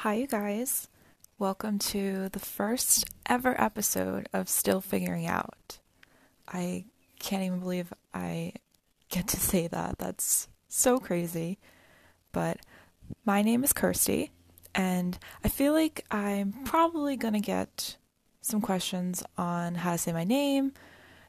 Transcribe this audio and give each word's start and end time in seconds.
Hi, 0.00 0.12
you 0.12 0.26
guys. 0.26 0.88
Welcome 1.38 1.78
to 1.78 2.28
the 2.28 2.38
first 2.38 3.06
ever 3.24 3.58
episode 3.58 4.28
of 4.30 4.46
Still 4.46 4.82
Figuring 4.82 5.26
Out. 5.26 5.78
I 6.46 6.84
can't 7.18 7.42
even 7.42 7.60
believe 7.60 7.94
I 8.12 8.52
get 9.08 9.26
to 9.28 9.40
say 9.40 9.68
that. 9.68 9.96
That's 9.96 10.48
so 10.68 10.98
crazy. 10.98 11.58
But 12.30 12.58
my 13.24 13.40
name 13.40 13.64
is 13.64 13.72
Kirsty, 13.72 14.32
and 14.74 15.18
I 15.42 15.48
feel 15.48 15.72
like 15.72 16.04
I'm 16.10 16.52
probably 16.66 17.16
going 17.16 17.34
to 17.34 17.40
get 17.40 17.96
some 18.42 18.60
questions 18.60 19.24
on 19.38 19.76
how 19.76 19.92
to 19.92 19.98
say 19.98 20.12
my 20.12 20.24
name 20.24 20.72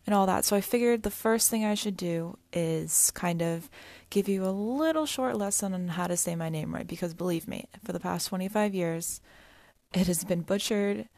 and 0.07 0.15
all 0.15 0.25
that. 0.25 0.45
So 0.45 0.55
I 0.55 0.61
figured 0.61 1.03
the 1.03 1.11
first 1.11 1.49
thing 1.49 1.65
I 1.65 1.75
should 1.75 1.97
do 1.97 2.37
is 2.53 3.11
kind 3.11 3.41
of 3.41 3.69
give 4.09 4.29
you 4.29 4.45
a 4.45 4.49
little 4.49 5.05
short 5.05 5.35
lesson 5.35 5.73
on 5.73 5.89
how 5.89 6.07
to 6.07 6.15
say 6.15 6.33
my 6.33 6.47
name 6.47 6.73
right 6.73 6.87
because 6.87 7.13
believe 7.13 7.47
me, 7.47 7.65
for 7.83 7.91
the 7.91 7.99
past 7.99 8.29
25 8.29 8.73
years, 8.73 9.19
it 9.93 10.07
has 10.07 10.23
been 10.23 10.41
butchered, 10.41 11.09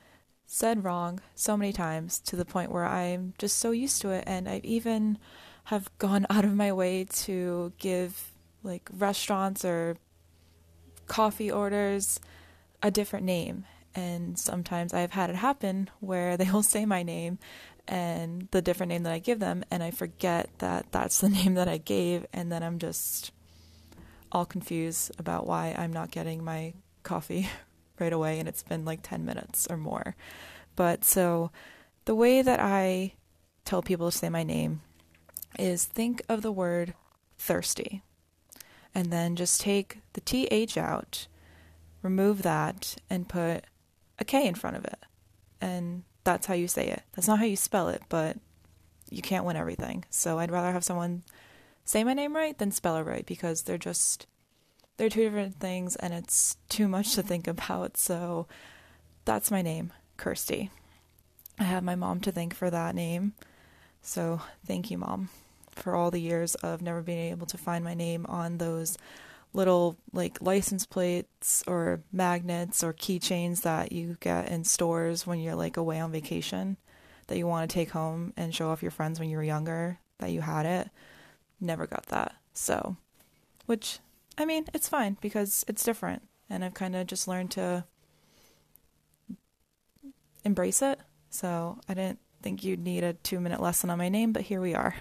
said 0.47 0.83
wrong 0.83 1.21
so 1.35 1.55
many 1.55 1.71
times 1.71 2.19
to 2.21 2.35
the 2.35 2.45
point 2.45 2.71
where 2.71 2.85
I'm 2.85 3.35
just 3.37 3.59
so 3.59 3.69
used 3.69 4.01
to 4.01 4.09
it 4.09 4.23
and 4.25 4.49
I've 4.49 4.65
even 4.65 5.19
have 5.65 5.89
gone 5.99 6.25
out 6.29 6.43
of 6.43 6.55
my 6.55 6.73
way 6.73 7.05
to 7.05 7.71
give 7.77 8.31
like 8.63 8.89
restaurants 8.91 9.63
or 9.63 9.97
coffee 11.05 11.51
orders 11.51 12.19
a 12.81 12.89
different 12.89 13.25
name 13.25 13.65
and 13.95 14.37
sometimes 14.37 14.93
I've 14.93 15.11
had 15.11 15.29
it 15.29 15.35
happen 15.35 15.89
where 15.99 16.37
they 16.37 16.49
will 16.49 16.63
say 16.63 16.85
my 16.85 17.03
name 17.03 17.37
and 17.89 18.47
the 18.51 18.61
different 18.61 18.91
name 18.91 19.01
that 19.03 19.13
I 19.13 19.19
give 19.19 19.39
them, 19.39 19.63
and 19.71 19.81
I 19.81 19.89
forget 19.89 20.49
that 20.59 20.85
that's 20.91 21.19
the 21.19 21.29
name 21.39 21.55
that 21.55 21.67
I 21.67 21.77
gave, 21.77 22.25
and 22.31 22.51
then 22.51 22.63
I'm 22.63 22.77
just 22.79 23.31
all 24.31 24.45
confused 24.45 25.11
about 25.17 25.47
why 25.47 25.75
I'm 25.75 25.91
not 25.91 26.11
getting 26.11 26.43
my 26.43 26.75
coffee 27.03 27.49
right 27.99 28.13
away, 28.13 28.39
and 28.39 28.47
it's 28.47 28.63
been 28.63 28.85
like 28.85 28.99
10 29.01 29.25
minutes 29.25 29.67
or 29.69 29.75
more. 29.75 30.15
But 30.75 31.03
so 31.03 31.51
the 32.05 32.15
way 32.15 32.43
that 32.43 32.59
I 32.59 33.13
tell 33.65 33.81
people 33.81 34.11
to 34.11 34.17
say 34.17 34.29
my 34.29 34.43
name 34.43 34.81
is 35.57 35.83
think 35.83 36.21
of 36.29 36.43
the 36.43 36.51
word 36.51 36.93
thirsty, 37.39 38.03
and 38.93 39.11
then 39.11 39.35
just 39.35 39.61
take 39.61 39.97
the 40.13 40.21
TH 40.21 40.77
out, 40.77 41.27
remove 42.03 42.43
that, 42.43 42.97
and 43.09 43.27
put 43.27 43.63
a 44.19 44.25
K 44.25 44.45
in 44.45 44.53
front 44.53 44.77
of 44.77 44.85
it. 44.85 44.99
And 45.59 46.03
that's 46.33 46.45
how 46.45 46.53
you 46.53 46.67
say 46.67 46.87
it. 46.87 47.01
That's 47.13 47.27
not 47.27 47.39
how 47.39 47.45
you 47.45 47.55
spell 47.55 47.89
it, 47.89 48.03
but 48.07 48.37
you 49.09 49.23
can't 49.23 49.45
win 49.45 49.55
everything. 49.55 50.05
So 50.11 50.37
I'd 50.37 50.51
rather 50.51 50.71
have 50.71 50.83
someone 50.83 51.23
say 51.85 52.03
my 52.03 52.13
name 52.13 52.35
right 52.35 52.55
than 52.55 52.71
spell 52.71 52.97
it 52.97 53.03
right 53.03 53.25
because 53.25 53.63
they're 53.63 53.79
just 53.79 54.27
they're 54.97 55.09
two 55.09 55.23
different 55.23 55.59
things 55.59 55.95
and 55.95 56.13
it's 56.13 56.57
too 56.67 56.87
much 56.87 57.15
to 57.15 57.23
think 57.23 57.47
about. 57.47 57.97
So 57.97 58.45
that's 59.25 59.49
my 59.49 59.63
name, 59.63 59.91
Kirsty. 60.17 60.69
I 61.57 61.63
have 61.63 61.83
my 61.83 61.95
mom 61.95 62.19
to 62.21 62.31
thank 62.31 62.53
for 62.53 62.69
that 62.69 62.93
name. 62.93 63.33
So 64.03 64.39
thank 64.67 64.91
you, 64.91 64.99
mom, 64.99 65.29
for 65.71 65.95
all 65.95 66.11
the 66.11 66.21
years 66.21 66.53
of 66.55 66.83
never 66.83 67.01
being 67.01 67.31
able 67.31 67.47
to 67.47 67.57
find 67.57 67.83
my 67.83 67.95
name 67.95 68.27
on 68.29 68.59
those 68.59 68.99
little 69.51 69.97
like 70.13 70.41
license 70.41 70.85
plates 70.85 71.63
or 71.65 72.01
magnets 72.11 72.83
or 72.83 72.93
keychains 72.93 73.61
that 73.61 73.91
you 73.91 74.15
get 74.19 74.49
in 74.49 74.63
stores 74.63 75.25
when 75.25 75.39
you're 75.39 75.55
like 75.55 75.75
away 75.75 75.99
on 75.99 76.11
vacation 76.11 76.77
that 77.27 77.37
you 77.37 77.47
want 77.47 77.69
to 77.69 77.73
take 77.73 77.91
home 77.91 78.33
and 78.37 78.53
show 78.53 78.69
off 78.69 78.81
your 78.81 78.91
friends 78.91 79.19
when 79.19 79.29
you 79.29 79.37
were 79.37 79.43
younger 79.43 79.99
that 80.19 80.31
you 80.31 80.41
had 80.41 80.65
it. 80.65 80.89
Never 81.59 81.87
got 81.87 82.05
that. 82.07 82.35
So, 82.53 82.97
which 83.65 83.99
I 84.37 84.45
mean, 84.45 84.65
it's 84.73 84.87
fine 84.89 85.17
because 85.19 85.65
it's 85.67 85.83
different 85.83 86.23
and 86.49 86.63
I've 86.63 86.73
kind 86.73 86.95
of 86.95 87.07
just 87.07 87.27
learned 87.27 87.51
to 87.51 87.85
embrace 90.45 90.81
it. 90.81 90.99
So, 91.29 91.79
I 91.87 91.93
didn't 91.93 92.19
think 92.41 92.63
you'd 92.63 92.79
need 92.79 93.03
a 93.03 93.13
2-minute 93.13 93.61
lesson 93.61 93.89
on 93.89 93.97
my 93.97 94.09
name, 94.09 94.31
but 94.31 94.43
here 94.43 94.61
we 94.61 94.73
are. 94.73 94.95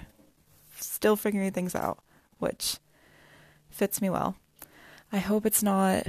Still 0.76 1.16
figuring 1.16 1.52
things 1.52 1.74
out, 1.74 2.02
which 2.38 2.78
fits 3.78 4.02
me 4.02 4.10
well. 4.10 4.36
I 5.12 5.18
hope 5.18 5.46
it's 5.46 5.62
not 5.62 6.04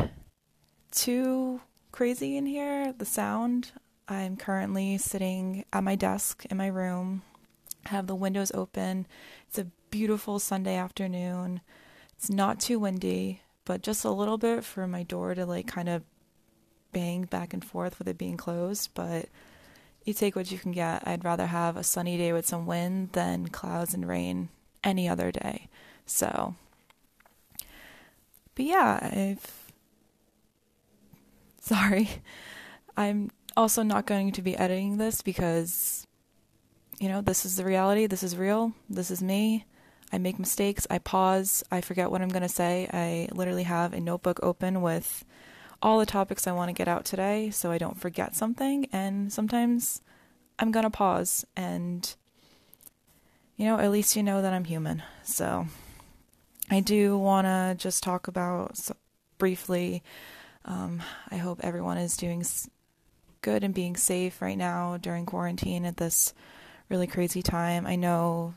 too 0.91 1.61
crazy 1.91 2.35
in 2.35 2.47
here, 2.47 2.93
the 2.97 3.05
sound. 3.05 3.71
I'm 4.07 4.37
currently 4.37 4.97
sitting 4.97 5.65
at 5.71 5.83
my 5.83 5.95
desk 5.95 6.45
in 6.49 6.57
my 6.57 6.67
room. 6.67 7.21
I 7.85 7.89
have 7.89 8.07
the 8.07 8.15
windows 8.15 8.51
open. 8.55 9.05
It's 9.47 9.59
a 9.59 9.67
beautiful 9.91 10.39
Sunday 10.39 10.75
afternoon. 10.75 11.61
It's 12.17 12.31
not 12.31 12.59
too 12.59 12.79
windy, 12.79 13.43
but 13.65 13.83
just 13.83 14.03
a 14.03 14.09
little 14.09 14.39
bit 14.39 14.65
for 14.65 14.87
my 14.87 15.03
door 15.03 15.35
to 15.35 15.45
like 15.45 15.67
kind 15.67 15.89
of 15.89 16.01
bang 16.91 17.25
back 17.25 17.53
and 17.53 17.63
forth 17.63 17.99
with 17.99 18.07
it 18.07 18.17
being 18.17 18.35
closed, 18.35 18.89
but 18.95 19.29
you 20.03 20.13
take 20.13 20.35
what 20.35 20.51
you 20.51 20.57
can 20.57 20.71
get. 20.71 21.07
I'd 21.07 21.23
rather 21.23 21.45
have 21.45 21.77
a 21.77 21.83
sunny 21.83 22.17
day 22.17 22.33
with 22.33 22.47
some 22.47 22.65
wind 22.65 23.11
than 23.11 23.49
clouds 23.49 23.93
and 23.93 24.07
rain 24.07 24.49
any 24.83 25.07
other 25.07 25.31
day. 25.31 25.67
So 26.07 26.55
but 28.59 28.65
yeah, 28.65 28.99
I've. 29.01 29.71
Sorry. 31.61 32.09
I'm 32.97 33.31
also 33.55 33.83
not 33.83 34.05
going 34.05 34.33
to 34.33 34.41
be 34.41 34.57
editing 34.57 34.97
this 34.97 35.21
because, 35.21 36.05
you 36.99 37.07
know, 37.07 37.21
this 37.21 37.45
is 37.45 37.55
the 37.55 37.63
reality. 37.63 38.05
This 38.05 38.21
is 38.21 38.35
real. 38.35 38.73
This 38.89 39.11
is 39.11 39.23
me. 39.23 39.63
I 40.11 40.17
make 40.17 40.39
mistakes. 40.39 40.85
I 40.89 40.97
pause. 40.97 41.63
I 41.71 41.79
forget 41.79 42.11
what 42.11 42.21
I'm 42.21 42.27
going 42.27 42.43
to 42.43 42.49
say. 42.49 42.89
I 42.91 43.29
literally 43.31 43.63
have 43.63 43.93
a 43.93 44.01
notebook 44.01 44.41
open 44.43 44.81
with 44.81 45.23
all 45.81 45.97
the 45.97 46.05
topics 46.05 46.45
I 46.45 46.51
want 46.51 46.67
to 46.67 46.73
get 46.73 46.89
out 46.89 47.05
today 47.05 47.51
so 47.51 47.71
I 47.71 47.77
don't 47.77 47.97
forget 47.97 48.35
something. 48.35 48.87
And 48.91 49.31
sometimes 49.31 50.01
I'm 50.59 50.71
going 50.71 50.83
to 50.83 50.89
pause 50.89 51.45
and, 51.55 52.13
you 53.55 53.63
know, 53.63 53.79
at 53.79 53.89
least 53.89 54.17
you 54.17 54.23
know 54.23 54.41
that 54.41 54.51
I'm 54.51 54.65
human. 54.65 55.01
So. 55.23 55.67
I 56.71 56.81
do 56.81 57.17
want 57.17 57.45
to 57.45 57.75
just 57.77 58.03
talk 58.03 58.27
about 58.27 58.77
briefly. 59.37 60.03
Um, 60.65 61.01
I 61.31 61.37
hope 61.37 61.61
everyone 61.63 61.97
is 61.97 62.15
doing 62.15 62.45
good 63.41 63.63
and 63.63 63.73
being 63.73 63.95
safe 63.95 64.41
right 64.41 64.57
now 64.57 64.97
during 64.97 65.25
quarantine 65.25 65.85
at 65.85 65.97
this 65.97 66.33
really 66.89 67.07
crazy 67.07 67.41
time. 67.41 67.87
I 67.87 67.95
know 67.95 68.53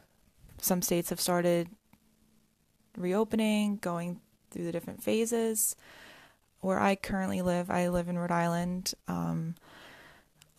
some 0.58 0.82
states 0.82 1.10
have 1.10 1.20
started 1.20 1.68
reopening, 2.96 3.76
going 3.76 4.20
through 4.50 4.64
the 4.64 4.72
different 4.72 5.02
phases. 5.02 5.74
Where 6.60 6.78
I 6.80 6.94
currently 6.94 7.42
live, 7.42 7.70
I 7.70 7.88
live 7.88 8.08
in 8.08 8.18
Rhode 8.18 8.30
Island. 8.30 8.94
Um, 9.08 9.54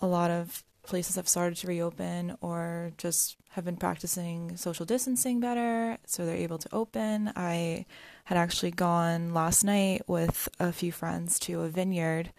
a 0.01 0.07
lot 0.07 0.31
of 0.31 0.63
places 0.83 1.16
have 1.16 1.27
started 1.27 1.57
to 1.57 1.67
reopen 1.67 2.38
or 2.41 2.91
just 2.97 3.38
have 3.51 3.66
been 3.66 3.77
practicing 3.77 4.57
social 4.57 4.85
distancing 4.85 5.39
better, 5.39 5.97
so 6.05 6.25
they're 6.25 6.35
able 6.35 6.57
to 6.57 6.69
open. 6.73 7.31
I 7.35 7.85
had 8.25 8.38
actually 8.38 8.71
gone 8.71 9.33
last 9.33 9.63
night 9.63 10.03
with 10.07 10.49
a 10.59 10.71
few 10.71 10.91
friends 10.91 11.39
to 11.39 11.61
a 11.61 11.69
vineyard, 11.69 12.31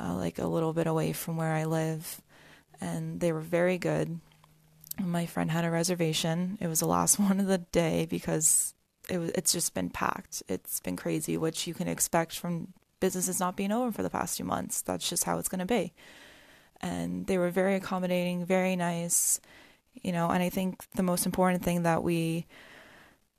uh, 0.00 0.14
like 0.14 0.38
a 0.38 0.46
little 0.46 0.72
bit 0.72 0.86
away 0.86 1.12
from 1.12 1.36
where 1.36 1.52
I 1.52 1.64
live, 1.64 2.20
and 2.80 3.20
they 3.20 3.32
were 3.32 3.40
very 3.40 3.78
good. 3.78 4.20
My 5.00 5.26
friend 5.26 5.50
had 5.50 5.64
a 5.64 5.70
reservation. 5.70 6.58
It 6.60 6.68
was 6.68 6.80
the 6.80 6.86
last 6.86 7.18
one 7.18 7.38
of 7.38 7.46
the 7.46 7.58
day 7.58 8.06
because 8.06 8.74
it 9.08 9.18
was 9.18 9.30
it's 9.30 9.52
just 9.52 9.74
been 9.74 9.90
packed. 9.90 10.42
It's 10.48 10.80
been 10.80 10.96
crazy, 10.96 11.36
which 11.36 11.66
you 11.66 11.74
can 11.74 11.86
expect 11.86 12.36
from 12.38 12.72
businesses 12.98 13.38
not 13.38 13.56
being 13.56 13.70
open 13.70 13.92
for 13.92 14.02
the 14.02 14.10
past 14.10 14.38
two 14.38 14.44
months. 14.44 14.82
That's 14.82 15.08
just 15.08 15.24
how 15.24 15.38
it's 15.38 15.48
going 15.48 15.60
to 15.60 15.66
be 15.66 15.92
and 16.84 17.26
they 17.26 17.38
were 17.38 17.50
very 17.50 17.76
accommodating, 17.76 18.44
very 18.44 18.76
nice, 18.76 19.40
you 20.02 20.12
know, 20.12 20.28
and 20.28 20.42
I 20.42 20.50
think 20.50 20.84
the 20.94 21.02
most 21.02 21.24
important 21.24 21.64
thing 21.64 21.84
that 21.84 22.02
we 22.02 22.46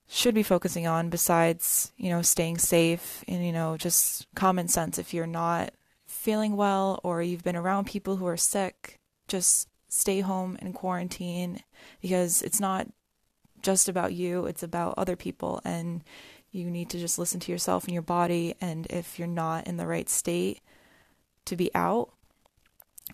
should 0.08 0.34
be 0.34 0.42
focusing 0.42 0.88
on 0.88 1.10
besides, 1.10 1.92
you 1.96 2.10
know, 2.10 2.24
staying 2.24 2.58
safe 2.58 3.24
and, 3.28 3.46
you 3.46 3.52
know, 3.52 3.78
just 3.78 4.26
common 4.36 4.68
sense 4.68 4.98
if 4.98 5.14
you're 5.14 5.28
not 5.28 5.74
feeling 6.08 6.56
well 6.56 7.00
or 7.03 7.22
you've 7.22 7.44
been 7.44 7.56
around 7.56 7.86
people 7.86 8.16
who 8.16 8.26
are 8.26 8.38
sick, 8.38 9.00
just 9.28 9.70
stay 9.90 10.22
home 10.22 10.58
and 10.59 10.74
quarantine 10.74 11.62
because 12.02 12.41
it's 12.41 12.59
not 12.59 12.88
just 13.62 13.88
about 13.88 14.14
you, 14.14 14.48
it's 14.48 14.64
about 14.64 14.96
other 14.98 15.16
people 15.16 15.62
and 15.64 16.03
you 16.52 16.72
need 16.72 16.90
to 16.90 17.00
just 17.00 17.20
listen 17.20 17.40
to 17.41 17.52
yourself 17.52 17.84
and 17.84 17.94
your 17.94 18.02
body. 18.02 18.56
And 18.59 18.88
if 18.90 19.20
you're 19.20 19.28
not 19.28 19.68
in 19.68 19.78
the 19.78 19.86
right 19.86 20.09
state 20.09 20.62
to 21.46 21.56
be 21.56 21.70
out, 21.76 22.09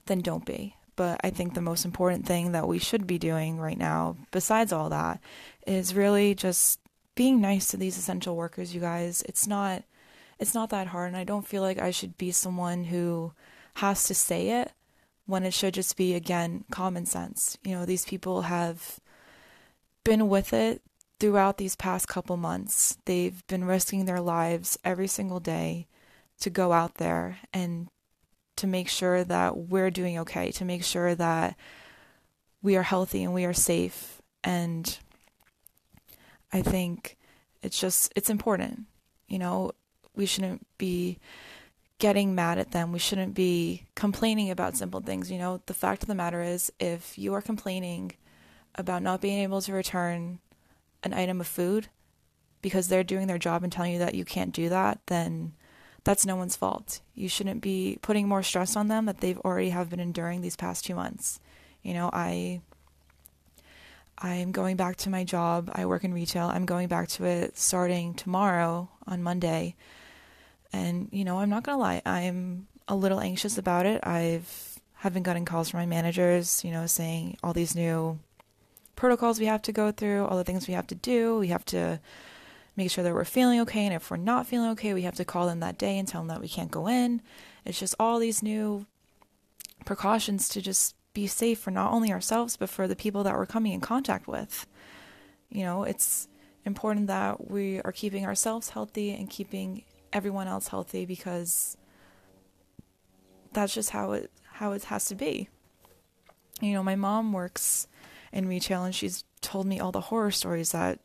then 0.05 0.19
don't 0.19 0.45
be. 0.45 0.75
But 0.95 1.19
I 1.23 1.29
think 1.29 1.53
the 1.53 1.61
most 1.61 1.85
important 1.85 2.25
thing 2.25 2.51
that 2.51 2.67
we 2.67 2.79
should 2.79 3.07
be 3.07 3.17
doing 3.17 3.59
right 3.59 3.77
now, 3.77 4.17
besides 4.31 4.71
all 4.71 4.89
that, 4.89 5.19
is 5.65 5.95
really 5.95 6.35
just 6.35 6.79
being 7.15 7.41
nice 7.41 7.67
to 7.67 7.77
these 7.77 7.97
essential 7.97 8.35
workers, 8.35 8.73
you 8.73 8.81
guys. 8.81 9.21
It's 9.23 9.47
not 9.47 9.83
it's 10.39 10.55
not 10.55 10.71
that 10.71 10.87
hard 10.87 11.07
and 11.09 11.17
I 11.17 11.23
don't 11.23 11.47
feel 11.47 11.61
like 11.61 11.79
I 11.79 11.91
should 11.91 12.17
be 12.17 12.31
someone 12.31 12.85
who 12.85 13.31
has 13.75 14.05
to 14.05 14.15
say 14.15 14.61
it 14.61 14.71
when 15.27 15.43
it 15.43 15.53
should 15.53 15.75
just 15.75 15.95
be 15.95 16.15
again 16.15 16.65
common 16.71 17.05
sense. 17.05 17.57
You 17.63 17.75
know, 17.75 17.85
these 17.85 18.05
people 18.05 18.41
have 18.43 18.99
been 20.03 20.29
with 20.29 20.51
it 20.51 20.81
throughout 21.19 21.57
these 21.57 21.75
past 21.75 22.07
couple 22.07 22.37
months. 22.37 22.97
They've 23.05 23.45
been 23.45 23.65
risking 23.65 24.05
their 24.05 24.19
lives 24.19 24.79
every 24.83 25.07
single 25.07 25.39
day 25.39 25.87
to 26.39 26.49
go 26.49 26.73
out 26.73 26.95
there 26.95 27.37
and 27.53 27.89
to 28.61 28.67
make 28.67 28.87
sure 28.87 29.23
that 29.23 29.57
we're 29.57 29.89
doing 29.89 30.19
okay, 30.19 30.51
to 30.51 30.63
make 30.63 30.83
sure 30.83 31.15
that 31.15 31.57
we 32.61 32.77
are 32.77 32.83
healthy 32.83 33.23
and 33.23 33.33
we 33.33 33.43
are 33.45 33.53
safe. 33.53 34.21
And 34.43 34.97
I 36.53 36.61
think 36.61 37.17
it's 37.63 37.79
just, 37.79 38.13
it's 38.15 38.29
important. 38.29 38.85
You 39.27 39.39
know, 39.39 39.71
we 40.15 40.27
shouldn't 40.27 40.67
be 40.77 41.17
getting 41.97 42.35
mad 42.35 42.59
at 42.59 42.71
them. 42.71 42.91
We 42.91 42.99
shouldn't 42.99 43.33
be 43.33 43.87
complaining 43.95 44.51
about 44.51 44.77
simple 44.77 45.01
things. 45.01 45.31
You 45.31 45.39
know, 45.39 45.61
the 45.65 45.73
fact 45.73 46.03
of 46.03 46.07
the 46.07 46.15
matter 46.15 46.41
is, 46.43 46.71
if 46.79 47.17
you 47.17 47.33
are 47.33 47.41
complaining 47.41 48.13
about 48.75 49.01
not 49.01 49.21
being 49.21 49.39
able 49.39 49.61
to 49.61 49.73
return 49.73 50.39
an 51.03 51.13
item 51.13 51.41
of 51.41 51.47
food 51.47 51.87
because 52.61 52.87
they're 52.87 53.03
doing 53.03 53.25
their 53.25 53.39
job 53.39 53.63
and 53.63 53.71
telling 53.71 53.93
you 53.93 53.99
that 53.99 54.13
you 54.13 54.23
can't 54.23 54.53
do 54.53 54.69
that, 54.69 54.99
then 55.07 55.53
that's 56.03 56.25
no 56.25 56.35
one's 56.35 56.55
fault. 56.55 57.01
You 57.13 57.29
shouldn't 57.29 57.61
be 57.61 57.99
putting 58.01 58.27
more 58.27 58.43
stress 58.43 58.75
on 58.75 58.87
them 58.87 59.05
that 59.05 59.19
they've 59.19 59.39
already 59.39 59.69
have 59.69 59.89
been 59.89 59.99
enduring 59.99 60.41
these 60.41 60.55
past 60.55 60.85
two 60.85 60.95
months. 60.95 61.39
You 61.83 61.93
know, 61.93 62.09
I 62.11 62.61
I'm 64.17 64.51
going 64.51 64.77
back 64.77 64.97
to 64.97 65.09
my 65.09 65.23
job. 65.23 65.71
I 65.73 65.85
work 65.85 66.03
in 66.03 66.13
retail. 66.13 66.47
I'm 66.47 66.65
going 66.65 66.87
back 66.87 67.07
to 67.09 67.25
it 67.25 67.57
starting 67.57 68.13
tomorrow 68.13 68.87
on 69.07 69.23
Monday. 69.23 69.75
And, 70.71 71.09
you 71.11 71.25
know, 71.25 71.39
I'm 71.39 71.49
not 71.49 71.63
going 71.63 71.77
to 71.77 71.81
lie, 71.81 72.01
I'm 72.05 72.67
a 72.87 72.95
little 72.95 73.19
anxious 73.19 73.57
about 73.57 73.85
it. 73.85 74.05
I've 74.05 74.79
have 74.95 75.13
been 75.13 75.23
getting 75.23 75.45
calls 75.45 75.69
from 75.69 75.79
my 75.79 75.87
managers, 75.87 76.63
you 76.63 76.69
know, 76.69 76.85
saying 76.85 77.35
all 77.41 77.53
these 77.53 77.75
new 77.75 78.19
protocols 78.95 79.39
we 79.39 79.47
have 79.47 79.63
to 79.63 79.71
go 79.71 79.91
through, 79.91 80.25
all 80.27 80.37
the 80.37 80.43
things 80.43 80.67
we 80.67 80.75
have 80.75 80.85
to 80.87 80.95
do. 80.95 81.39
We 81.39 81.47
have 81.47 81.65
to 81.65 81.99
make 82.75 82.91
sure 82.91 83.03
that 83.03 83.13
we're 83.13 83.25
feeling 83.25 83.59
okay. 83.61 83.85
And 83.85 83.93
if 83.93 84.09
we're 84.09 84.17
not 84.17 84.47
feeling 84.47 84.71
okay, 84.71 84.93
we 84.93 85.03
have 85.03 85.15
to 85.15 85.25
call 85.25 85.47
them 85.47 85.59
that 85.59 85.77
day 85.77 85.97
and 85.97 86.07
tell 86.07 86.21
them 86.21 86.29
that 86.29 86.41
we 86.41 86.47
can't 86.47 86.71
go 86.71 86.87
in. 86.87 87.21
It's 87.65 87.79
just 87.79 87.95
all 87.99 88.19
these 88.19 88.41
new 88.41 88.85
precautions 89.85 90.49
to 90.49 90.61
just 90.61 90.95
be 91.13 91.27
safe 91.27 91.59
for 91.59 91.71
not 91.71 91.91
only 91.91 92.11
ourselves, 92.11 92.57
but 92.57 92.69
for 92.69 92.87
the 92.87 92.95
people 92.95 93.23
that 93.23 93.35
we're 93.35 93.45
coming 93.45 93.73
in 93.73 93.81
contact 93.81 94.27
with. 94.27 94.65
You 95.49 95.63
know, 95.63 95.83
it's 95.83 96.27
important 96.65 97.07
that 97.07 97.49
we 97.49 97.81
are 97.81 97.91
keeping 97.91 98.25
ourselves 98.25 98.69
healthy 98.69 99.11
and 99.11 99.29
keeping 99.29 99.83
everyone 100.13 100.47
else 100.47 100.69
healthy 100.69 101.05
because 101.05 101.77
that's 103.53 103.73
just 103.73 103.89
how 103.89 104.13
it 104.13 104.31
how 104.53 104.71
it 104.71 104.85
has 104.85 105.05
to 105.05 105.15
be. 105.15 105.49
You 106.61 106.73
know, 106.73 106.83
my 106.83 106.95
mom 106.95 107.33
works 107.33 107.87
in 108.31 108.47
retail 108.47 108.83
and 108.83 108.93
she's 108.93 109.23
told 109.41 109.65
me 109.65 109.79
all 109.79 109.91
the 109.91 110.01
horror 110.01 110.31
stories 110.31 110.71
that 110.71 110.99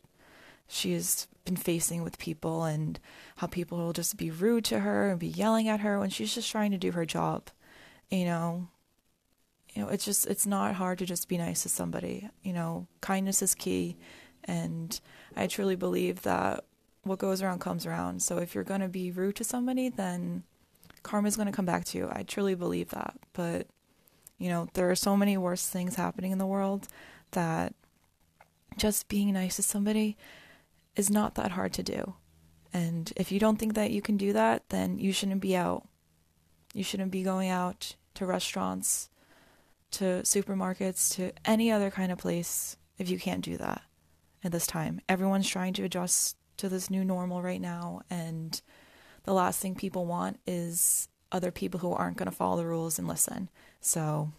she's 0.67 1.27
been 1.45 1.55
facing 1.55 2.03
with 2.03 2.17
people 2.17 2.63
and 2.63 2.99
how 3.37 3.47
people 3.47 3.77
will 3.77 3.93
just 3.93 4.17
be 4.17 4.29
rude 4.29 4.65
to 4.65 4.79
her 4.79 5.09
and 5.09 5.19
be 5.19 5.27
yelling 5.27 5.67
at 5.67 5.79
her 5.79 5.99
when 5.99 6.09
she's 6.09 6.33
just 6.33 6.51
trying 6.51 6.71
to 6.71 6.77
do 6.77 6.91
her 6.91 7.05
job. 7.05 7.49
You 8.09 8.25
know, 8.25 8.67
you 9.73 9.81
know, 9.81 9.89
it's 9.89 10.05
just 10.05 10.27
it's 10.27 10.45
not 10.45 10.75
hard 10.75 10.99
to 10.99 11.05
just 11.05 11.29
be 11.29 11.37
nice 11.37 11.63
to 11.63 11.69
somebody. 11.69 12.29
You 12.43 12.53
know, 12.53 12.87
kindness 13.01 13.41
is 13.41 13.55
key 13.55 13.97
and 14.43 14.99
I 15.35 15.47
truly 15.47 15.75
believe 15.75 16.23
that 16.23 16.63
what 17.03 17.19
goes 17.19 17.41
around 17.41 17.59
comes 17.59 17.85
around. 17.85 18.21
So 18.21 18.37
if 18.37 18.53
you're 18.55 18.63
going 18.63 18.81
to 18.81 18.89
be 18.89 19.11
rude 19.11 19.35
to 19.37 19.43
somebody, 19.43 19.89
then 19.89 20.43
karma 21.03 21.27
is 21.27 21.35
going 21.35 21.47
to 21.47 21.51
come 21.53 21.65
back 21.65 21.85
to 21.85 21.97
you. 21.97 22.09
I 22.11 22.23
truly 22.23 22.55
believe 22.55 22.89
that. 22.89 23.15
But, 23.33 23.67
you 24.37 24.49
know, 24.49 24.67
there 24.73 24.89
are 24.89 24.95
so 24.95 25.15
many 25.15 25.37
worse 25.37 25.67
things 25.67 25.95
happening 25.95 26.31
in 26.31 26.37
the 26.37 26.45
world 26.45 26.87
that 27.31 27.73
just 28.77 29.07
being 29.07 29.33
nice 29.33 29.55
to 29.55 29.63
somebody 29.63 30.17
is 30.97 31.09
not 31.09 31.35
that 31.35 31.51
hard 31.51 31.71
to 31.73 31.83
do. 31.83 32.15
And 32.73 33.13
if 33.15 33.31
you 33.31 33.39
don't 33.39 33.57
think 33.57 33.75
that 33.75 33.91
you 33.91 34.01
can 34.01 34.17
do 34.17 34.33
that, 34.33 34.67
then 34.69 34.99
you 34.99 35.13
shouldn't 35.13 35.41
be 35.41 35.55
out. 35.55 35.87
You 36.73 36.83
shouldn't 36.83 37.11
be 37.11 37.23
going 37.23 37.49
out 37.49 37.95
to 38.15 38.25
restaurants, 38.25 39.09
to 39.91 40.21
supermarkets, 40.23 41.15
to 41.15 41.31
any 41.45 41.71
other 41.71 41.89
kind 41.89 42.11
of 42.11 42.17
place 42.17 42.75
if 42.97 43.09
you 43.09 43.17
can't 43.17 43.45
do 43.45 43.55
that 43.57 43.81
at 44.43 44.51
this 44.51 44.67
time. 44.67 44.99
Everyone's 45.07 45.47
trying 45.47 45.73
to 45.73 45.85
adjust 45.85 46.35
to 46.57 46.67
this 46.67 46.89
new 46.89 47.05
normal 47.05 47.41
right 47.41 47.61
now 47.61 48.01
and 48.09 48.61
the 49.27 49.33
last 49.33 49.59
thing 49.59 49.75
people 49.75 50.05
want 50.05 50.39
is 50.47 51.09
other 51.33 51.51
people 51.51 51.81
who 51.81 51.91
aren't 51.91 52.15
going 52.15 52.29
to 52.29 52.35
follow 52.35 52.55
the 52.55 52.65
rules 52.65 52.97
and 52.97 53.07
listen. 53.07 53.49
So 53.81 54.31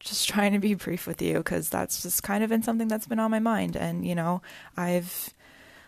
just 0.00 0.28
trying 0.28 0.52
to 0.52 0.58
be 0.58 0.74
brief 0.74 1.06
with 1.06 1.22
you 1.22 1.38
because 1.38 1.68
that's 1.68 2.02
just 2.02 2.22
kind 2.22 2.42
of 2.42 2.50
been 2.50 2.62
something 2.62 2.88
that's 2.88 3.06
been 3.06 3.20
on 3.20 3.30
my 3.30 3.38
mind. 3.38 3.76
And 3.76 4.04
you 4.06 4.14
know 4.14 4.42
i've 4.76 5.32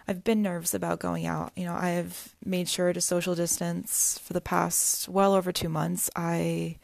i've 0.07 0.23
been 0.23 0.43
nervous 0.43 0.75
about 0.75 1.01
going 1.01 1.27
out. 1.27 1.53
You 1.57 1.65
know 1.65 1.75
i've 1.75 2.37
made 2.45 2.69
sure 2.69 2.93
to 2.93 3.01
social 3.01 3.35
distance 3.35 4.21
for 4.23 4.35
the 4.35 4.41
past 4.41 5.09
well 5.09 5.35
over 5.35 5.51
two 5.51 5.69
months. 5.69 6.11
I 6.15 6.77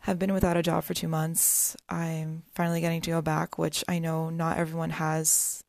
have 0.00 0.18
been 0.18 0.34
without 0.34 0.56
a 0.56 0.62
job 0.62 0.84
for 0.84 0.92
two 0.92 1.08
months. 1.08 1.76
I'm 1.88 2.42
finally 2.54 2.80
getting 2.80 3.00
to 3.02 3.10
go 3.10 3.22
back 3.22 3.56
which 3.56 3.84
i 3.88 3.98
know 3.98 4.28
not 4.28 4.58
everyone 4.58 4.90
has 4.90 5.62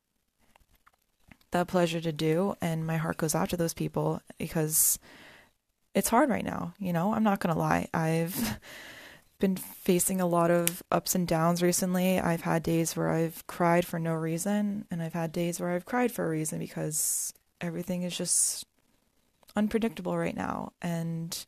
that 1.51 1.67
pleasure 1.67 2.01
to 2.01 2.11
do. 2.11 2.55
And 2.59 2.85
my 2.85 2.97
heart 2.97 3.17
goes 3.17 3.35
out 3.35 3.49
to 3.51 3.57
those 3.57 3.73
people 3.73 4.21
because 4.37 4.99
it's 5.93 6.09
hard 6.09 6.29
right 6.29 6.43
now 6.43 6.73
you 6.79 6.91
know? 6.91 7.13
I'm 7.13 7.23
not 7.23 7.39
going 7.39 7.53
to 7.53 7.59
lie. 7.59 7.87
I've 7.93 8.59
been 9.39 9.55
facing 9.55 10.21
a 10.21 10.27
lot 10.27 10.49
of 10.49 10.81
ups 10.91 11.15
and 11.15 11.27
downs 11.27 11.61
recently. 11.61 12.19
I've 12.19 12.41
had 12.41 12.63
days 12.63 12.95
where 12.95 13.09
I've 13.09 13.45
cried 13.47 13.85
for 13.85 13.99
no 13.99 14.13
reason, 14.13 14.85
and 14.89 15.01
I've 15.01 15.13
had 15.13 15.31
days 15.31 15.59
where 15.59 15.71
I've 15.71 15.85
cried 15.85 16.11
for 16.11 16.25
a 16.25 16.29
reason 16.29 16.59
because 16.59 17.33
everything 17.59 18.03
is 18.03 18.17
just 18.17 18.65
unpredictable 19.55 20.17
right 20.17 20.35
now. 20.35 20.71
And, 20.81 21.45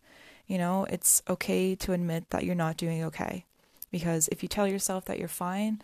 you 0.47 0.57
know, 0.57 0.85
it's 0.89 1.21
okay 1.29 1.75
to 1.75 1.93
admit 1.93 2.29
that 2.29 2.43
you're 2.43 2.55
not 2.55 2.77
doing 2.77 3.03
okay. 3.05 3.45
Because 3.91 4.27
if 4.29 4.43
you 4.43 4.49
tell 4.49 4.67
yourself 4.67 5.05
that 5.05 5.19
you're 5.19 5.27
fine, 5.27 5.81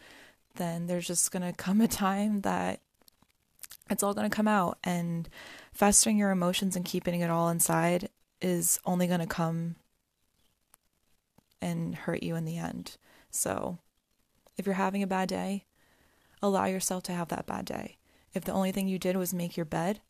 then 0.55 0.87
there's 0.87 1.07
just 1.07 1.31
going 1.31 1.43
to 1.49 1.53
come 1.53 1.81
a 1.81 1.87
time 1.87 2.41
that 2.41 2.79
it's 3.89 4.03
all 4.03 4.13
going 4.13 4.29
to 4.29 4.35
come 4.35 4.47
out. 4.47 4.77
And 4.83 5.29
festering 5.73 6.17
your 6.17 6.31
emotions 6.31 6.75
and 6.75 6.85
keeping 6.85 7.21
it 7.21 7.29
all 7.29 7.49
inside 7.49 8.09
is 8.41 8.79
only 8.85 9.07
going 9.07 9.21
to 9.21 9.25
come 9.25 9.75
and 11.63 11.95
hurt 11.95 12.21
you 12.21 12.35
in 12.35 12.45
the 12.45 12.57
end. 12.57 12.97
So, 13.31 13.79
if 14.57 14.65
you're 14.65 14.75
having 14.75 15.01
a 15.01 15.07
bad 15.07 15.29
day, 15.29 15.65
allow 16.41 16.65
yourself 16.65 17.03
to 17.03 17.13
have 17.13 17.29
that 17.29 17.47
bad 17.47 17.65
day. 17.65 17.97
If 18.33 18.43
the 18.43 18.51
only 18.51 18.71
thing 18.71 18.87
you 18.87 18.99
did 18.99 19.15
was 19.15 19.33
make 19.33 19.55
your 19.55 19.65
bed, 19.65 20.01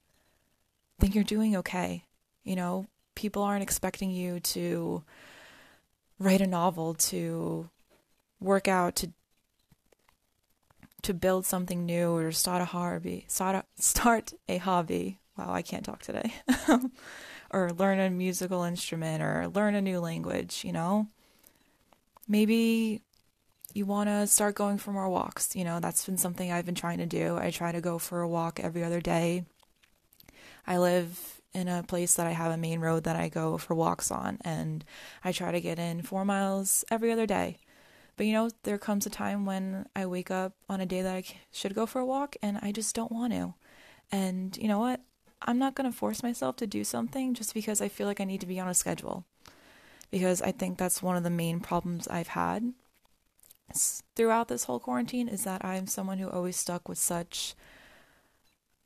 then 1.00 1.12
you're 1.12 1.24
doing 1.24 1.56
okay. 1.58 2.06
You 2.44 2.56
know, 2.56 2.88
people 3.16 3.44
aren't 3.44 3.64
expecting 3.64 4.10
you 4.10 4.40
to 4.40 5.04
write 6.20 6.42
a 6.42 6.48
novel, 6.48 6.94
to 6.96 7.70
work 8.40 8.68
out, 8.68 8.96
to 8.98 9.12
to 11.04 11.14
build 11.14 11.46
something 11.46 11.86
new 11.86 12.16
or 12.16 12.32
start 12.32 12.62
a 12.62 12.66
hobby, 12.66 13.26
start 13.28 13.56
a, 13.56 13.66
start 13.82 14.34
a 14.48 14.58
hobby. 14.58 15.20
Wow, 15.38 15.52
I 15.52 15.62
can't 15.62 15.84
talk 15.84 16.02
today. 16.02 16.34
or 17.52 17.72
learn 17.72 18.00
a 18.00 18.10
musical 18.10 18.64
instrument 18.64 19.22
or 19.22 19.50
learn 19.54 19.76
a 19.76 19.82
new 19.82 20.00
language, 20.00 20.64
you 20.64 20.72
know? 20.72 21.08
Maybe 22.28 23.02
you 23.74 23.86
want 23.86 24.10
to 24.10 24.28
start 24.28 24.56
going 24.56 24.78
for 24.78 24.92
more 24.92 25.10
walks. 25.10 25.56
You 25.56 25.64
know, 25.64 25.80
that's 25.80 26.06
been 26.06 26.18
something 26.18 26.52
I've 26.52 26.66
been 26.66 26.76
trying 26.76 27.00
to 27.00 27.06
do. 27.06 27.38
I 27.38 27.52
try 27.52 27.72
to 27.72 27.82
go 27.82 27.98
for 27.98 28.22
a 28.22 28.28
walk 28.28 28.60
every 28.60 28.84
other 28.84 29.02
day. 29.02 29.46
I 30.66 30.78
live 30.78 31.42
in 31.54 31.68
a 31.68 31.84
place 31.84 32.16
that 32.16 32.28
I 32.28 32.32
have 32.32 32.52
a 32.52 32.58
main 32.58 32.80
road 32.80 33.04
that 33.04 33.16
I 33.16 33.30
go 33.30 33.58
for 33.58 33.76
walks 33.76 34.10
on, 34.12 34.38
and 34.42 34.84
I 35.24 35.32
try 35.32 35.52
to 35.52 35.62
get 35.62 35.78
in 35.80 36.02
four 36.02 36.26
miles 36.26 36.84
every 36.90 37.12
other 37.12 37.28
day. 37.28 37.58
But 38.16 38.28
you 38.28 38.34
know, 38.34 38.50
there 38.64 38.78
comes 38.78 39.06
a 39.06 39.10
time 39.10 39.46
when 39.46 39.88
I 39.96 40.06
wake 40.06 40.32
up 40.32 40.54
on 40.70 40.82
a 40.82 40.86
day 40.86 41.02
that 41.02 41.16
I 41.16 41.24
should 41.52 41.74
go 41.74 41.86
for 41.86 42.00
a 42.00 42.06
walk 42.06 42.36
and 42.42 42.60
I 42.62 42.72
just 42.72 42.94
don't 42.96 43.12
want 43.12 43.34
to. 43.34 43.56
And 44.12 44.56
you 44.58 44.68
know 44.68 44.80
what? 44.80 45.02
I'm 45.42 45.58
not 45.58 45.76
going 45.76 45.92
to 45.92 45.98
force 45.98 46.22
myself 46.22 46.56
to 46.58 46.68
do 46.68 46.84
something 46.84 47.34
just 47.34 47.54
because 47.54 47.82
I 47.82 47.90
feel 47.90 48.08
like 48.08 48.22
I 48.22 48.26
need 48.26 48.42
to 48.42 48.48
be 48.48 48.60
on 48.60 48.68
a 48.68 48.74
schedule 48.74 49.26
because 50.14 50.44
I 50.44 50.52
think 50.52 50.78
that's 50.78 51.02
one 51.02 51.18
of 51.18 51.24
the 51.24 51.32
main 51.32 51.60
problems 51.60 52.08
I've 52.08 52.28
had 52.28 52.72
throughout 54.16 54.48
this 54.48 54.66
whole 54.66 54.80
quarantine 54.80 55.28
is 55.28 55.44
that 55.46 55.66
I'm 55.66 55.88
someone 55.88 56.20
who 56.20 56.30
always 56.30 56.56
stuck 56.56 56.88
with 56.88 57.00
such 57.00 57.56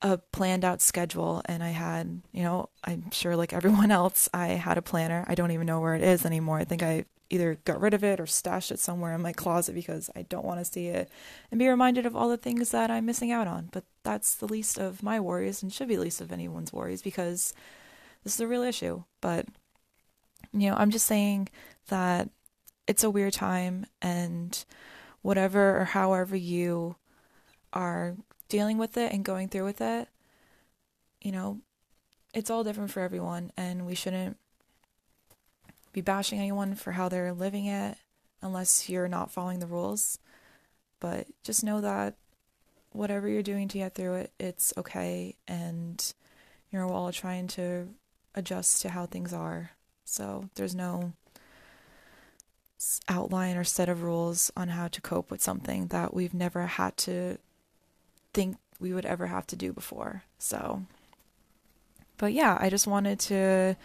a 0.02 0.20
planned 0.20 0.64
out 0.64 0.82
schedule 0.82 1.42
and 1.44 1.62
I 1.62 1.72
had, 1.72 2.22
you 2.32 2.44
know, 2.44 2.70
I'm 2.82 3.12
sure 3.12 3.36
like 3.36 3.52
everyone 3.52 3.92
else, 4.02 4.30
I 4.34 4.48
had 4.48 4.78
a 4.78 4.82
planner. 4.82 5.26
I 5.28 5.36
don't 5.36 5.52
even 5.52 5.68
know 5.68 5.82
where 5.82 5.96
it 5.96 6.02
is 6.02 6.26
anymore. 6.26 6.60
I 6.60 6.64
think 6.64 6.82
I 6.82 7.04
either 7.30 7.58
got 7.66 7.82
rid 7.82 7.94
of 7.94 8.06
it 8.06 8.22
or 8.22 8.26
stashed 8.26 8.72
it 8.72 8.80
somewhere 8.80 9.14
in 9.14 9.22
my 9.22 9.34
closet 9.34 9.76
because 9.76 10.10
I 10.16 10.22
don't 10.22 10.46
want 10.46 10.62
to 10.62 10.72
see 10.72 10.88
it 10.88 11.10
and 11.52 11.60
be 11.60 11.68
reminded 11.68 12.06
of 12.06 12.16
all 12.16 12.30
the 12.30 12.38
things 12.38 12.72
that 12.72 12.90
I'm 12.90 13.06
missing 13.06 13.34
out 13.34 13.48
on. 13.48 13.68
But 13.74 13.84
that's 14.04 14.34
the 14.34 14.48
least 14.48 14.80
of 14.80 15.04
my 15.04 15.20
worries 15.20 15.62
and 15.62 15.74
should 15.74 15.90
be 15.90 15.98
least 15.98 16.22
of 16.22 16.32
anyone's 16.32 16.72
worries 16.72 17.02
because 17.02 17.54
this 18.24 18.36
is 18.36 18.40
a 18.40 18.48
real 18.48 18.64
issue. 18.64 19.04
But 19.20 19.48
you 20.54 20.70
know, 20.70 20.76
I'm 20.76 20.92
just 20.92 21.06
saying 21.06 21.50
that 21.88 22.30
it's 22.88 23.04
a 23.04 23.10
weird 23.10 23.34
time 23.34 23.86
and 24.02 24.64
whatever 25.22 25.80
or 25.80 25.86
however 25.86 26.36
you 26.36 26.96
are 27.74 28.16
dealing 28.50 28.78
with 28.78 28.98
it 28.98 29.12
and 29.12 29.26
going 29.26 29.50
through 29.50 29.66
with 29.66 29.82
it, 29.82 30.08
you 31.22 31.32
know, 31.32 31.60
it's 32.34 32.50
all 32.50 32.64
different 32.64 32.92
for 32.92 33.02
everyone, 33.02 33.52
and 33.58 33.86
we 33.86 33.96
shouldn't 33.96 34.38
be 35.92 36.02
bashing 36.02 36.40
anyone 36.40 36.76
for 36.76 36.92
how 36.92 37.10
they're 37.10 37.34
living 37.34 37.66
it 37.66 37.98
unless 38.42 38.90
you're 38.90 39.08
not 39.08 39.32
following 39.32 39.60
the 39.60 39.68
rules. 39.68 40.20
But 41.00 41.28
just 41.44 41.64
know 41.64 41.82
that 41.82 42.16
whatever 42.92 43.28
you're 43.28 43.44
doing 43.44 43.68
to 43.70 43.78
get 43.80 43.96
through 43.96 44.16
it, 44.16 44.32
it's 44.40 44.74
okay, 44.78 45.36
and 45.48 46.14
you're 46.72 46.86
all 46.86 47.12
trying 47.12 47.48
to 47.48 47.90
adjust 48.36 48.82
to 48.84 48.90
how 48.90 49.06
things 49.06 49.34
are. 49.34 49.72
So 50.08 50.50
there's 50.56 50.74
no 50.74 51.12
outline 53.10 53.58
or 53.58 53.66
set 53.66 53.90
of 53.90 54.04
rules 54.04 54.52
on 54.56 54.70
how 54.70 54.88
to 54.88 55.02
cope 55.02 55.30
with 55.30 55.42
something 55.42 55.88
that 55.88 56.14
we've 56.14 56.34
never 56.34 56.66
had 56.66 56.96
to 56.98 57.38
think 58.34 58.56
we 58.80 58.94
would 58.94 59.06
ever 59.06 59.28
have 59.28 59.46
to 59.48 59.58
do 59.58 59.74
before. 59.74 60.24
So, 60.40 60.84
but 62.18 62.32
yeah, 62.32 62.58
I 62.60 62.70
just 62.70 62.88
wanted 62.88 63.20
to 63.22 63.76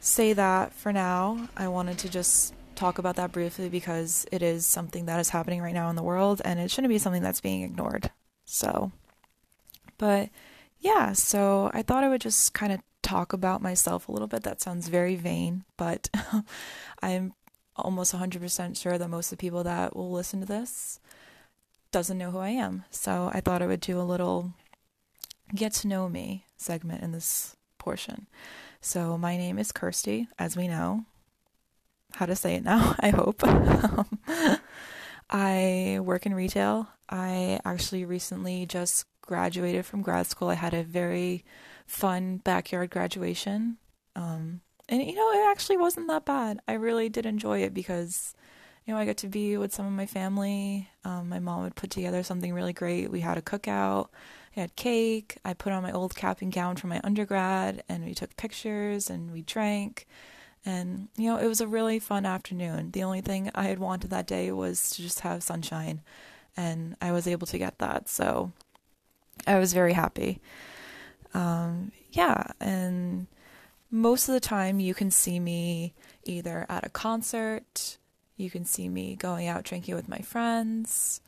say 0.00 0.32
that 0.32 0.72
for 0.72 0.90
now. 0.90 1.48
I 1.54 1.68
wanted 1.68 1.98
to 1.98 2.08
just 2.08 2.54
talk 2.74 2.96
about 2.96 3.16
that 3.16 3.32
briefly 3.32 3.68
because 3.68 4.26
it 4.32 4.42
is 4.42 4.64
something 4.64 5.04
that 5.04 5.20
is 5.20 5.28
happening 5.28 5.60
right 5.60 5.74
now 5.74 5.90
in 5.90 5.96
the 5.96 6.02
world 6.02 6.40
and 6.46 6.58
it 6.58 6.70
shouldn't 6.70 6.88
be 6.88 6.98
something 6.98 7.22
that's 7.22 7.42
being 7.42 7.62
ignored. 7.62 8.10
So, 8.46 8.90
but 9.98 10.30
yeah, 10.80 11.12
so 11.12 11.70
I 11.74 11.82
thought 11.82 12.04
I 12.04 12.08
would 12.08 12.22
just 12.22 12.54
kind 12.54 12.72
of 12.72 12.80
talk 13.12 13.32
about 13.32 13.60
myself 13.60 14.08
a 14.08 14.12
little 14.12 14.26
bit. 14.26 14.42
That 14.42 14.62
sounds 14.62 14.88
very 14.88 15.16
vain, 15.16 15.64
but 15.76 16.08
I'm 17.02 17.34
almost 17.76 18.14
100% 18.14 18.80
sure 18.80 18.96
that 18.96 19.08
most 19.08 19.26
of 19.26 19.38
the 19.38 19.42
people 19.42 19.64
that 19.64 19.94
will 19.94 20.10
listen 20.10 20.40
to 20.40 20.46
this 20.46 20.98
doesn't 21.90 22.18
know 22.18 22.30
who 22.30 22.38
I 22.38 22.50
am. 22.50 22.84
So 22.90 23.30
I 23.32 23.40
thought 23.40 23.62
I 23.62 23.66
would 23.66 23.80
do 23.80 24.00
a 24.00 24.02
little 24.02 24.54
get 25.54 25.72
to 25.72 25.88
know 25.88 26.08
me 26.08 26.46
segment 26.56 27.02
in 27.02 27.12
this 27.12 27.54
portion. 27.78 28.26
So 28.80 29.18
my 29.18 29.36
name 29.36 29.58
is 29.58 29.72
Kirsty, 29.72 30.28
as 30.38 30.56
we 30.56 30.66
know. 30.66 31.04
How 32.14 32.26
to 32.26 32.36
say 32.36 32.54
it 32.54 32.64
now, 32.64 32.94
I 33.00 33.10
hope. 33.10 33.42
I 35.30 35.98
work 36.02 36.24
in 36.24 36.34
retail. 36.34 36.88
I 37.08 37.60
actually 37.64 38.06
recently 38.06 38.64
just 38.64 39.04
graduated 39.20 39.84
from 39.84 40.02
grad 40.02 40.26
school. 40.26 40.48
I 40.48 40.54
had 40.54 40.74
a 40.74 40.82
very 40.82 41.44
fun 41.92 42.38
backyard 42.38 42.90
graduation. 42.90 43.76
Um, 44.16 44.62
and 44.88 45.02
you 45.02 45.14
know, 45.14 45.30
it 45.32 45.50
actually 45.50 45.76
wasn't 45.76 46.08
that 46.08 46.24
bad. 46.24 46.60
I 46.66 46.72
really 46.72 47.08
did 47.08 47.26
enjoy 47.26 47.62
it 47.62 47.74
because 47.74 48.34
you 48.86 48.92
know, 48.92 48.98
I 48.98 49.04
got 49.04 49.18
to 49.18 49.28
be 49.28 49.56
with 49.56 49.72
some 49.72 49.86
of 49.86 49.92
my 49.92 50.06
family. 50.06 50.88
Um, 51.04 51.28
my 51.28 51.38
mom 51.38 51.62
would 51.62 51.76
put 51.76 51.90
together 51.90 52.22
something 52.22 52.52
really 52.52 52.72
great. 52.72 53.12
We 53.12 53.20
had 53.20 53.38
a 53.38 53.42
cookout, 53.42 54.08
I 54.56 54.60
had 54.60 54.74
cake. 54.74 55.38
I 55.44 55.54
put 55.54 55.72
on 55.72 55.82
my 55.82 55.92
old 55.92 56.16
cap 56.16 56.40
and 56.40 56.52
gown 56.52 56.76
from 56.76 56.90
my 56.90 57.00
undergrad, 57.04 57.84
and 57.88 58.04
we 58.04 58.14
took 58.14 58.36
pictures 58.36 59.08
and 59.08 59.30
we 59.30 59.42
drank. 59.42 60.06
And, 60.64 61.08
you 61.16 61.28
know, 61.28 61.36
it 61.36 61.46
was 61.46 61.60
a 61.60 61.66
really 61.68 61.98
fun 61.98 62.24
afternoon. 62.26 62.90
The 62.92 63.04
only 63.04 63.20
thing 63.20 63.50
I 63.54 63.64
had 63.64 63.78
wanted 63.78 64.10
that 64.10 64.26
day 64.26 64.50
was 64.50 64.90
to 64.90 65.02
just 65.02 65.20
have 65.20 65.42
sunshine, 65.42 66.00
and 66.56 66.96
I 67.00 67.12
was 67.12 67.28
able 67.28 67.46
to 67.48 67.58
get 67.58 67.78
that. 67.78 68.08
So 68.08 68.52
I 69.46 69.58
was 69.58 69.72
very 69.74 69.92
happy. 69.92 70.40
Um, 71.34 71.92
yeah, 72.10 72.48
and 72.60 73.26
most 73.90 74.28
of 74.28 74.34
the 74.34 74.40
time 74.40 74.80
you 74.80 74.94
can 74.94 75.10
see 75.10 75.40
me 75.40 75.94
either 76.24 76.66
at 76.68 76.86
a 76.86 76.90
concert 76.90 77.98
you 78.42 78.50
can 78.50 78.64
see 78.64 78.88
me 78.88 79.14
going 79.14 79.46
out 79.46 79.64
drinking 79.64 79.94
with 79.94 80.08
my 80.08 80.18
friends. 80.18 81.20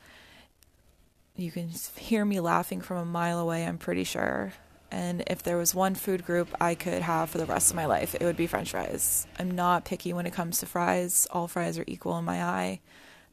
You 1.37 1.51
can 1.51 1.71
hear 1.97 2.25
me 2.25 2.41
laughing 2.41 2.81
from 2.81 2.97
a 2.97 3.05
mile 3.05 3.39
away, 3.39 3.65
I'm 3.65 3.79
pretty 3.79 4.05
sure. 4.05 4.53
And 4.91 5.25
if 5.27 5.43
there 5.43 5.57
was 5.57 5.75
one 5.75 5.95
food 5.95 6.25
group 6.25 6.49
I 6.61 6.75
could 6.75 7.03
have 7.03 7.31
for 7.31 7.39
the 7.39 7.47
rest 7.47 7.71
of 7.71 7.77
my 7.77 7.87
life, 7.87 8.15
it 8.15 8.23
would 8.23 8.37
be 8.37 8.47
french 8.47 8.71
fries. 8.71 9.27
I'm 9.39 9.51
not 9.51 9.85
picky 9.85 10.13
when 10.13 10.27
it 10.27 10.33
comes 10.33 10.59
to 10.59 10.67
fries. 10.67 11.27
All 11.31 11.49
fries 11.49 11.79
are 11.79 11.85
equal 11.87 12.19
in 12.19 12.25
my 12.25 12.43
eye, 12.43 12.81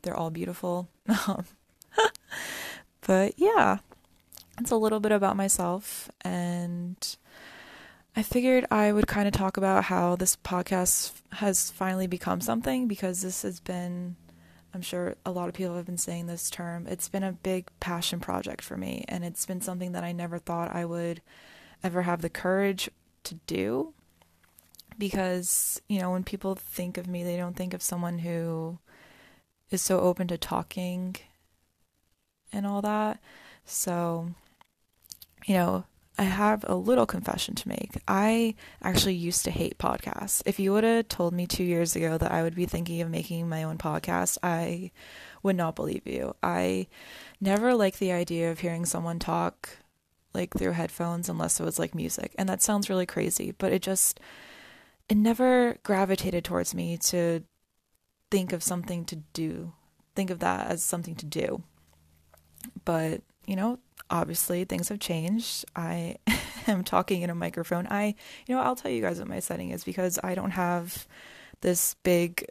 they're 0.01 0.17
all 0.17 0.31
beautiful. 0.31 0.89
but 3.01 3.33
yeah, 3.37 3.79
it's 4.59 4.71
a 4.71 4.75
little 4.75 4.99
bit 4.99 5.11
about 5.11 5.35
myself. 5.35 6.09
And 6.21 6.97
I 8.15 8.23
figured 8.23 8.65
I 8.69 8.91
would 8.91 9.07
kind 9.07 9.27
of 9.27 9.33
talk 9.33 9.57
about 9.57 9.85
how 9.85 10.15
this 10.15 10.35
podcast 10.35 11.13
has 11.33 11.71
finally 11.71 12.07
become 12.07 12.41
something 12.41 12.87
because 12.87 13.21
this 13.21 13.43
has 13.43 13.59
been, 13.59 14.15
I'm 14.73 14.81
sure 14.81 15.15
a 15.25 15.31
lot 15.31 15.47
of 15.47 15.55
people 15.55 15.75
have 15.75 15.85
been 15.85 15.97
saying 15.97 16.27
this 16.27 16.49
term, 16.49 16.87
it's 16.87 17.09
been 17.09 17.23
a 17.23 17.31
big 17.31 17.67
passion 17.79 18.19
project 18.19 18.61
for 18.63 18.77
me. 18.77 19.05
And 19.07 19.23
it's 19.23 19.45
been 19.45 19.61
something 19.61 19.93
that 19.93 20.03
I 20.03 20.11
never 20.11 20.37
thought 20.37 20.75
I 20.75 20.85
would 20.85 21.21
ever 21.83 22.01
have 22.03 22.21
the 22.21 22.29
courage 22.29 22.89
to 23.23 23.35
do. 23.47 23.93
Because, 24.97 25.81
you 25.87 25.99
know, 25.99 26.11
when 26.11 26.23
people 26.23 26.53
think 26.53 26.97
of 26.97 27.07
me, 27.07 27.23
they 27.23 27.37
don't 27.37 27.55
think 27.55 27.73
of 27.73 27.81
someone 27.81 28.19
who 28.19 28.77
is 29.71 29.81
so 29.81 30.01
open 30.01 30.27
to 30.27 30.37
talking 30.37 31.15
and 32.51 32.67
all 32.67 32.81
that. 32.81 33.19
So, 33.65 34.31
you 35.45 35.55
know, 35.55 35.85
I 36.17 36.23
have 36.23 36.65
a 36.67 36.75
little 36.75 37.05
confession 37.05 37.55
to 37.55 37.69
make. 37.69 37.97
I 38.07 38.55
actually 38.83 39.15
used 39.15 39.45
to 39.45 39.51
hate 39.51 39.77
podcasts. 39.77 40.43
If 40.45 40.59
you 40.59 40.73
would 40.73 40.83
have 40.83 41.07
told 41.07 41.33
me 41.33 41.47
two 41.47 41.63
years 41.63 41.95
ago 41.95 42.17
that 42.17 42.31
I 42.31 42.43
would 42.43 42.55
be 42.55 42.65
thinking 42.65 43.01
of 43.01 43.09
making 43.09 43.49
my 43.49 43.63
own 43.63 43.77
podcast, 43.77 44.37
I 44.43 44.91
would 45.41 45.55
not 45.55 45.75
believe 45.75 46.05
you. 46.05 46.35
I 46.43 46.87
never 47.39 47.73
liked 47.73 47.99
the 47.99 48.11
idea 48.11 48.51
of 48.51 48.59
hearing 48.59 48.85
someone 48.85 49.19
talk 49.19 49.69
like 50.33 50.53
through 50.53 50.71
headphones 50.71 51.27
unless 51.27 51.59
it 51.59 51.63
was 51.63 51.79
like 51.79 51.95
music. 51.95 52.35
And 52.37 52.47
that 52.49 52.61
sounds 52.61 52.89
really 52.89 53.05
crazy, 53.05 53.53
but 53.57 53.73
it 53.73 53.81
just 53.81 54.19
it 55.09 55.17
never 55.17 55.77
gravitated 55.83 56.43
towards 56.45 56.73
me 56.73 56.97
to 56.97 57.43
think 58.29 58.53
of 58.53 58.63
something 58.63 59.05
to 59.05 59.17
do. 59.33 59.73
Think 60.15 60.29
of 60.29 60.39
that 60.39 60.67
as 60.67 60.83
something 60.83 61.15
to 61.15 61.25
do. 61.25 61.63
But, 62.85 63.21
you 63.51 63.57
know, 63.57 63.79
obviously 64.09 64.63
things 64.63 64.87
have 64.87 64.99
changed. 64.99 65.65
I 65.75 66.15
am 66.67 66.85
talking 66.85 67.21
in 67.21 67.29
a 67.29 67.35
microphone. 67.35 67.85
I, 67.91 68.15
you 68.47 68.55
know, 68.55 68.61
I'll 68.61 68.77
tell 68.77 68.89
you 68.89 69.01
guys 69.01 69.19
what 69.19 69.27
my 69.27 69.41
setting 69.41 69.71
is 69.71 69.83
because 69.83 70.17
I 70.23 70.35
don't 70.35 70.51
have 70.51 71.05
this 71.59 71.97
big 72.01 72.47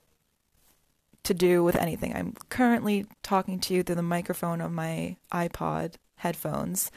to 1.22 1.32
do 1.32 1.64
with 1.64 1.76
anything. 1.76 2.14
I'm 2.14 2.34
currently 2.50 3.06
talking 3.22 3.60
to 3.60 3.72
you 3.72 3.82
through 3.82 3.94
the 3.94 4.02
microphone 4.02 4.60
of 4.60 4.72
my 4.72 5.16
iPod 5.32 5.94
headphones 6.16 6.90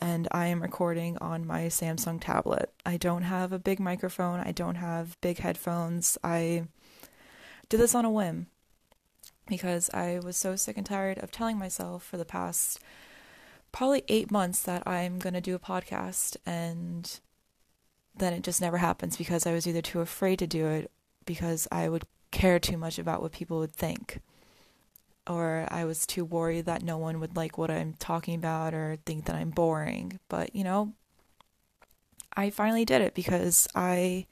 and 0.00 0.26
I 0.32 0.48
am 0.48 0.60
recording 0.60 1.16
on 1.18 1.46
my 1.46 1.66
Samsung 1.66 2.20
tablet. 2.20 2.72
I 2.84 2.96
don't 2.96 3.22
have 3.22 3.52
a 3.52 3.58
big 3.60 3.78
microphone. 3.78 4.40
I 4.40 4.50
don't 4.50 4.74
have 4.74 5.16
big 5.20 5.38
headphones. 5.38 6.18
I 6.24 6.64
did 7.68 7.78
this 7.78 7.94
on 7.94 8.04
a 8.04 8.10
whim 8.10 8.48
because 9.46 9.90
I 9.94 10.18
was 10.24 10.36
so 10.36 10.56
sick 10.56 10.76
and 10.76 10.84
tired 10.84 11.18
of 11.18 11.30
telling 11.30 11.56
myself 11.56 12.02
for 12.02 12.16
the 12.16 12.24
past 12.24 12.80
probably 13.74 14.04
eight 14.06 14.30
months 14.30 14.62
that 14.62 14.86
I'm 14.86 15.18
going 15.18 15.34
to 15.34 15.40
do 15.40 15.56
a 15.56 15.58
podcast 15.58 16.36
and 16.46 17.18
then 18.16 18.32
it 18.32 18.44
just 18.44 18.60
never 18.60 18.78
happens 18.78 19.16
because 19.16 19.48
I 19.48 19.52
was 19.52 19.66
either 19.66 19.82
too 19.82 20.00
afraid 20.00 20.38
to 20.38 20.46
do 20.46 20.68
it 20.68 20.92
because 21.26 21.66
I 21.72 21.88
would 21.88 22.04
care 22.30 22.60
too 22.60 22.76
much 22.76 23.00
about 23.00 23.20
what 23.20 23.32
people 23.32 23.58
would 23.58 23.72
think 23.72 24.20
or 25.26 25.66
I 25.72 25.84
was 25.86 26.06
too 26.06 26.24
worried 26.24 26.66
that 26.66 26.84
no 26.84 26.96
one 26.98 27.18
would 27.18 27.34
like 27.34 27.58
what 27.58 27.68
I'm 27.68 27.94
talking 27.94 28.36
about 28.36 28.74
or 28.74 28.98
think 29.04 29.24
that 29.24 29.34
I'm 29.34 29.50
boring. 29.50 30.20
But, 30.28 30.54
you 30.54 30.62
know, 30.62 30.92
I 32.36 32.50
finally 32.50 32.84
did 32.84 33.02
it 33.02 33.12
because 33.12 33.66
I 33.74 34.26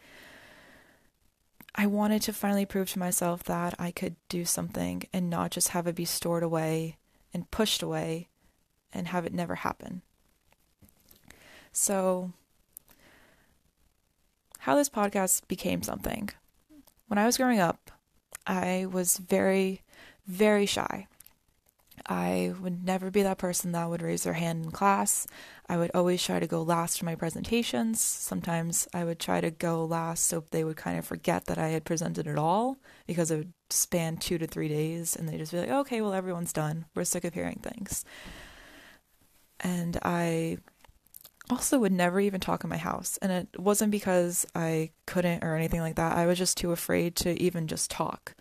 I 1.75 1.87
wanted 1.87 2.23
to 2.23 2.33
finally 2.33 2.67
prove 2.67 2.91
to 2.91 3.01
myself 3.01 3.43
that 3.45 3.75
I 3.77 3.91
could 3.91 4.15
do 4.29 4.45
something 4.45 5.03
and 5.13 5.29
not 5.29 5.51
just 5.51 5.71
have 5.71 5.89
it 5.89 5.97
be 5.97 6.05
stored 6.05 6.45
away 6.45 6.99
and 7.35 7.51
pushed 7.51 7.83
away 7.83 8.29
and 8.93 9.09
have 9.09 9.25
it 9.27 9.33
never 9.33 9.57
happen. 9.57 10.03
So, 11.73 12.33
how 14.61 14.77
this 14.77 14.89
podcast 14.89 15.49
became 15.49 15.83
something. 15.83 16.31
When 17.09 17.19
I 17.19 17.27
was 17.27 17.37
growing 17.37 17.61
up, 17.61 17.91
I 18.47 18.87
was 18.91 19.19
very, 19.19 19.83
very 20.27 20.67
shy. 20.67 21.07
I 22.07 22.55
would 22.61 22.85
never 22.85 23.11
be 23.11 23.23
that 23.23 23.39
person 23.39 23.73
that 23.73 23.89
would 23.89 24.03
raise 24.03 24.25
their 24.25 24.33
hand 24.33 24.65
in 24.65 24.71
class. 24.71 25.27
I 25.69 25.77
would 25.77 25.91
always 25.95 26.23
try 26.23 26.41
to 26.41 26.47
go 26.47 26.63
last 26.63 26.99
for 26.99 27.05
my 27.05 27.15
presentations. 27.15 28.01
Sometimes 28.01 28.89
I 28.93 29.05
would 29.05 29.19
try 29.19 29.41
to 29.41 29.51
go 29.51 29.85
last 29.85 30.25
so 30.27 30.45
they 30.51 30.65
would 30.65 30.77
kind 30.77 30.99
of 30.99 31.05
forget 31.05 31.47
that 31.47 31.59
I 31.59 31.69
had 31.69 31.85
presented 31.85 32.27
at 32.27 32.39
all 32.39 32.79
because 33.07 33.31
it 33.31 33.37
would 33.37 33.53
span 33.71 34.17
two 34.17 34.39
to 34.39 34.47
three 34.47 34.69
days 34.69 35.15
and 35.15 35.29
they'd 35.29 35.39
just 35.39 35.53
be 35.53 35.59
like, 35.59 35.71
okay, 35.71 36.01
well, 36.01 36.15
everyone's 36.15 36.53
done. 36.53 36.87
We're 36.95 37.05
sick 37.05 37.25
of 37.25 37.35
hearing 37.35 37.61
things. 37.63 38.05
And 39.62 39.99
I 40.02 40.59
also 41.50 41.78
would 41.78 41.92
never 41.92 42.21
even 42.21 42.40
talk 42.40 42.64
in 42.64 42.71
my 42.71 42.76
house. 42.76 43.19
And 43.19 43.31
it 43.33 43.61
wasn't 43.61 43.90
because 43.90 44.47
I 44.54 44.90
couldn't 45.07 45.45
or 45.45 45.57
anything 45.57 45.81
like 45.81 45.97
that. 45.97 46.16
I 46.16 46.26
was 46.26 46.38
just 46.38 46.57
too 46.57 46.73
afraid 46.73 47.16
to 47.16 47.40
even 47.40 47.69
just 47.69 47.90
talk. 47.90 48.35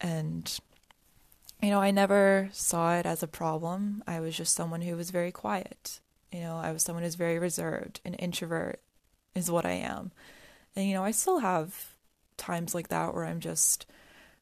And, 0.00 0.58
you 1.62 1.70
know, 1.70 1.80
I 1.80 1.90
never 1.90 2.48
saw 2.52 2.96
it 2.96 3.06
as 3.06 3.22
a 3.22 3.28
problem. 3.28 4.02
I 4.06 4.20
was 4.20 4.36
just 4.36 4.54
someone 4.54 4.82
who 4.82 4.96
was 4.96 5.10
very 5.10 5.32
quiet. 5.32 6.00
You 6.32 6.40
know, 6.40 6.56
I 6.56 6.72
was 6.72 6.82
someone 6.82 7.02
who's 7.02 7.14
very 7.14 7.38
reserved, 7.38 8.00
an 8.04 8.14
introvert, 8.14 8.80
is 9.34 9.50
what 9.50 9.64
I 9.64 9.72
am. 9.72 10.12
And 10.76 10.86
you 10.86 10.94
know, 10.94 11.04
I 11.04 11.10
still 11.10 11.38
have 11.38 11.94
times 12.36 12.74
like 12.74 12.88
that 12.88 13.14
where 13.14 13.24
I'm 13.24 13.40
just 13.40 13.86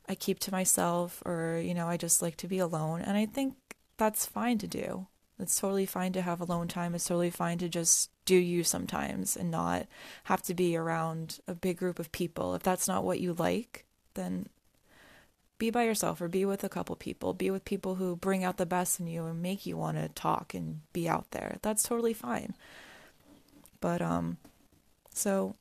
I 0.08 0.14
keep 0.14 0.38
to 0.40 0.52
myself 0.52 1.23
or 1.25 1.61
you 1.64 1.75
know, 1.75 1.87
I 1.87 1.96
just 1.96 2.23
like 2.23 2.37
to 2.38 2.49
be 2.49 2.58
alone 2.58 3.00
and 3.00 3.16
I 3.16 3.26
think 3.26 3.54
that's 3.96 4.26
fine 4.26 4.58
to 4.58 4.66
do. 4.66 5.06
It's 5.38 5.61
totally 5.61 5.87
fine 5.87 6.12
to 6.14 6.23
have 6.23 6.40
alone 6.40 6.69
time. 6.69 6.95
It's 6.95 7.05
totally 7.05 7.31
fine 7.31 7.59
to 7.59 7.69
just 7.69 8.11
do 8.25 8.37
you 8.37 8.64
sometimes 8.64 9.37
and 9.37 9.50
not 9.50 9.87
have 10.25 10.43
to 10.43 10.55
be 10.55 10.76
around 10.76 11.40
a 11.47 11.55
big 11.55 11.76
group 11.76 11.99
of 11.99 12.12
people. 12.12 12.55
If 12.55 12.62
that's 12.62 12.88
not 12.88 13.05
what 13.05 13.21
you 13.21 13.35
like, 13.35 13.85
then 14.14 14.49
be 15.59 15.71
by 15.71 15.85
yourself 15.85 16.21
or 16.21 16.28
be 16.28 16.45
with 16.45 16.64
a 16.64 16.69
couple 16.69 16.97
people. 16.97 17.35
Be 17.35 17.50
with 17.50 17.64
people 17.64 17.97
who 17.97 18.16
bring 18.16 18.45
out 18.45 18.57
the 18.57 18.66
best 18.66 18.99
in 18.99 19.07
you 19.07 19.26
and 19.26 19.43
make 19.43 19.66
you 19.66 19.76
want 19.76 19.97
to 19.99 20.09
talk 20.09 20.55
and 20.55 20.81
be 20.93 21.09
out 21.09 21.31
there. 21.31 21.59
That's 21.62 21.83
totally 21.83 22.14
fine. 22.14 22.55
But 23.81 24.00
um 24.02 24.38
so 25.12 25.55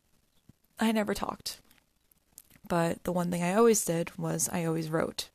I 0.80 0.92
never 0.92 1.14
talked. 1.14 1.60
But 2.68 3.04
the 3.04 3.12
one 3.12 3.30
thing 3.30 3.44
I 3.44 3.54
always 3.54 3.84
did 3.86 4.18
was 4.18 4.50
I 4.52 4.66
always 4.66 4.90
wrote. 4.90 5.30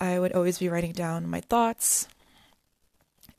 I 0.00 0.18
would 0.18 0.32
always 0.32 0.58
be 0.58 0.68
writing 0.68 0.92
down 0.92 1.28
my 1.28 1.40
thoughts, 1.40 2.08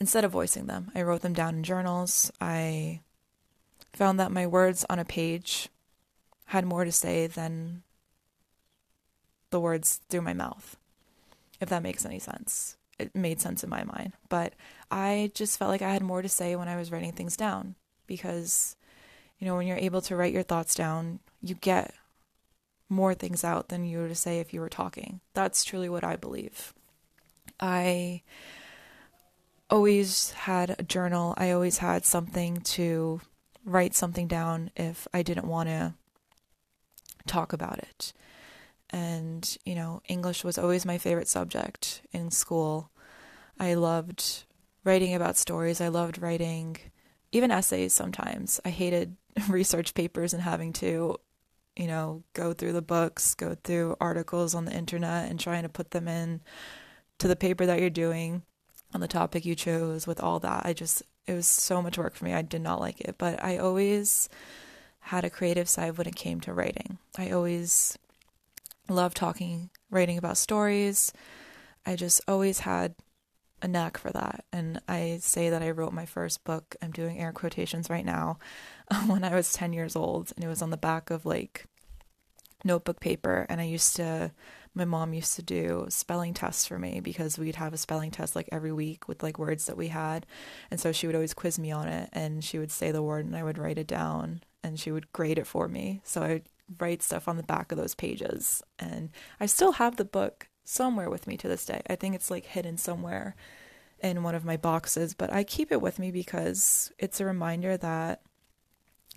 instead 0.02 0.26
of 0.26 0.32
voicing 0.32 0.66
them. 0.66 0.92
I 0.96 1.04
wrote 1.04 1.22
them 1.22 1.34
down 1.34 1.58
in 1.58 1.64
journals. 1.64 2.32
I 2.42 3.02
found 3.94 4.20
that 4.20 4.32
my 4.32 4.48
words 4.48 4.84
on 4.90 4.98
a 4.98 5.06
page 5.06 5.70
had 6.46 6.66
more 6.66 6.84
to 6.84 6.92
say 6.92 7.28
than 7.28 7.84
the 9.52 9.60
words 9.60 10.00
through 10.10 10.24
my 10.24 10.34
mouth, 10.34 10.76
if 11.60 11.70
that 11.70 11.84
makes 11.84 12.04
any 12.04 12.18
sense. 12.18 12.78
It 12.98 13.16
made 13.16 13.40
sense 13.40 13.64
in 13.64 13.70
my 13.70 13.84
mind. 13.84 14.14
But 14.28 14.54
I 14.90 15.30
just 15.36 15.60
felt 15.60 15.70
like 15.70 15.84
I 15.84 15.94
had 15.94 16.02
more 16.02 16.24
to 16.24 16.30
say 16.30 16.56
when 16.56 16.68
I 16.68 16.78
was 16.78 16.92
writing 16.92 17.12
things 17.12 17.38
down 17.38 17.76
because, 18.08 18.76
you 19.38 19.46
know, 19.46 19.56
when 19.56 19.68
you're 19.68 19.78
able 19.78 20.02
to 20.02 20.16
write 20.16 20.34
your 20.34 20.42
thoughts 20.42 20.74
down, 20.74 21.20
you 21.44 21.54
get 21.54 21.94
more 22.90 23.14
things 23.14 23.44
out 23.44 23.70
than 23.70 23.86
you 23.86 24.08
to 24.08 24.16
say 24.16 24.40
if 24.40 24.52
you 24.52 24.62
were 24.62 24.68
talking. 24.68 25.20
That's 25.36 25.64
truly 25.64 25.90
what 25.90 26.04
I 26.04 26.16
believe. 26.16 26.74
I 27.60 28.24
always 29.72 30.32
had 30.32 30.76
a 30.78 30.84
journal. 30.84 31.34
I 31.38 31.52
always 31.52 31.78
had 31.78 32.06
something 32.06 32.58
to 32.58 33.22
write 33.66 33.96
something 33.96 34.28
down 34.28 34.70
if 34.76 35.08
I 35.14 35.24
didn't 35.24 35.48
want 35.48 35.70
to 35.70 35.94
talk 37.26 37.54
about 37.54 37.80
it. 37.80 38.14
And, 38.90 39.58
you 39.66 39.74
know, 39.74 40.02
English 40.10 40.44
was 40.44 40.58
always 40.58 40.86
my 40.86 40.98
favorite 40.98 41.30
subject 41.30 42.02
in 42.12 42.30
school. 42.30 42.92
I 43.58 43.76
loved 43.76 44.44
writing 44.84 45.16
about 45.16 45.38
stories. 45.38 45.80
I 45.80 45.88
loved 45.88 46.22
writing 46.22 46.78
even 47.32 47.52
essays 47.52 47.94
sometimes. 47.94 48.60
I 48.66 48.70
hated 48.70 49.16
research 49.48 49.94
papers 49.94 50.34
and 50.34 50.44
having 50.44 50.74
to, 50.74 51.18
you 51.78 51.88
know, 51.88 52.24
go 52.34 52.52
through 52.52 52.74
the 52.74 52.82
books, 52.82 53.34
go 53.36 53.56
through 53.64 53.96
articles 54.02 54.54
on 54.54 54.66
the 54.66 54.74
internet 54.74 55.30
and 55.30 55.40
trying 55.40 55.64
to 55.64 55.70
put 55.70 55.92
them 55.92 56.10
in 56.10 56.42
to 57.20 57.30
the 57.30 57.38
paper 57.38 57.66
that 57.66 57.80
you're 57.80 57.90
doing 57.90 58.42
on 58.94 59.02
the 59.02 59.08
topic 59.08 59.46
you 59.46 59.56
chose 59.56 60.06
with 60.08 60.20
all 60.22 60.40
that. 60.40 60.66
I 60.66 60.74
just, 60.74 61.04
it 61.28 61.34
was 61.34 61.48
so 61.48 61.82
much 61.82 61.98
work 61.98 62.16
for 62.16 62.26
me. 62.26 62.34
I 62.34 62.42
did 62.42 62.62
not 62.62 62.80
like 62.80 63.02
it. 63.02 63.16
But 63.18 63.44
I 63.44 63.58
always 63.58 64.30
had 65.02 65.26
a 65.26 65.30
creative 65.30 65.70
side 65.70 65.98
when 65.98 66.08
it 66.08 66.16
came 66.16 66.40
to 66.42 66.54
writing. 66.54 66.98
I 67.18 67.32
always 67.32 67.98
loved 68.90 69.18
talking, 69.18 69.70
writing 69.90 70.18
about 70.18 70.38
stories. 70.38 71.12
I 71.86 71.96
just 71.96 72.22
always 72.28 72.60
had 72.60 72.96
a 73.62 73.68
knack 73.68 73.98
for 73.98 74.12
that. 74.12 74.46
And 74.52 74.82
I 74.88 75.20
say 75.22 75.50
that 75.50 75.62
I 75.62 75.72
wrote 75.72 75.94
my 75.94 76.06
first 76.06 76.44
book, 76.44 76.76
I'm 76.82 76.92
doing 76.92 77.20
air 77.20 77.32
quotations 77.32 77.90
right 77.90 78.06
now, 78.06 78.38
when 79.08 79.24
I 79.24 79.36
was 79.36 79.54
10 79.54 79.74
years 79.74 79.96
old. 79.96 80.32
And 80.36 80.44
it 80.44 80.48
was 80.48 80.62
on 80.62 80.70
the 80.70 80.78
back 80.78 81.10
of 81.10 81.26
like 81.26 81.66
notebook 82.64 83.00
paper. 83.00 83.46
And 83.50 83.62
I 83.62 83.66
used 83.66 83.96
to 83.98 84.32
my 84.74 84.86
mom 84.86 85.14
used 85.14 85.36
to 85.36 85.44
do 85.44 85.86
spelling 85.90 86.34
tests 86.34 86.66
for 86.66 86.80
me 86.80 87.02
because 87.02 87.38
we'd 87.38 87.56
have 87.56 87.74
a 87.74 87.78
spelling 87.78 88.12
test 88.12 88.36
like 88.36 88.48
every 88.52 88.72
week 88.72 89.08
with 89.08 89.22
like 89.22 89.38
words 89.38 89.66
that 89.66 89.78
we 89.78 89.90
had. 89.90 90.26
And 90.70 90.80
so 90.80 90.92
she 90.92 91.08
would 91.08 91.16
always 91.16 91.34
quiz 91.34 91.60
me 91.60 91.72
on 91.72 91.88
it 91.88 92.10
and 92.14 92.44
she 92.44 92.58
would 92.58 92.72
say 92.72 92.92
the 92.92 93.04
word 93.04 93.26
and 93.26 93.36
I 93.36 93.44
would 93.44 93.58
write 93.58 93.78
it 93.78 93.88
down 93.88 94.42
and 94.64 94.80
she 94.80 94.92
would 94.92 95.12
grade 95.12 95.38
it 95.38 95.48
for 95.48 95.68
me. 95.68 96.02
So 96.04 96.22
I 96.22 96.28
would 96.28 96.50
write 96.80 97.04
stuff 97.04 97.28
on 97.28 97.36
the 97.36 97.44
back 97.44 97.72
of 97.72 97.78
those 97.78 97.96
pages. 97.96 98.64
And 98.80 99.10
I 99.40 99.46
still 99.46 99.74
have 99.74 99.98
the 99.98 100.06
book 100.06 100.48
somewhere 100.64 101.10
with 101.10 101.28
me 101.28 101.36
to 101.38 101.50
this 101.50 101.66
day. 101.66 101.82
I 101.90 101.96
think 101.96 102.16
it's 102.16 102.32
like 102.32 102.46
hidden 102.46 102.78
somewhere 102.78 103.36
in 104.00 104.24
one 104.24 104.36
of 104.36 104.46
my 104.46 104.58
boxes, 104.58 105.14
but 105.14 105.32
I 105.34 105.44
keep 105.44 105.72
it 105.72 105.82
with 105.82 106.00
me 106.00 106.12
because 106.12 106.92
it's 106.98 107.20
a 107.20 107.26
reminder 107.26 107.78
that 107.78 108.22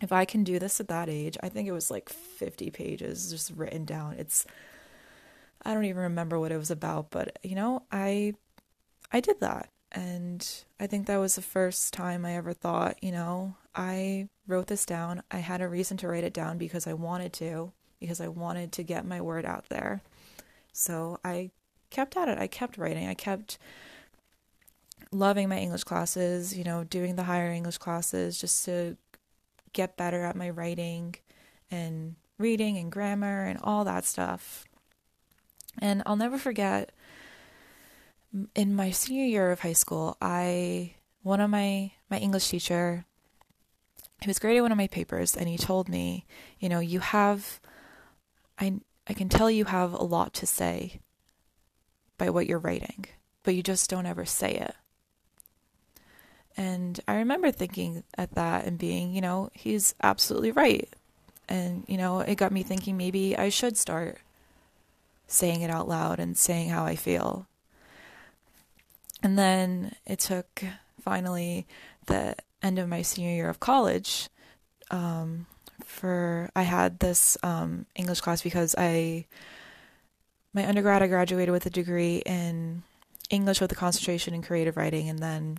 if 0.01 0.13
I 0.13 0.25
can 0.25 0.43
do 0.43 0.59
this 0.59 0.81
at 0.81 0.89
that 0.89 1.09
age, 1.09 1.39
I 1.43 1.49
think 1.49 1.69
it 1.69 1.73
was 1.73 1.91
like 1.91 2.09
50 2.09 2.71
pages 2.71 3.31
just 3.31 3.53
written 3.53 3.85
down. 3.85 4.17
It's 4.19 4.45
I 5.65 5.75
don't 5.75 5.85
even 5.85 6.03
remember 6.03 6.39
what 6.39 6.53
it 6.53 6.59
was 6.59 6.71
about, 6.71 7.11
but 7.11 7.39
you 7.43 7.55
know, 7.55 7.83
I 7.91 8.35
I 9.13 9.21
did 9.21 9.41
that. 9.41 9.71
And 9.93 10.47
I 10.81 10.89
think 10.89 11.07
that 11.07 11.19
was 11.19 11.37
the 11.37 11.43
first 11.43 11.95
time 11.95 12.27
I 12.27 12.35
ever 12.35 12.53
thought, 12.53 13.03
you 13.03 13.13
know, 13.13 13.55
I 13.77 14.29
wrote 14.49 14.67
this 14.67 14.85
down. 14.85 15.23
I 15.31 15.39
had 15.39 15.61
a 15.61 15.69
reason 15.69 15.97
to 15.99 16.09
write 16.09 16.25
it 16.25 16.35
down 16.35 16.59
because 16.59 16.89
I 16.89 16.95
wanted 16.95 17.33
to, 17.35 17.73
because 18.01 18.21
I 18.21 18.27
wanted 18.27 18.73
to 18.73 18.83
get 18.83 19.07
my 19.07 19.21
word 19.21 19.47
out 19.47 19.69
there. 19.69 20.03
So 20.73 21.21
I 21.25 21.53
kept 21.91 22.17
at 22.17 22.29
it. 22.29 22.39
I 22.39 22.49
kept 22.49 22.77
writing. 22.77 23.07
I 23.07 23.15
kept 23.15 23.57
loving 25.13 25.49
my 25.49 25.59
English 25.59 25.85
classes, 25.85 26.57
you 26.57 26.65
know, 26.65 26.83
doing 26.83 27.15
the 27.15 27.23
higher 27.23 27.53
English 27.53 27.79
classes 27.79 28.41
just 28.41 28.65
to 28.65 28.97
get 29.73 29.97
better 29.97 30.23
at 30.25 30.35
my 30.35 30.51
writing 30.51 31.15
and 31.71 32.17
reading 32.37 32.77
and 32.79 32.91
grammar 32.91 33.45
and 33.45 33.61
all 33.63 33.85
that 33.85 34.05
stuff. 34.05 34.65
And 35.79 36.03
I'll 36.07 36.17
never 36.17 36.39
forget 36.39 36.93
in 38.55 38.75
my 38.75 38.91
senior 38.91 39.25
year 39.25 39.51
of 39.51 39.61
high 39.61 39.73
school, 39.75 40.17
I 40.21 40.95
one 41.23 41.41
of 41.41 41.51
my 41.51 41.93
my 42.11 42.19
English 42.19 42.49
teacher 42.49 43.05
he 44.21 44.29
was 44.29 44.39
grading 44.39 44.63
one 44.63 44.73
of 44.73 44.79
my 44.79 44.87
papers 44.87 45.37
and 45.37 45.49
he 45.49 45.59
told 45.59 45.89
me, 45.89 46.25
you 46.59 46.69
know, 46.69 46.81
you 46.81 47.01
have 47.01 47.61
I 48.59 48.81
I 49.07 49.13
can 49.13 49.29
tell 49.29 49.51
you 49.51 49.67
have 49.67 49.93
a 49.93 50.03
lot 50.03 50.33
to 50.35 50.47
say 50.47 51.01
by 52.17 52.31
what 52.31 52.47
you're 52.47 52.59
writing, 52.59 53.07
but 53.43 53.55
you 53.55 53.63
just 53.63 53.91
don't 53.91 54.07
ever 54.07 54.25
say 54.25 54.53
it. 54.53 54.75
And 56.57 57.01
I 57.09 57.17
remember 57.17 57.51
thinking 57.51 58.05
at 58.17 58.35
that 58.35 58.65
and 58.65 58.79
being, 58.79 59.13
you 59.13 59.21
know, 59.21 59.51
he's 59.53 59.95
absolutely 60.03 60.53
right. 60.53 60.89
And, 61.49 61.85
you 61.89 61.99
know, 61.99 62.21
it 62.21 62.37
got 62.37 62.53
me 62.53 62.63
thinking 62.63 62.97
maybe 62.97 63.37
I 63.37 63.49
should 63.49 63.77
start 63.77 64.19
saying 65.35 65.63
it 65.63 65.71
out 65.71 65.89
loud 65.89 66.19
and 66.19 66.37
saying 66.37 66.69
how 66.69 66.85
I 66.85 66.97
feel. 66.97 67.47
And 69.23 69.39
then 69.39 69.95
it 70.07 70.19
took 70.21 70.65
finally 71.01 71.67
the 72.07 72.37
end 72.63 72.79
of 72.79 72.89
my 72.89 73.03
senior 73.03 73.35
year 73.35 73.49
of 73.49 73.61
college 73.61 74.29
um, 74.91 75.47
for 75.85 76.51
I 76.55 76.63
had 76.63 76.99
this 76.99 77.37
um, 77.43 77.87
English 77.95 78.21
class 78.21 78.43
because 78.43 78.75
I 78.77 79.27
my 80.53 80.67
undergrad 80.67 81.03
I 81.03 81.09
graduated 81.09 81.53
with 81.53 81.67
a 81.67 81.71
degree 81.71 82.23
in 82.25 82.83
English 83.31 83.61
with 83.61 83.73
a 83.73 83.77
concentration 83.77 84.35
in 84.35 84.43
creative 84.43 84.77
writing, 84.77 85.09
and 85.09 85.19
then 85.19 85.59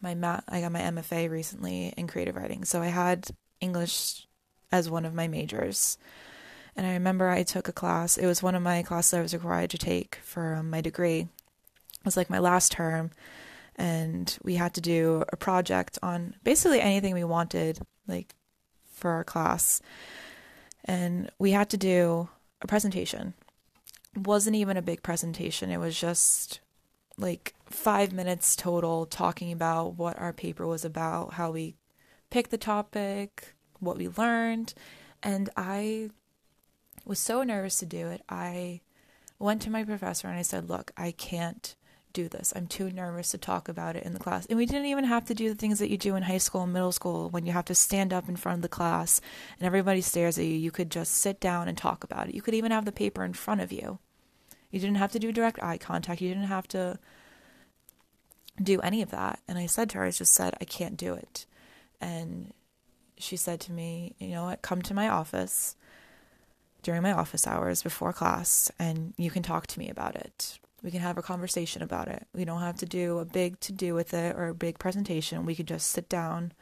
my 0.00 0.14
ma- 0.14 0.40
I 0.48 0.60
got 0.60 0.72
my 0.72 0.80
MFA 0.80 1.30
recently 1.30 1.92
in 1.96 2.06
creative 2.06 2.36
writing. 2.36 2.64
So 2.64 2.80
I 2.80 2.86
had 2.86 3.28
English 3.60 4.26
as 4.70 4.88
one 4.88 5.04
of 5.04 5.14
my 5.14 5.26
majors. 5.26 5.98
And 6.76 6.86
I 6.86 6.92
remember 6.94 7.28
I 7.28 7.42
took 7.42 7.68
a 7.68 7.72
class. 7.72 8.16
It 8.16 8.26
was 8.26 8.42
one 8.42 8.54
of 8.54 8.62
my 8.62 8.82
classes 8.82 9.14
I 9.14 9.22
was 9.22 9.34
required 9.34 9.70
to 9.70 9.78
take 9.78 10.18
for 10.24 10.56
um, 10.56 10.70
my 10.70 10.80
degree. 10.80 11.20
It 11.20 12.04
was 12.04 12.16
like 12.16 12.28
my 12.28 12.38
last 12.38 12.72
term, 12.72 13.10
and 13.76 14.36
we 14.42 14.56
had 14.56 14.74
to 14.74 14.80
do 14.80 15.24
a 15.32 15.36
project 15.36 15.98
on 16.02 16.34
basically 16.44 16.80
anything 16.80 17.14
we 17.14 17.24
wanted, 17.24 17.80
like 18.06 18.34
for 18.92 19.10
our 19.12 19.24
class. 19.24 19.80
And 20.84 21.30
we 21.38 21.52
had 21.52 21.70
to 21.70 21.76
do 21.76 22.28
a 22.60 22.66
presentation. 22.66 23.34
It 24.14 24.26
wasn't 24.26 24.56
even 24.56 24.76
a 24.76 24.82
big 24.82 25.02
presentation. 25.02 25.70
It 25.70 25.78
was 25.78 25.98
just 25.98 26.60
like 27.16 27.54
five 27.66 28.12
minutes 28.12 28.56
total 28.56 29.06
talking 29.06 29.52
about 29.52 29.94
what 29.94 30.18
our 30.18 30.32
paper 30.32 30.66
was 30.66 30.84
about, 30.84 31.34
how 31.34 31.50
we 31.52 31.76
picked 32.30 32.50
the 32.50 32.58
topic, 32.58 33.54
what 33.80 33.96
we 33.96 34.08
learned. 34.08 34.74
And 35.22 35.48
I 35.56 36.10
was 37.04 37.18
so 37.18 37.42
nervous 37.42 37.78
to 37.78 37.86
do 37.86 38.08
it. 38.08 38.22
I 38.28 38.80
went 39.38 39.62
to 39.62 39.70
my 39.70 39.84
professor 39.84 40.28
and 40.28 40.38
I 40.38 40.42
said, 40.42 40.68
Look, 40.68 40.92
I 40.96 41.12
can't 41.12 41.74
do 42.14 42.28
this. 42.28 42.52
I'm 42.56 42.66
too 42.66 42.90
nervous 42.90 43.30
to 43.30 43.38
talk 43.38 43.68
about 43.68 43.96
it 43.96 44.04
in 44.04 44.14
the 44.14 44.20
class. 44.20 44.46
And 44.46 44.56
we 44.56 44.66
didn't 44.66 44.86
even 44.86 45.04
have 45.04 45.26
to 45.26 45.34
do 45.34 45.48
the 45.48 45.54
things 45.54 45.80
that 45.80 45.90
you 45.90 45.98
do 45.98 46.16
in 46.16 46.22
high 46.22 46.38
school 46.38 46.62
and 46.62 46.72
middle 46.72 46.92
school 46.92 47.28
when 47.28 47.44
you 47.44 47.52
have 47.52 47.64
to 47.66 47.74
stand 47.74 48.12
up 48.12 48.28
in 48.28 48.36
front 48.36 48.58
of 48.58 48.62
the 48.62 48.68
class 48.68 49.20
and 49.58 49.66
everybody 49.66 50.00
stares 50.00 50.38
at 50.38 50.44
you. 50.44 50.54
You 50.54 50.70
could 50.70 50.90
just 50.90 51.12
sit 51.12 51.40
down 51.40 51.68
and 51.68 51.76
talk 51.76 52.04
about 52.04 52.28
it. 52.28 52.34
You 52.34 52.40
could 52.40 52.54
even 52.54 52.70
have 52.70 52.84
the 52.84 52.92
paper 52.92 53.24
in 53.24 53.34
front 53.34 53.60
of 53.60 53.72
you. 53.72 53.98
You 54.70 54.80
didn't 54.80 54.96
have 54.96 55.12
to 55.12 55.18
do 55.18 55.32
direct 55.32 55.62
eye 55.62 55.78
contact. 55.78 56.20
You 56.20 56.28
didn't 56.28 56.44
have 56.44 56.68
to 56.68 56.98
do 58.62 58.80
any 58.80 59.02
of 59.02 59.10
that. 59.10 59.40
And 59.48 59.58
I 59.58 59.66
said 59.66 59.90
to 59.90 59.98
her, 59.98 60.04
I 60.04 60.10
just 60.10 60.32
said, 60.32 60.54
I 60.60 60.64
can't 60.64 60.96
do 60.96 61.14
it. 61.14 61.46
And 62.00 62.52
she 63.18 63.36
said 63.36 63.60
to 63.62 63.72
me, 63.72 64.14
you 64.18 64.28
know 64.28 64.44
what, 64.44 64.62
come 64.62 64.82
to 64.82 64.94
my 64.94 65.08
office 65.08 65.76
during 66.84 67.02
my 67.02 67.12
office 67.12 67.46
hours 67.46 67.82
before 67.82 68.12
class 68.12 68.70
and 68.78 69.14
you 69.16 69.30
can 69.30 69.42
talk 69.42 69.66
to 69.66 69.78
me 69.78 69.88
about 69.88 70.14
it. 70.14 70.58
We 70.82 70.90
can 70.90 71.00
have 71.00 71.18
a 71.18 71.22
conversation 71.22 71.82
about 71.82 72.08
it. 72.08 72.26
We 72.34 72.44
don't 72.44 72.60
have 72.60 72.76
to 72.76 72.86
do 72.86 73.18
a 73.18 73.24
big 73.24 73.58
to 73.60 73.72
do 73.72 73.94
with 73.94 74.14
it 74.14 74.36
or 74.36 74.48
a 74.48 74.54
big 74.54 74.78
presentation. 74.78 75.46
We 75.46 75.56
could 75.56 75.66
just 75.66 75.90
sit 75.90 76.08
down 76.08 76.52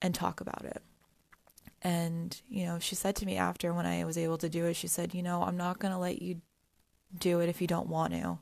and 0.00 0.14
talk 0.14 0.40
about 0.40 0.64
it. 0.64 0.82
And, 1.82 2.40
you 2.48 2.64
know, 2.64 2.78
she 2.78 2.94
said 2.94 3.16
to 3.16 3.26
me 3.26 3.36
after 3.36 3.74
when 3.74 3.86
I 3.86 4.04
was 4.04 4.16
able 4.16 4.38
to 4.38 4.48
do 4.48 4.66
it, 4.66 4.74
she 4.74 4.86
said, 4.86 5.14
you 5.14 5.22
know, 5.22 5.42
I'm 5.42 5.56
not 5.56 5.80
going 5.80 5.92
to 5.92 5.98
let 5.98 6.22
you 6.22 6.40
do 7.18 7.40
it 7.40 7.48
if 7.48 7.60
you 7.60 7.66
don't 7.66 7.88
want 7.88 8.12
to. 8.12 8.38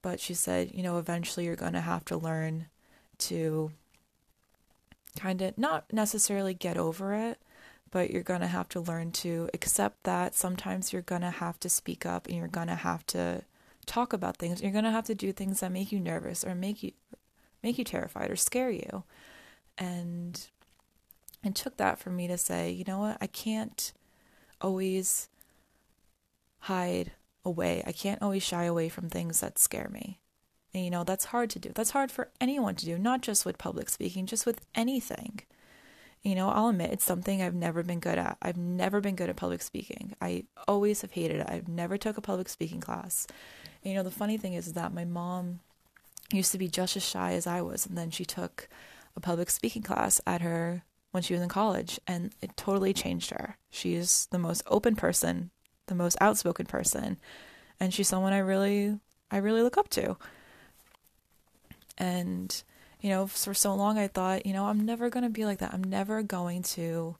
But 0.00 0.20
she 0.20 0.32
said, 0.32 0.70
you 0.72 0.82
know, 0.82 0.98
eventually 0.98 1.44
you're 1.44 1.54
going 1.54 1.74
to 1.74 1.82
have 1.82 2.04
to 2.06 2.16
learn 2.16 2.66
to 3.18 3.72
kind 5.18 5.42
of 5.42 5.56
not 5.58 5.92
necessarily 5.92 6.54
get 6.54 6.78
over 6.78 7.12
it, 7.12 7.38
but 7.94 8.10
you're 8.10 8.24
going 8.24 8.40
to 8.40 8.48
have 8.48 8.68
to 8.68 8.80
learn 8.80 9.12
to 9.12 9.48
accept 9.54 10.02
that 10.02 10.34
sometimes 10.34 10.92
you're 10.92 11.00
going 11.00 11.20
to 11.20 11.30
have 11.30 11.60
to 11.60 11.68
speak 11.68 12.04
up 12.04 12.26
and 12.26 12.36
you're 12.36 12.48
going 12.48 12.66
to 12.66 12.74
have 12.74 13.06
to 13.06 13.40
talk 13.86 14.12
about 14.12 14.36
things. 14.36 14.60
You're 14.60 14.72
going 14.72 14.82
to 14.82 14.90
have 14.90 15.04
to 15.04 15.14
do 15.14 15.30
things 15.32 15.60
that 15.60 15.70
make 15.70 15.92
you 15.92 16.00
nervous 16.00 16.42
or 16.42 16.56
make 16.56 16.82
you 16.82 16.90
make 17.62 17.78
you 17.78 17.84
terrified 17.84 18.32
or 18.32 18.36
scare 18.36 18.72
you. 18.72 19.04
And 19.78 20.44
it 21.44 21.54
took 21.54 21.76
that 21.76 22.00
for 22.00 22.10
me 22.10 22.26
to 22.26 22.36
say, 22.36 22.72
you 22.72 22.82
know 22.84 22.98
what? 22.98 23.18
I 23.20 23.28
can't 23.28 23.92
always 24.60 25.28
hide 26.62 27.12
away. 27.44 27.84
I 27.86 27.92
can't 27.92 28.20
always 28.20 28.42
shy 28.42 28.64
away 28.64 28.88
from 28.88 29.08
things 29.08 29.38
that 29.38 29.56
scare 29.56 29.88
me. 29.88 30.18
And 30.74 30.84
you 30.84 30.90
know, 30.90 31.04
that's 31.04 31.26
hard 31.26 31.48
to 31.50 31.60
do. 31.60 31.70
That's 31.72 31.90
hard 31.90 32.10
for 32.10 32.30
anyone 32.40 32.74
to 32.74 32.86
do, 32.86 32.98
not 32.98 33.20
just 33.20 33.46
with 33.46 33.56
public 33.56 33.88
speaking, 33.88 34.26
just 34.26 34.46
with 34.46 34.62
anything 34.74 35.42
you 36.24 36.34
know, 36.34 36.48
I'll 36.48 36.68
admit 36.68 36.90
it's 36.90 37.04
something 37.04 37.42
I've 37.42 37.54
never 37.54 37.82
been 37.82 38.00
good 38.00 38.18
at. 38.18 38.38
I've 38.40 38.56
never 38.56 39.00
been 39.00 39.14
good 39.14 39.28
at 39.28 39.36
public 39.36 39.60
speaking. 39.60 40.16
I 40.22 40.44
always 40.66 41.02
have 41.02 41.12
hated 41.12 41.40
it. 41.40 41.50
I've 41.50 41.68
never 41.68 41.98
took 41.98 42.16
a 42.16 42.22
public 42.22 42.48
speaking 42.48 42.80
class. 42.80 43.26
And, 43.82 43.92
you 43.92 43.98
know, 43.98 44.02
the 44.02 44.10
funny 44.10 44.38
thing 44.38 44.54
is 44.54 44.72
that 44.72 44.94
my 44.94 45.04
mom 45.04 45.60
used 46.32 46.52
to 46.52 46.58
be 46.58 46.66
just 46.66 46.96
as 46.96 47.04
shy 47.06 47.34
as 47.34 47.46
I 47.46 47.60
was, 47.60 47.86
and 47.86 47.96
then 47.96 48.10
she 48.10 48.24
took 48.24 48.68
a 49.14 49.20
public 49.20 49.50
speaking 49.50 49.82
class 49.82 50.20
at 50.26 50.40
her 50.40 50.82
when 51.10 51.22
she 51.22 51.34
was 51.34 51.42
in 51.42 51.48
college, 51.50 52.00
and 52.06 52.32
it 52.40 52.56
totally 52.56 52.94
changed 52.94 53.30
her. 53.30 53.58
She's 53.70 54.26
the 54.30 54.38
most 54.38 54.62
open 54.66 54.96
person, 54.96 55.50
the 55.86 55.94
most 55.94 56.16
outspoken 56.22 56.64
person, 56.64 57.18
and 57.78 57.92
she's 57.92 58.08
someone 58.08 58.32
I 58.32 58.38
really, 58.38 58.98
I 59.30 59.36
really 59.36 59.62
look 59.62 59.76
up 59.76 59.90
to. 59.90 60.16
And 61.98 62.62
you 63.04 63.10
know, 63.10 63.26
for 63.26 63.52
so 63.52 63.74
long 63.74 63.98
I 63.98 64.08
thought, 64.08 64.46
you 64.46 64.54
know, 64.54 64.64
I'm 64.64 64.86
never 64.86 65.10
going 65.10 65.24
to 65.24 65.28
be 65.28 65.44
like 65.44 65.58
that. 65.58 65.74
I'm 65.74 65.84
never 65.84 66.22
going 66.22 66.62
to 66.62 67.16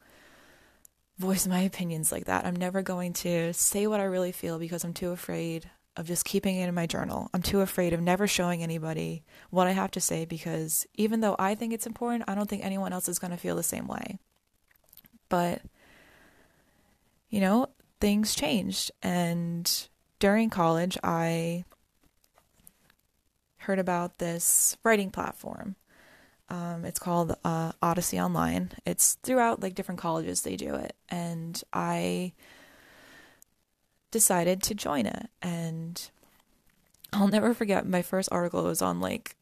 voice 1.18 1.46
my 1.46 1.60
opinions 1.70 2.10
like 2.10 2.24
that. 2.24 2.46
I'm 2.46 2.56
never 2.56 2.80
going 2.80 3.12
to 3.12 3.52
say 3.52 3.86
what 3.86 4.00
I 4.00 4.04
really 4.04 4.32
feel 4.32 4.58
because 4.58 4.82
I'm 4.82 4.94
too 4.94 5.10
afraid 5.10 5.70
of 5.94 6.06
just 6.06 6.24
keeping 6.24 6.56
it 6.56 6.70
in 6.70 6.74
my 6.74 6.86
journal. 6.86 7.28
I'm 7.34 7.42
too 7.42 7.60
afraid 7.60 7.92
of 7.92 8.00
never 8.00 8.26
showing 8.26 8.62
anybody 8.62 9.24
what 9.50 9.66
I 9.66 9.72
have 9.72 9.90
to 9.90 10.00
say 10.00 10.24
because 10.24 10.86
even 10.94 11.20
though 11.20 11.36
I 11.38 11.54
think 11.54 11.74
it's 11.74 11.86
important, 11.86 12.24
I 12.28 12.34
don't 12.34 12.48
think 12.48 12.64
anyone 12.64 12.94
else 12.94 13.06
is 13.06 13.18
going 13.18 13.32
to 13.32 13.36
feel 13.36 13.54
the 13.54 13.62
same 13.62 13.86
way. 13.86 14.18
But, 15.28 15.60
you 17.28 17.42
know, 17.42 17.68
things 18.00 18.34
changed. 18.34 18.90
And 19.02 19.70
during 20.18 20.48
college, 20.48 20.96
I 21.04 21.66
heard 23.64 23.78
about 23.78 24.18
this 24.18 24.76
writing 24.84 25.10
platform. 25.10 25.76
Um, 26.48 26.84
it's 26.84 26.98
called 26.98 27.34
uh, 27.44 27.72
Odyssey 27.82 28.20
Online. 28.20 28.70
It's 28.84 29.14
throughout 29.22 29.62
like 29.62 29.74
different 29.74 30.00
colleges 30.00 30.42
they 30.42 30.56
do 30.56 30.74
it, 30.74 30.94
and 31.08 31.60
I 31.72 32.32
decided 34.10 34.62
to 34.64 34.74
join 34.74 35.06
it. 35.06 35.28
And 35.42 36.10
I'll 37.12 37.28
never 37.28 37.54
forget 37.54 37.86
my 37.86 38.02
first 38.02 38.28
article 38.30 38.62
was 38.64 38.82
on 38.82 39.00
like 39.00 39.36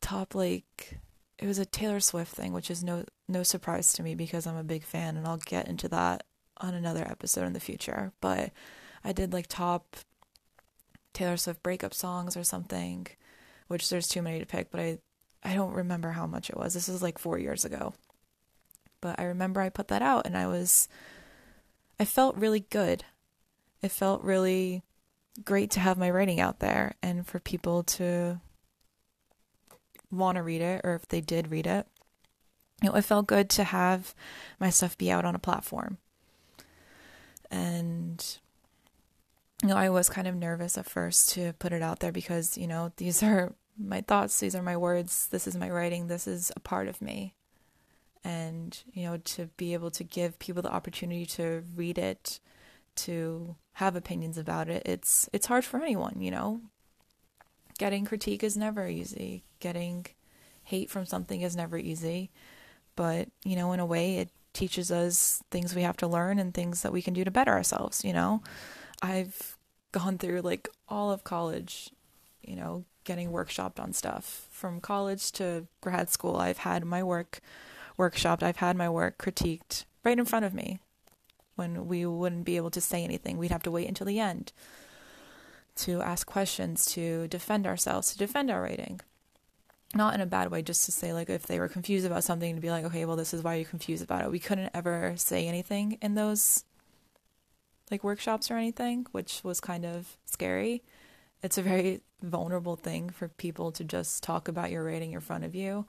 top 0.00 0.34
like 0.34 0.98
it 1.38 1.46
was 1.46 1.58
a 1.58 1.66
Taylor 1.66 2.00
Swift 2.00 2.34
thing, 2.34 2.52
which 2.52 2.70
is 2.70 2.84
no 2.84 3.04
no 3.28 3.42
surprise 3.42 3.92
to 3.94 4.02
me 4.02 4.14
because 4.14 4.46
I'm 4.46 4.56
a 4.56 4.64
big 4.64 4.84
fan, 4.84 5.16
and 5.16 5.26
I'll 5.26 5.38
get 5.38 5.68
into 5.68 5.88
that 5.88 6.24
on 6.58 6.74
another 6.74 7.04
episode 7.08 7.46
in 7.46 7.54
the 7.54 7.60
future. 7.60 8.12
But 8.20 8.52
I 9.02 9.12
did 9.12 9.32
like 9.32 9.46
top 9.46 9.96
Taylor 11.16 11.38
Swift 11.38 11.62
breakup 11.62 11.94
songs 11.94 12.36
or 12.36 12.44
something, 12.44 13.06
which 13.68 13.88
there's 13.88 14.06
too 14.06 14.20
many 14.20 14.38
to 14.38 14.44
pick, 14.44 14.70
but 14.70 14.80
I 14.80 14.98
I 15.42 15.54
don't 15.54 15.72
remember 15.72 16.10
how 16.10 16.26
much 16.26 16.50
it 16.50 16.56
was. 16.56 16.74
This 16.74 16.88
is 16.88 17.02
like 17.02 17.18
4 17.18 17.38
years 17.38 17.64
ago. 17.64 17.94
But 19.00 19.18
I 19.18 19.24
remember 19.24 19.60
I 19.60 19.70
put 19.70 19.88
that 19.88 20.02
out 20.02 20.26
and 20.26 20.36
I 20.36 20.46
was 20.46 20.88
I 21.98 22.04
felt 22.04 22.36
really 22.36 22.60
good. 22.60 23.04
It 23.80 23.92
felt 23.92 24.22
really 24.22 24.82
great 25.42 25.70
to 25.70 25.80
have 25.80 25.96
my 25.96 26.10
writing 26.10 26.38
out 26.38 26.58
there 26.58 26.96
and 27.02 27.26
for 27.26 27.40
people 27.40 27.82
to 27.82 28.40
want 30.10 30.36
to 30.36 30.42
read 30.42 30.60
it 30.60 30.82
or 30.84 30.94
if 30.94 31.08
they 31.08 31.22
did 31.22 31.50
read 31.50 31.66
it. 31.66 31.86
You 32.82 32.90
know, 32.90 32.96
it 32.96 33.02
felt 33.02 33.26
good 33.26 33.48
to 33.50 33.64
have 33.64 34.14
my 34.60 34.68
stuff 34.68 34.98
be 34.98 35.10
out 35.10 35.24
on 35.24 35.34
a 35.34 35.38
platform. 35.38 35.96
And 37.50 38.38
you 39.62 39.68
know, 39.68 39.76
I 39.76 39.88
was 39.88 40.08
kind 40.08 40.26
of 40.28 40.34
nervous 40.34 40.76
at 40.76 40.86
first 40.86 41.30
to 41.30 41.54
put 41.54 41.72
it 41.72 41.82
out 41.82 42.00
there 42.00 42.12
because, 42.12 42.58
you 42.58 42.66
know, 42.66 42.92
these 42.96 43.22
are 43.22 43.54
my 43.78 44.00
thoughts, 44.00 44.38
these 44.38 44.54
are 44.54 44.62
my 44.62 44.76
words, 44.76 45.28
this 45.28 45.46
is 45.46 45.56
my 45.56 45.70
writing, 45.70 46.08
this 46.08 46.26
is 46.26 46.52
a 46.56 46.60
part 46.60 46.88
of 46.88 47.00
me. 47.00 47.34
And, 48.24 48.76
you 48.92 49.04
know, 49.04 49.18
to 49.18 49.46
be 49.56 49.72
able 49.72 49.90
to 49.92 50.04
give 50.04 50.38
people 50.38 50.62
the 50.62 50.72
opportunity 50.72 51.26
to 51.26 51.62
read 51.74 51.96
it, 51.96 52.40
to 52.96 53.56
have 53.74 53.94
opinions 53.94 54.38
about 54.38 54.68
it, 54.68 54.82
it's 54.84 55.28
it's 55.32 55.46
hard 55.46 55.64
for 55.64 55.80
anyone, 55.80 56.16
you 56.20 56.30
know. 56.30 56.60
Getting 57.78 58.04
critique 58.04 58.42
is 58.42 58.56
never 58.56 58.88
easy. 58.88 59.44
Getting 59.60 60.06
hate 60.64 60.90
from 60.90 61.06
something 61.06 61.42
is 61.42 61.54
never 61.54 61.78
easy. 61.78 62.30
But, 62.96 63.28
you 63.44 63.54
know, 63.54 63.72
in 63.72 63.80
a 63.80 63.86
way 63.86 64.16
it 64.16 64.30
teaches 64.54 64.90
us 64.90 65.42
things 65.50 65.74
we 65.74 65.82
have 65.82 65.98
to 65.98 66.06
learn 66.06 66.38
and 66.38 66.52
things 66.52 66.82
that 66.82 66.92
we 66.92 67.02
can 67.02 67.14
do 67.14 67.24
to 67.24 67.30
better 67.30 67.52
ourselves, 67.52 68.04
you 68.04 68.12
know. 68.12 68.42
I've 69.02 69.56
gone 69.92 70.18
through 70.18 70.40
like 70.40 70.68
all 70.88 71.10
of 71.10 71.24
college, 71.24 71.90
you 72.42 72.56
know, 72.56 72.84
getting 73.04 73.30
workshopped 73.30 73.80
on 73.80 73.92
stuff. 73.92 74.48
From 74.50 74.80
college 74.80 75.32
to 75.32 75.66
grad 75.80 76.10
school, 76.10 76.36
I've 76.36 76.58
had 76.58 76.84
my 76.84 77.02
work 77.02 77.40
workshopped, 77.98 78.42
I've 78.42 78.58
had 78.58 78.76
my 78.76 78.88
work 78.88 79.18
critiqued 79.18 79.84
right 80.04 80.18
in 80.18 80.24
front 80.24 80.44
of 80.44 80.54
me 80.54 80.80
when 81.54 81.86
we 81.86 82.04
wouldn't 82.04 82.44
be 82.44 82.56
able 82.56 82.70
to 82.70 82.80
say 82.80 83.02
anything. 83.02 83.38
We'd 83.38 83.50
have 83.50 83.62
to 83.64 83.70
wait 83.70 83.88
until 83.88 84.06
the 84.06 84.20
end 84.20 84.52
to 85.76 86.00
ask 86.00 86.26
questions, 86.26 86.86
to 86.86 87.28
defend 87.28 87.66
ourselves, 87.66 88.12
to 88.12 88.18
defend 88.18 88.50
our 88.50 88.62
writing. 88.62 89.00
Not 89.94 90.14
in 90.14 90.20
a 90.20 90.26
bad 90.26 90.50
way, 90.50 90.62
just 90.62 90.84
to 90.86 90.92
say, 90.92 91.12
like, 91.12 91.30
if 91.30 91.46
they 91.46 91.58
were 91.58 91.68
confused 91.68 92.06
about 92.06 92.24
something, 92.24 92.54
to 92.54 92.60
be 92.60 92.70
like, 92.70 92.84
okay, 92.84 93.04
well, 93.04 93.16
this 93.16 93.32
is 93.32 93.42
why 93.42 93.54
you're 93.54 93.68
confused 93.68 94.02
about 94.02 94.24
it. 94.24 94.30
We 94.30 94.38
couldn't 94.38 94.70
ever 94.74 95.14
say 95.16 95.46
anything 95.46 95.98
in 96.02 96.14
those 96.14 96.64
like 97.90 98.04
workshops 98.04 98.50
or 98.50 98.56
anything, 98.56 99.06
which 99.12 99.40
was 99.44 99.60
kind 99.60 99.84
of 99.84 100.16
scary. 100.24 100.82
It's 101.42 101.58
a 101.58 101.62
very 101.62 102.00
vulnerable 102.22 102.76
thing 102.76 103.10
for 103.10 103.28
people 103.28 103.70
to 103.72 103.84
just 103.84 104.22
talk 104.22 104.48
about 104.48 104.70
your 104.70 104.84
writing 104.84 105.12
in 105.12 105.20
front 105.20 105.44
of 105.44 105.54
you, 105.54 105.86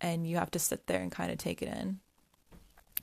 and 0.00 0.26
you 0.26 0.36
have 0.36 0.50
to 0.52 0.58
sit 0.58 0.86
there 0.86 1.00
and 1.00 1.10
kind 1.10 1.32
of 1.32 1.38
take 1.38 1.62
it 1.62 1.68
in. 1.68 1.98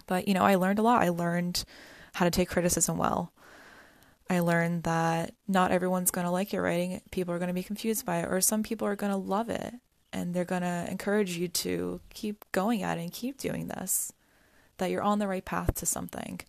But, 0.07 0.27
you 0.27 0.33
know, 0.33 0.43
I 0.43 0.55
learned 0.55 0.79
a 0.79 0.83
lot. 0.83 1.01
I 1.01 1.09
learned 1.09 1.65
how 2.13 2.25
to 2.25 2.31
take 2.31 2.49
criticism 2.49 2.97
well. 2.97 3.31
I 4.29 4.39
learned 4.41 4.83
that 4.83 5.33
not 5.47 5.71
everyone's 5.71 6.11
going 6.11 6.25
to 6.25 6.31
like 6.31 6.53
your 6.53 6.61
writing. 6.61 7.01
People 7.11 7.33
are 7.33 7.39
going 7.39 7.47
to 7.49 7.53
be 7.53 7.63
confused 7.63 8.05
by 8.05 8.19
it, 8.19 8.29
or 8.29 8.41
some 8.41 8.63
people 8.63 8.87
are 8.87 8.95
going 8.95 9.11
to 9.11 9.17
love 9.17 9.49
it 9.49 9.73
and 10.11 10.33
they're 10.33 10.45
going 10.45 10.61
to 10.61 10.87
encourage 10.89 11.37
you 11.37 11.47
to 11.47 11.99
keep 12.13 12.43
going 12.51 12.81
at 12.81 12.97
it 12.97 13.01
and 13.01 13.11
keep 13.11 13.37
doing 13.37 13.67
this, 13.67 14.11
that 14.77 14.89
you're 14.89 15.03
on 15.03 15.19
the 15.19 15.27
right 15.27 15.45
path 15.45 15.75
to 15.75 15.85
something. 15.85 16.39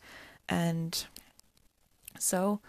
And 0.49 1.07
so 2.21 2.61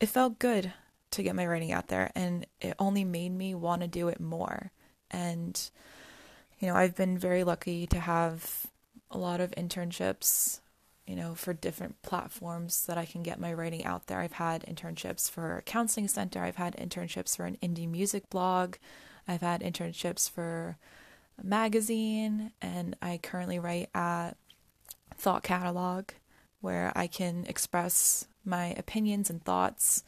it 0.00 0.06
felt 0.06 0.38
good 0.38 0.72
to 1.12 1.22
get 1.22 1.36
my 1.36 1.46
writing 1.46 1.72
out 1.72 1.88
there 1.88 2.10
and 2.14 2.46
it 2.60 2.74
only 2.78 3.04
made 3.04 3.30
me 3.30 3.54
want 3.54 3.82
to 3.82 3.88
do 3.88 4.08
it 4.08 4.20
more. 4.20 4.72
And 5.10 5.70
you 6.58 6.68
know, 6.68 6.74
I've 6.74 6.94
been 6.94 7.18
very 7.18 7.44
lucky 7.44 7.86
to 7.88 7.98
have 7.98 8.66
a 9.10 9.18
lot 9.18 9.40
of 9.40 9.50
internships, 9.52 10.60
you 11.06 11.16
know, 11.16 11.34
for 11.34 11.52
different 11.52 12.00
platforms 12.02 12.86
that 12.86 12.96
I 12.96 13.04
can 13.04 13.22
get 13.22 13.40
my 13.40 13.52
writing 13.52 13.84
out 13.84 14.06
there. 14.06 14.20
I've 14.20 14.32
had 14.32 14.64
internships 14.66 15.28
for 15.30 15.58
a 15.58 15.62
counseling 15.62 16.08
center, 16.08 16.40
I've 16.42 16.56
had 16.56 16.76
internships 16.76 17.36
for 17.36 17.46
an 17.46 17.58
indie 17.62 17.88
music 17.88 18.30
blog, 18.30 18.76
I've 19.26 19.40
had 19.40 19.60
internships 19.60 20.30
for 20.30 20.78
a 21.38 21.44
magazine, 21.44 22.52
and 22.62 22.96
I 23.02 23.18
currently 23.20 23.58
write 23.58 23.90
at 23.94 24.36
Thought 25.16 25.42
Catalog 25.42 26.10
where 26.60 26.92
I 26.94 27.08
can 27.08 27.44
express 27.46 28.26
my 28.44 28.66
opinions 28.78 29.30
and 29.30 29.42
thoughts 29.42 30.04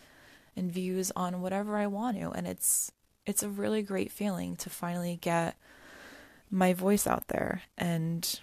and 0.56 0.70
views 0.70 1.12
on 1.16 1.40
whatever 1.40 1.76
I 1.76 1.86
want 1.86 2.18
to. 2.18 2.30
And 2.30 2.46
it's 2.46 2.92
it's 3.26 3.42
a 3.42 3.48
really 3.48 3.82
great 3.82 4.12
feeling 4.12 4.56
to 4.56 4.70
finally 4.70 5.18
get 5.20 5.56
my 6.50 6.74
voice 6.74 7.06
out 7.06 7.28
there. 7.28 7.62
And 7.76 8.40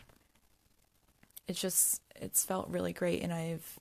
it's 1.47 1.61
just 1.61 2.01
it's 2.15 2.45
felt 2.45 2.69
really 2.69 2.93
great. 2.93 3.21
And 3.21 3.33
I've 3.33 3.79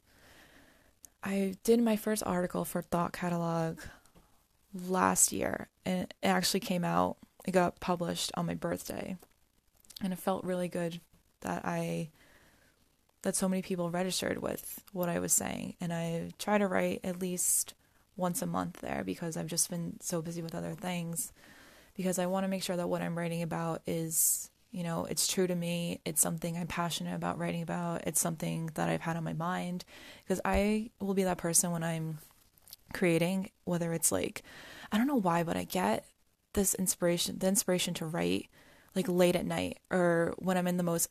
I 1.22 1.54
did 1.64 1.82
my 1.82 1.96
first 1.96 2.22
article 2.24 2.64
for 2.64 2.82
Thought 2.82 3.12
Catalog 3.12 3.78
last 4.72 5.32
year 5.32 5.68
and 5.84 6.02
it 6.02 6.14
actually 6.22 6.60
came 6.60 6.84
out 6.84 7.16
it 7.44 7.52
got 7.52 7.80
published 7.80 8.30
on 8.36 8.46
my 8.46 8.54
birthday. 8.54 9.16
And 10.02 10.12
it 10.12 10.18
felt 10.18 10.44
really 10.44 10.68
good 10.68 11.00
that 11.40 11.64
I 11.64 12.10
that 13.22 13.36
so 13.36 13.48
many 13.48 13.62
people 13.62 13.90
registered 13.90 14.40
with 14.40 14.82
what 14.92 15.08
I 15.08 15.18
was 15.18 15.32
saying. 15.32 15.74
And 15.80 15.92
I 15.92 16.30
try 16.38 16.58
to 16.58 16.66
write 16.66 17.00
at 17.04 17.20
least 17.20 17.74
once 18.16 18.42
a 18.42 18.46
month 18.46 18.80
there 18.80 19.02
because 19.04 19.36
I've 19.36 19.46
just 19.46 19.70
been 19.70 19.98
so 20.00 20.22
busy 20.22 20.42
with 20.42 20.54
other 20.54 20.74
things. 20.74 21.32
Because 21.96 22.18
I 22.18 22.26
want 22.26 22.44
to 22.44 22.48
make 22.48 22.62
sure 22.62 22.76
that 22.76 22.88
what 22.88 23.02
I'm 23.02 23.18
writing 23.18 23.42
about 23.42 23.82
is 23.86 24.50
you 24.72 24.84
know 24.84 25.04
it's 25.04 25.26
true 25.26 25.46
to 25.46 25.54
me. 25.54 26.00
It's 26.04 26.20
something 26.20 26.56
I'm 26.56 26.66
passionate 26.66 27.14
about 27.14 27.38
writing 27.38 27.62
about. 27.62 28.06
It's 28.06 28.20
something 28.20 28.70
that 28.74 28.88
I've 28.88 29.00
had 29.00 29.16
on 29.16 29.24
my 29.24 29.32
mind. 29.32 29.84
Because 30.24 30.40
I 30.44 30.90
will 31.00 31.14
be 31.14 31.24
that 31.24 31.38
person 31.38 31.72
when 31.72 31.82
I'm 31.82 32.18
creating 32.92 33.50
whether 33.64 33.92
it's 33.92 34.10
like 34.10 34.42
I 34.90 34.98
don't 34.98 35.06
know 35.06 35.14
why 35.14 35.42
but 35.42 35.56
I 35.56 35.64
get 35.64 36.04
this 36.54 36.74
inspiration 36.74 37.38
the 37.38 37.46
inspiration 37.46 37.94
to 37.94 38.06
write 38.06 38.48
like 38.94 39.08
late 39.08 39.36
at 39.36 39.46
night 39.46 39.78
or 39.90 40.34
when 40.38 40.56
I'm 40.56 40.66
in 40.66 40.76
the 40.76 40.82
most 40.82 41.08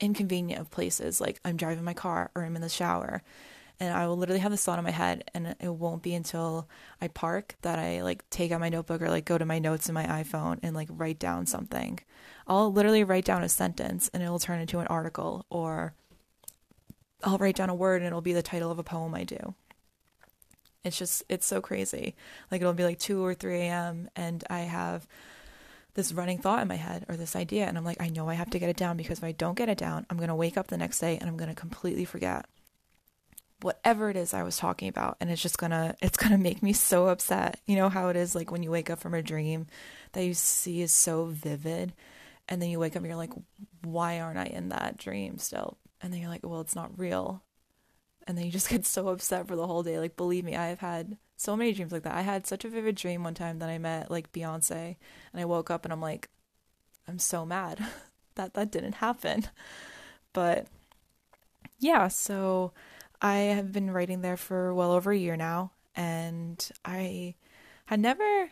inconvenient 0.00 0.60
of 0.60 0.70
places 0.70 1.20
like 1.20 1.40
I'm 1.44 1.56
driving 1.56 1.84
my 1.84 1.94
car 1.94 2.30
or 2.34 2.44
I'm 2.44 2.56
in 2.56 2.62
the 2.62 2.68
shower 2.68 3.22
and 3.78 3.94
I 3.94 4.06
will 4.06 4.16
literally 4.16 4.40
have 4.40 4.50
this 4.50 4.64
thought 4.64 4.78
in 4.78 4.84
my 4.84 4.90
head 4.90 5.30
and 5.34 5.54
it 5.60 5.68
won't 5.68 6.02
be 6.02 6.14
until 6.14 6.68
I 7.00 7.08
park 7.08 7.56
that 7.62 7.78
I 7.78 8.02
like 8.02 8.28
take 8.30 8.52
out 8.52 8.60
my 8.60 8.68
notebook 8.68 9.02
or 9.02 9.10
like 9.10 9.24
go 9.24 9.36
to 9.36 9.44
my 9.44 9.58
notes 9.58 9.88
in 9.88 9.94
my 9.94 10.04
iPhone 10.04 10.58
and 10.62 10.74
like 10.74 10.88
write 10.90 11.18
down 11.18 11.46
something. 11.46 11.98
I'll 12.46 12.72
literally 12.72 13.04
write 13.04 13.24
down 13.24 13.42
a 13.42 13.48
sentence 13.48 14.10
and 14.14 14.22
it'll 14.22 14.38
turn 14.38 14.60
into 14.60 14.78
an 14.78 14.86
article 14.86 15.44
or 15.50 15.94
I'll 17.22 17.38
write 17.38 17.56
down 17.56 17.70
a 17.70 17.74
word 17.74 18.00
and 18.00 18.06
it'll 18.06 18.20
be 18.20 18.32
the 18.32 18.42
title 18.42 18.70
of 18.70 18.78
a 18.78 18.84
poem 18.84 19.14
I 19.14 19.24
do. 19.24 19.54
It's 20.84 20.98
just 20.98 21.24
it's 21.28 21.46
so 21.46 21.60
crazy. 21.60 22.14
Like 22.50 22.60
it'll 22.60 22.72
be 22.72 22.84
like 22.84 22.98
2 22.98 23.24
or 23.24 23.34
3 23.34 23.56
a.m. 23.56 24.08
and 24.14 24.44
I 24.48 24.60
have 24.60 25.06
this 25.96 26.12
running 26.12 26.38
thought 26.38 26.62
in 26.62 26.68
my 26.68 26.76
head 26.76 27.04
or 27.08 27.16
this 27.16 27.34
idea 27.34 27.66
and 27.66 27.76
I'm 27.76 27.84
like 27.84 28.00
I 28.00 28.08
know 28.08 28.28
I 28.28 28.34
have 28.34 28.50
to 28.50 28.58
get 28.58 28.68
it 28.68 28.76
down 28.76 28.96
because 28.96 29.18
if 29.18 29.24
I 29.24 29.32
don't 29.32 29.56
get 29.56 29.68
it 29.68 29.78
down, 29.78 30.06
I'm 30.08 30.18
going 30.18 30.28
to 30.28 30.34
wake 30.34 30.56
up 30.56 30.68
the 30.68 30.76
next 30.76 31.00
day 31.00 31.18
and 31.18 31.28
I'm 31.28 31.36
going 31.36 31.48
to 31.48 31.54
completely 31.56 32.04
forget 32.04 32.46
whatever 33.62 34.10
it 34.10 34.16
is 34.16 34.34
I 34.34 34.42
was 34.42 34.58
talking 34.58 34.88
about 34.88 35.16
and 35.20 35.30
it's 35.30 35.42
just 35.42 35.58
going 35.58 35.70
to 35.72 35.96
it's 36.00 36.18
going 36.18 36.32
to 36.32 36.38
make 36.38 36.62
me 36.62 36.72
so 36.72 37.08
upset. 37.08 37.58
You 37.66 37.76
know 37.76 37.88
how 37.88 38.08
it 38.08 38.16
is 38.16 38.34
like 38.34 38.52
when 38.52 38.62
you 38.62 38.70
wake 38.70 38.90
up 38.90 39.00
from 39.00 39.14
a 39.14 39.22
dream 39.22 39.66
that 40.12 40.24
you 40.24 40.34
see 40.34 40.82
is 40.82 40.92
so 40.92 41.24
vivid 41.24 41.92
and 42.48 42.62
then 42.62 42.70
you 42.70 42.78
wake 42.78 42.94
up 42.94 43.02
and 43.02 43.06
you're 43.06 43.16
like 43.16 43.32
why 43.82 44.20
aren't 44.20 44.38
I 44.38 44.44
in 44.44 44.68
that 44.68 44.98
dream 44.98 45.38
still? 45.38 45.78
And 46.00 46.12
then 46.12 46.20
you're 46.20 46.30
like 46.30 46.46
well 46.46 46.60
it's 46.60 46.76
not 46.76 46.98
real. 46.98 47.42
And 48.28 48.36
then 48.36 48.44
you 48.44 48.50
just 48.50 48.68
get 48.68 48.84
so 48.84 49.08
upset 49.08 49.48
for 49.48 49.56
the 49.56 49.66
whole 49.66 49.82
day. 49.82 49.98
Like 49.98 50.16
believe 50.16 50.44
me, 50.44 50.56
I 50.56 50.66
have 50.66 50.80
had 50.80 51.16
so 51.36 51.56
many 51.56 51.72
dreams 51.72 51.92
like 51.92 52.02
that. 52.02 52.14
I 52.14 52.22
had 52.22 52.46
such 52.46 52.64
a 52.64 52.68
vivid 52.68 52.96
dream 52.96 53.22
one 53.22 53.34
time 53.34 53.58
that 53.58 53.68
I 53.68 53.78
met 53.78 54.10
like 54.10 54.32
Beyonce 54.32 54.96
and 55.32 55.40
I 55.40 55.44
woke 55.44 55.70
up 55.70 55.84
and 55.84 55.92
I'm 55.92 56.00
like 56.00 56.28
I'm 57.08 57.18
so 57.18 57.44
mad 57.46 57.84
that 58.34 58.54
that 58.54 58.70
didn't 58.70 58.96
happen. 58.96 59.46
But 60.32 60.66
yeah, 61.78 62.08
so 62.08 62.72
I 63.20 63.36
have 63.36 63.72
been 63.72 63.90
writing 63.90 64.20
there 64.20 64.36
for 64.36 64.74
well 64.74 64.92
over 64.92 65.12
a 65.12 65.16
year 65.16 65.36
now, 65.36 65.72
and 65.94 66.70
I 66.84 67.34
had 67.86 68.00
never 68.00 68.50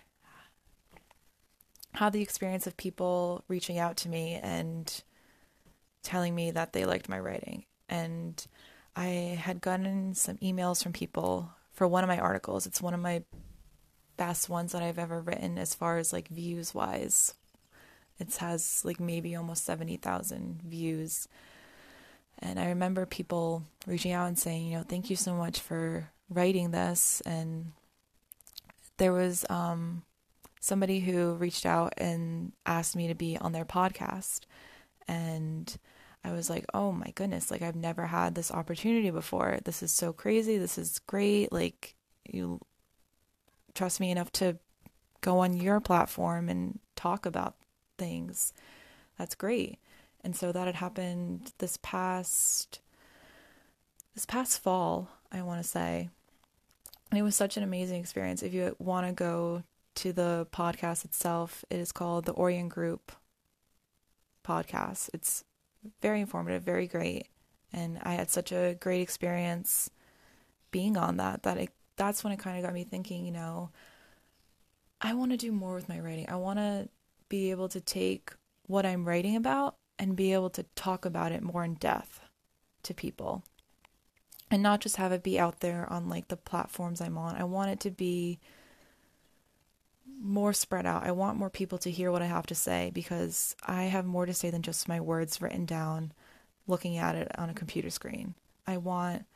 had 1.93 2.13
the 2.13 2.23
experience 2.23 2.67
of 2.67 2.77
people 2.77 3.45
reaching 3.49 3.79
out 3.79 3.97
to 3.99 4.09
me 4.09 4.41
and 4.43 5.03
telling 6.03 6.35
me 6.35 6.51
that 6.51 6.73
they 6.73 6.85
liked 6.85 7.09
my 7.09 7.19
writing. 7.19 7.65
And 7.89 8.45
I 8.97 9.39
had 9.41 9.61
gotten 9.61 10.15
some 10.15 10.37
emails 10.39 10.83
from 10.83 10.93
people 10.93 11.53
for 11.75 11.87
one 11.87 12.05
of 12.05 12.09
my 12.09 12.19
articles. 12.19 12.67
It's 12.67 12.81
one 12.81 12.95
of 12.95 13.01
my 13.01 13.23
best 14.17 14.49
ones 14.49 14.73
that 14.73 14.83
I've 14.83 14.99
ever 14.99 15.21
written 15.21 15.59
as 15.59 15.75
far 15.75 15.99
as 15.99 16.13
like 16.13 16.29
views 16.29 16.75
wise. 16.75 17.35
It 18.19 18.35
has 18.37 18.83
like 18.85 19.01
maybe 19.01 19.35
almost 19.35 19.65
70,000 19.65 20.63
views 20.65 21.29
and 22.39 22.59
I 22.59 22.67
remember 22.67 23.07
people 23.07 23.63
reaching 23.87 24.13
out 24.13 24.27
and 24.27 24.39
saying, 24.39 24.67
you 24.67 24.79
know, 24.79 24.85
thank 24.87 25.11
you 25.11 25.17
so 25.17 25.35
much 25.35 25.61
for 25.61 26.11
writing 26.29 26.71
this. 26.71 27.23
And 27.25 27.73
there 28.97 29.13
was 29.13 29.45
um, 29.49 30.03
somebody 30.61 31.01
who 31.01 31.35
reached 31.35 31.67
out 31.67 31.95
and 31.97 32.53
asked 32.67 32.97
me 32.97 33.09
to 33.09 33.15
be 33.15 33.39
on 33.39 33.53
their 33.53 33.65
podcast. 33.65 34.41
And 35.07 35.75
I 36.25 36.33
was 36.33 36.49
like, 36.49 36.65
oh 36.73 36.91
my 36.91 37.13
goodness, 37.15 37.51
like 37.51 37.61
I've 37.61 37.77
never 37.77 38.07
had 38.07 38.35
this 38.35 38.51
opportunity 38.51 39.11
before. 39.11 39.59
This 39.65 39.83
is 39.83 39.93
so 39.93 40.13
crazy. 40.13 40.57
This 40.57 40.79
is 40.79 40.99
great. 41.01 41.53
Like, 41.53 41.95
you 42.25 42.61
trust 43.75 44.01
me 44.01 44.11
enough 44.11 44.33
to 44.33 44.57
go 45.21 45.41
on 45.41 45.55
your 45.55 45.81
platform 45.81 46.49
and 46.49 46.79
talk 46.97 47.27
about 47.27 47.57
things. 47.99 48.55
That's 49.19 49.35
great. 49.35 49.79
And 50.23 50.35
so 50.35 50.51
that 50.53 50.67
had 50.67 50.77
happened 50.77 51.53
this 51.59 51.79
past 51.83 52.81
this 54.15 54.25
past 54.25 54.63
fall, 54.63 55.11
I 55.33 55.43
want 55.43 55.63
to 55.63 55.69
say. 55.69 56.09
And 57.11 57.19
it 57.19 57.23
was 57.23 57.37
such 57.37 57.57
an 57.57 57.63
amazing 57.63 58.01
experience. 58.01 58.43
If 58.43 58.55
you 58.55 58.77
want 58.79 59.07
to 59.07 59.13
go 59.13 59.65
to 59.97 60.13
the 60.13 60.47
podcast 60.53 61.05
itself, 61.05 61.65
it 61.69 61.79
is 61.79 61.93
called 61.93 62.25
the 62.25 62.33
Orient 62.33 62.71
Group 62.71 63.13
podcast. 64.45 65.11
It's 65.13 65.45
very 66.01 66.21
informative, 66.21 66.63
very 66.63 66.87
great. 66.87 67.29
And 67.73 67.99
I 68.03 68.15
had 68.15 68.31
such 68.31 68.53
a 68.53 68.77
great 68.81 69.01
experience 69.01 69.91
being 70.71 70.97
on 70.97 71.17
that 71.19 71.43
that 71.45 71.57
it 71.57 71.71
that's 71.97 72.25
when 72.25 72.33
it 72.33 72.39
kind 72.39 72.57
of 72.57 72.65
got 72.65 72.75
me 72.75 72.85
thinking, 72.85 73.25
you 73.25 73.33
know, 73.33 73.71
I 75.01 75.15
want 75.15 75.31
to 75.31 75.37
do 75.37 75.53
more 75.53 75.75
with 75.75 75.89
my 75.89 76.01
writing. 76.01 76.29
I 76.29 76.37
want 76.37 76.59
to 76.59 76.89
be 77.29 77.51
able 77.51 77.69
to 77.69 77.81
take 77.81 78.33
what 78.67 78.87
I'm 78.87 79.05
writing 79.05 79.37
about 79.37 79.77
and 79.99 80.17
be 80.17 80.33
able 80.33 80.51
to 80.51 80.65
talk 80.75 81.05
about 81.05 81.33
it 81.33 81.43
more 81.43 81.65
in 81.65 81.75
depth 81.75 82.21
to 82.83 82.95
people 82.95 83.45
and 84.51 84.63
not 84.63 84.81
just 84.81 84.97
have 84.97 85.13
it 85.13 85.23
be 85.23 85.39
out 85.39 85.61
there 85.61 85.91
on 85.93 86.09
like 86.09 86.29
the 86.29 86.37
platforms 86.37 87.01
I'm 87.01 87.19
on. 87.19 87.37
I 87.37 87.45
want 87.45 87.71
it 87.71 87.81
to 87.81 87.91
be 87.91 88.39
more 90.21 90.53
spread 90.53 90.87
out. 90.87 91.05
I 91.05 91.13
want 91.13 91.39
more 91.39 91.51
people 91.51 91.79
to 91.79 91.91
hear 91.91 92.11
what 92.11 92.23
I 92.23 92.27
have 92.27 92.47
to 92.47 92.55
say 92.55 92.91
because 92.95 93.55
I 93.65 93.85
have 93.85 94.07
more 94.07 94.27
to 94.27 94.35
say 94.35 94.51
than 94.51 94.63
just 94.63 94.89
my 94.89 95.01
words 95.01 95.41
written 95.41 95.67
down 95.67 96.13
looking 96.67 96.97
at 96.97 97.15
it 97.15 97.31
on 97.39 97.51
a 97.51 97.55
computer 97.55 97.91
screen. 97.91 98.35
I 98.67 98.79
want 98.79 99.27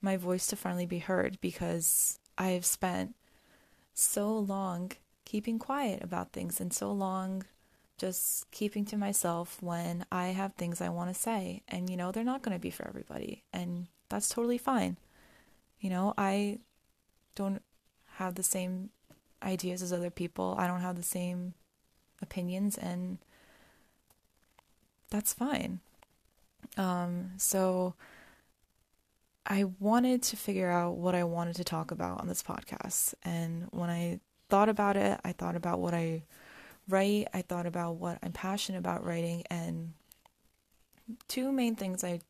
my 0.00 0.16
voice 0.16 0.46
to 0.48 0.56
finally 0.56 0.86
be 0.86 0.98
heard 0.98 1.40
because 1.40 2.18
I've 2.36 2.66
spent 2.66 3.14
so 3.94 4.38
long 4.38 4.92
keeping 5.24 5.58
quiet 5.58 6.02
about 6.02 6.32
things 6.32 6.60
and 6.60 6.72
so 6.72 6.92
long 6.92 7.44
just 7.98 8.48
keeping 8.52 8.84
to 8.86 8.96
myself 8.96 9.58
when 9.60 10.06
I 10.12 10.28
have 10.28 10.54
things 10.54 10.80
I 10.80 10.88
want 10.88 11.12
to 11.12 11.20
say. 11.20 11.62
And, 11.68 11.90
you 11.90 11.96
know, 11.96 12.12
they're 12.12 12.22
not 12.22 12.42
going 12.42 12.56
to 12.56 12.60
be 12.60 12.70
for 12.70 12.86
everybody. 12.86 13.42
And 13.52 13.88
that's 14.08 14.28
totally 14.28 14.58
fine. 14.58 14.98
You 15.80 15.90
know, 15.90 16.14
I 16.16 16.58
don't 17.34 17.62
have 18.14 18.36
the 18.36 18.42
same 18.42 18.90
ideas 19.42 19.82
as 19.82 19.92
other 19.92 20.10
people, 20.10 20.54
I 20.58 20.66
don't 20.66 20.80
have 20.80 20.96
the 20.96 21.02
same 21.02 21.54
opinions, 22.22 22.76
and 22.76 23.18
that's 25.10 25.32
fine. 25.32 25.80
Um, 26.76 27.30
so 27.36 27.94
I 29.46 29.64
wanted 29.78 30.22
to 30.24 30.36
figure 30.36 30.70
out 30.70 30.96
what 30.96 31.14
I 31.14 31.24
wanted 31.24 31.56
to 31.56 31.64
talk 31.64 31.90
about 31.90 32.20
on 32.20 32.28
this 32.28 32.42
podcast. 32.42 33.14
And 33.22 33.66
when 33.70 33.88
I 33.88 34.20
thought 34.50 34.68
about 34.68 34.96
it, 34.96 35.18
I 35.24 35.32
thought 35.32 35.56
about 35.56 35.80
what 35.80 35.94
I 35.94 36.24
write, 36.88 37.28
I 37.32 37.42
thought 37.42 37.66
about 37.66 37.96
what 37.96 38.18
I'm 38.22 38.32
passionate 38.32 38.78
about 38.78 39.04
writing, 39.04 39.44
and 39.50 39.92
two 41.28 41.52
main 41.52 41.76
things 41.76 42.04
I 42.04 42.20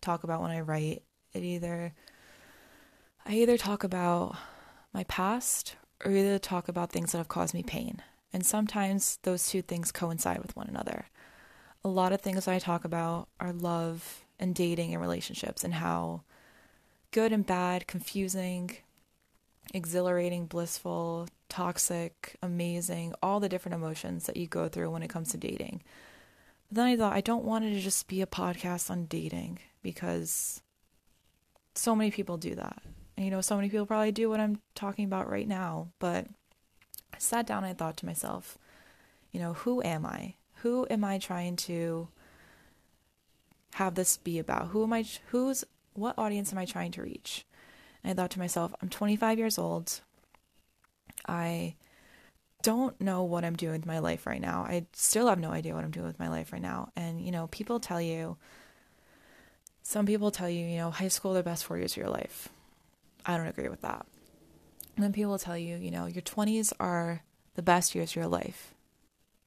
talk 0.00 0.24
about 0.24 0.42
when 0.42 0.50
I 0.50 0.60
write. 0.60 1.02
It 1.32 1.42
either 1.42 1.94
I 3.24 3.34
either 3.34 3.56
talk 3.56 3.84
about 3.84 4.36
my 4.92 5.04
past 5.04 5.76
or 6.04 6.10
either 6.10 6.38
talk 6.38 6.68
about 6.68 6.90
things 6.90 7.12
that 7.12 7.18
have 7.18 7.28
caused 7.28 7.54
me 7.54 7.62
pain. 7.62 8.02
And 8.32 8.44
sometimes 8.44 9.18
those 9.22 9.48
two 9.48 9.62
things 9.62 9.92
coincide 9.92 10.40
with 10.40 10.56
one 10.56 10.68
another. 10.68 11.06
A 11.84 11.88
lot 11.88 12.12
of 12.12 12.20
things 12.20 12.48
I 12.48 12.58
talk 12.58 12.84
about 12.84 13.28
are 13.40 13.52
love 13.52 14.24
and 14.38 14.54
dating 14.54 14.92
and 14.92 15.00
relationships 15.00 15.64
and 15.64 15.74
how 15.74 16.22
good 17.10 17.32
and 17.32 17.46
bad, 17.46 17.86
confusing, 17.86 18.76
exhilarating, 19.74 20.46
blissful, 20.46 21.28
toxic, 21.48 22.36
amazing, 22.42 23.14
all 23.22 23.40
the 23.40 23.48
different 23.48 23.74
emotions 23.74 24.26
that 24.26 24.36
you 24.36 24.46
go 24.46 24.68
through 24.68 24.90
when 24.90 25.02
it 25.02 25.10
comes 25.10 25.30
to 25.30 25.36
dating. 25.36 25.82
But 26.68 26.76
then 26.76 26.86
I 26.86 26.96
thought 26.96 27.12
I 27.12 27.20
don't 27.20 27.44
want 27.44 27.64
it 27.64 27.74
to 27.74 27.80
just 27.80 28.08
be 28.08 28.22
a 28.22 28.26
podcast 28.26 28.90
on 28.90 29.06
dating 29.06 29.58
because 29.82 30.62
so 31.74 31.94
many 31.94 32.10
people 32.10 32.36
do 32.36 32.54
that. 32.54 32.82
You 33.16 33.30
know, 33.30 33.40
so 33.40 33.56
many 33.56 33.68
people 33.68 33.86
probably 33.86 34.12
do 34.12 34.30
what 34.30 34.40
I'm 34.40 34.60
talking 34.74 35.04
about 35.04 35.30
right 35.30 35.46
now, 35.46 35.88
but 35.98 36.26
I 37.12 37.18
sat 37.18 37.46
down 37.46 37.64
and 37.64 37.70
I 37.70 37.74
thought 37.74 37.96
to 37.98 38.06
myself, 38.06 38.58
you 39.30 39.40
know, 39.40 39.52
who 39.52 39.82
am 39.82 40.06
I? 40.06 40.34
Who 40.56 40.86
am 40.90 41.04
I 41.04 41.18
trying 41.18 41.56
to 41.56 42.08
have 43.74 43.94
this 43.94 44.16
be 44.16 44.38
about? 44.38 44.68
Who 44.68 44.82
am 44.82 44.92
I 44.92 45.04
who's 45.28 45.64
what 45.94 46.18
audience 46.18 46.52
am 46.52 46.58
I 46.58 46.64
trying 46.64 46.92
to 46.92 47.02
reach? 47.02 47.44
And 48.02 48.10
I 48.10 48.20
thought 48.20 48.30
to 48.32 48.38
myself, 48.38 48.74
I'm 48.80 48.88
25 48.88 49.38
years 49.38 49.58
old. 49.58 50.00
I 51.26 51.74
don't 52.62 52.98
know 53.00 53.24
what 53.24 53.44
I'm 53.44 53.56
doing 53.56 53.72
with 53.72 53.86
my 53.86 53.98
life 53.98 54.26
right 54.26 54.40
now. 54.40 54.62
I 54.62 54.86
still 54.92 55.28
have 55.28 55.38
no 55.38 55.50
idea 55.50 55.74
what 55.74 55.84
I'm 55.84 55.90
doing 55.90 56.06
with 56.06 56.18
my 56.18 56.28
life 56.28 56.52
right 56.52 56.62
now. 56.62 56.90
And, 56.96 57.20
you 57.20 57.32
know, 57.32 57.48
people 57.48 57.80
tell 57.80 58.00
you, 58.00 58.36
some 59.82 60.06
people 60.06 60.30
tell 60.30 60.48
you, 60.48 60.64
you 60.64 60.76
know, 60.78 60.90
high 60.90 61.08
school, 61.08 61.34
the 61.34 61.42
best 61.42 61.64
four 61.64 61.76
years 61.76 61.92
of 61.92 61.98
your 61.98 62.08
life. 62.08 62.48
I 63.24 63.36
don't 63.36 63.46
agree 63.46 63.68
with 63.68 63.82
that. 63.82 64.06
And 64.96 65.04
then 65.04 65.12
people 65.12 65.32
will 65.32 65.38
tell 65.38 65.56
you, 65.56 65.76
you 65.76 65.90
know, 65.90 66.06
your 66.06 66.22
20s 66.22 66.72
are 66.78 67.22
the 67.54 67.62
best 67.62 67.94
years 67.94 68.10
of 68.10 68.16
your 68.16 68.26
life. 68.26 68.74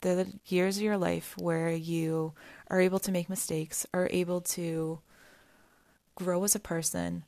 They're 0.02 0.24
the 0.24 0.34
years 0.48 0.78
of 0.78 0.84
your 0.84 0.98
life 0.98 1.36
where 1.38 1.72
you 1.72 2.34
are 2.70 2.80
able 2.80 3.00
to 3.00 3.12
make 3.12 3.30
mistakes, 3.30 3.86
are 3.94 4.10
able 4.12 4.42
to 4.42 5.00
grow 6.16 6.44
as 6.44 6.56
a 6.56 6.60
person, 6.60 7.24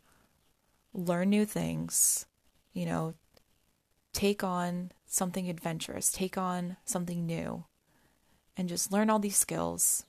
learn 0.93 1.29
new 1.29 1.45
things, 1.45 2.25
you 2.73 2.85
know, 2.85 3.13
take 4.13 4.43
on 4.43 4.91
something 5.05 5.49
adventurous, 5.49 6.11
take 6.11 6.37
on 6.37 6.77
something 6.85 7.25
new, 7.25 7.65
and 8.55 8.69
just 8.69 8.91
learn 8.91 9.09
all 9.09 9.19
these 9.19 9.37
skills 9.37 10.05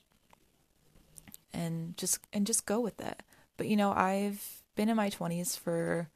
and 1.53 1.95
just 1.97 2.19
and 2.33 2.45
just 2.45 2.65
go 2.65 2.79
with 2.79 2.99
it. 2.99 3.21
But 3.57 3.67
you 3.67 3.75
know, 3.75 3.91
I've 3.91 4.61
been 4.75 4.89
in 4.89 4.95
my 4.95 5.09
20s 5.09 5.57
for 5.57 6.09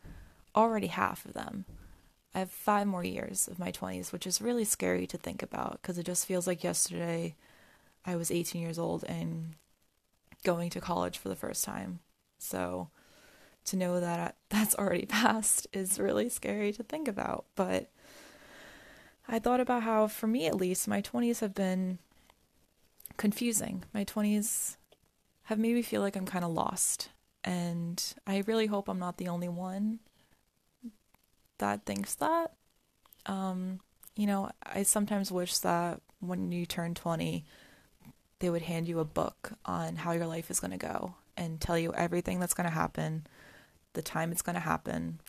already 0.55 0.87
half 0.87 1.25
of 1.25 1.33
them. 1.33 1.65
I 2.35 2.39
have 2.39 2.49
5 2.49 2.87
more 2.87 3.03
years 3.03 3.47
of 3.47 3.59
my 3.59 3.71
20s, 3.71 4.11
which 4.11 4.25
is 4.25 4.41
really 4.41 4.63
scary 4.63 5.05
to 5.07 5.17
think 5.17 5.43
about 5.43 5.81
because 5.81 5.97
it 5.97 6.05
just 6.05 6.25
feels 6.25 6.47
like 6.47 6.63
yesterday 6.63 7.35
I 8.05 8.15
was 8.15 8.31
18 8.31 8.61
years 8.61 8.79
old 8.79 9.03
and 9.07 9.53
going 10.43 10.69
to 10.71 10.81
college 10.81 11.17
for 11.17 11.29
the 11.29 11.35
first 11.35 11.63
time. 11.63 11.99
So 12.39 12.89
to 13.65 13.77
know 13.77 13.99
that 13.99 14.35
that's 14.49 14.75
already 14.75 15.05
passed 15.05 15.67
is 15.73 15.99
really 15.99 16.29
scary 16.29 16.73
to 16.73 16.83
think 16.83 17.07
about. 17.07 17.45
But 17.55 17.89
I 19.27 19.39
thought 19.39 19.59
about 19.59 19.83
how, 19.83 20.07
for 20.07 20.27
me 20.27 20.47
at 20.47 20.55
least, 20.55 20.87
my 20.87 21.01
20s 21.01 21.39
have 21.39 21.53
been 21.53 21.99
confusing. 23.15 23.83
My 23.93 24.03
20s 24.03 24.75
have 25.43 25.59
made 25.59 25.75
me 25.75 25.81
feel 25.81 26.01
like 26.01 26.15
I'm 26.15 26.25
kind 26.25 26.43
of 26.43 26.51
lost. 26.51 27.09
And 27.43 28.03
I 28.25 28.43
really 28.47 28.67
hope 28.67 28.87
I'm 28.87 28.99
not 28.99 29.17
the 29.17 29.27
only 29.27 29.49
one 29.49 29.99
that 31.63 31.85
thinks 31.85 32.15
that. 32.15 32.51
Um, 33.25 33.79
you 34.17 34.27
know, 34.27 34.51
I 34.61 34.83
sometimes 34.83 35.31
wish 35.31 35.57
that 35.59 36.01
when 36.19 36.51
you 36.51 36.65
turn 36.65 36.93
20, 36.93 37.45
they 38.39 38.49
would 38.49 38.63
hand 38.63 38.85
you 38.89 38.99
a 38.99 39.05
book 39.05 39.53
on 39.65 39.95
how 39.95 40.11
your 40.11 40.27
life 40.27 40.51
is 40.51 40.59
going 40.59 40.71
to 40.71 40.77
go 40.77 41.15
and 41.37 41.61
tell 41.61 41.77
you 41.77 41.93
everything 41.93 42.41
that's 42.41 42.53
going 42.53 42.67
to 42.67 42.75
happen, 42.75 43.25
the 43.93 44.01
time 44.01 44.33
it's 44.33 44.41
going 44.41 44.55
to 44.55 44.59
happen, 44.59 45.21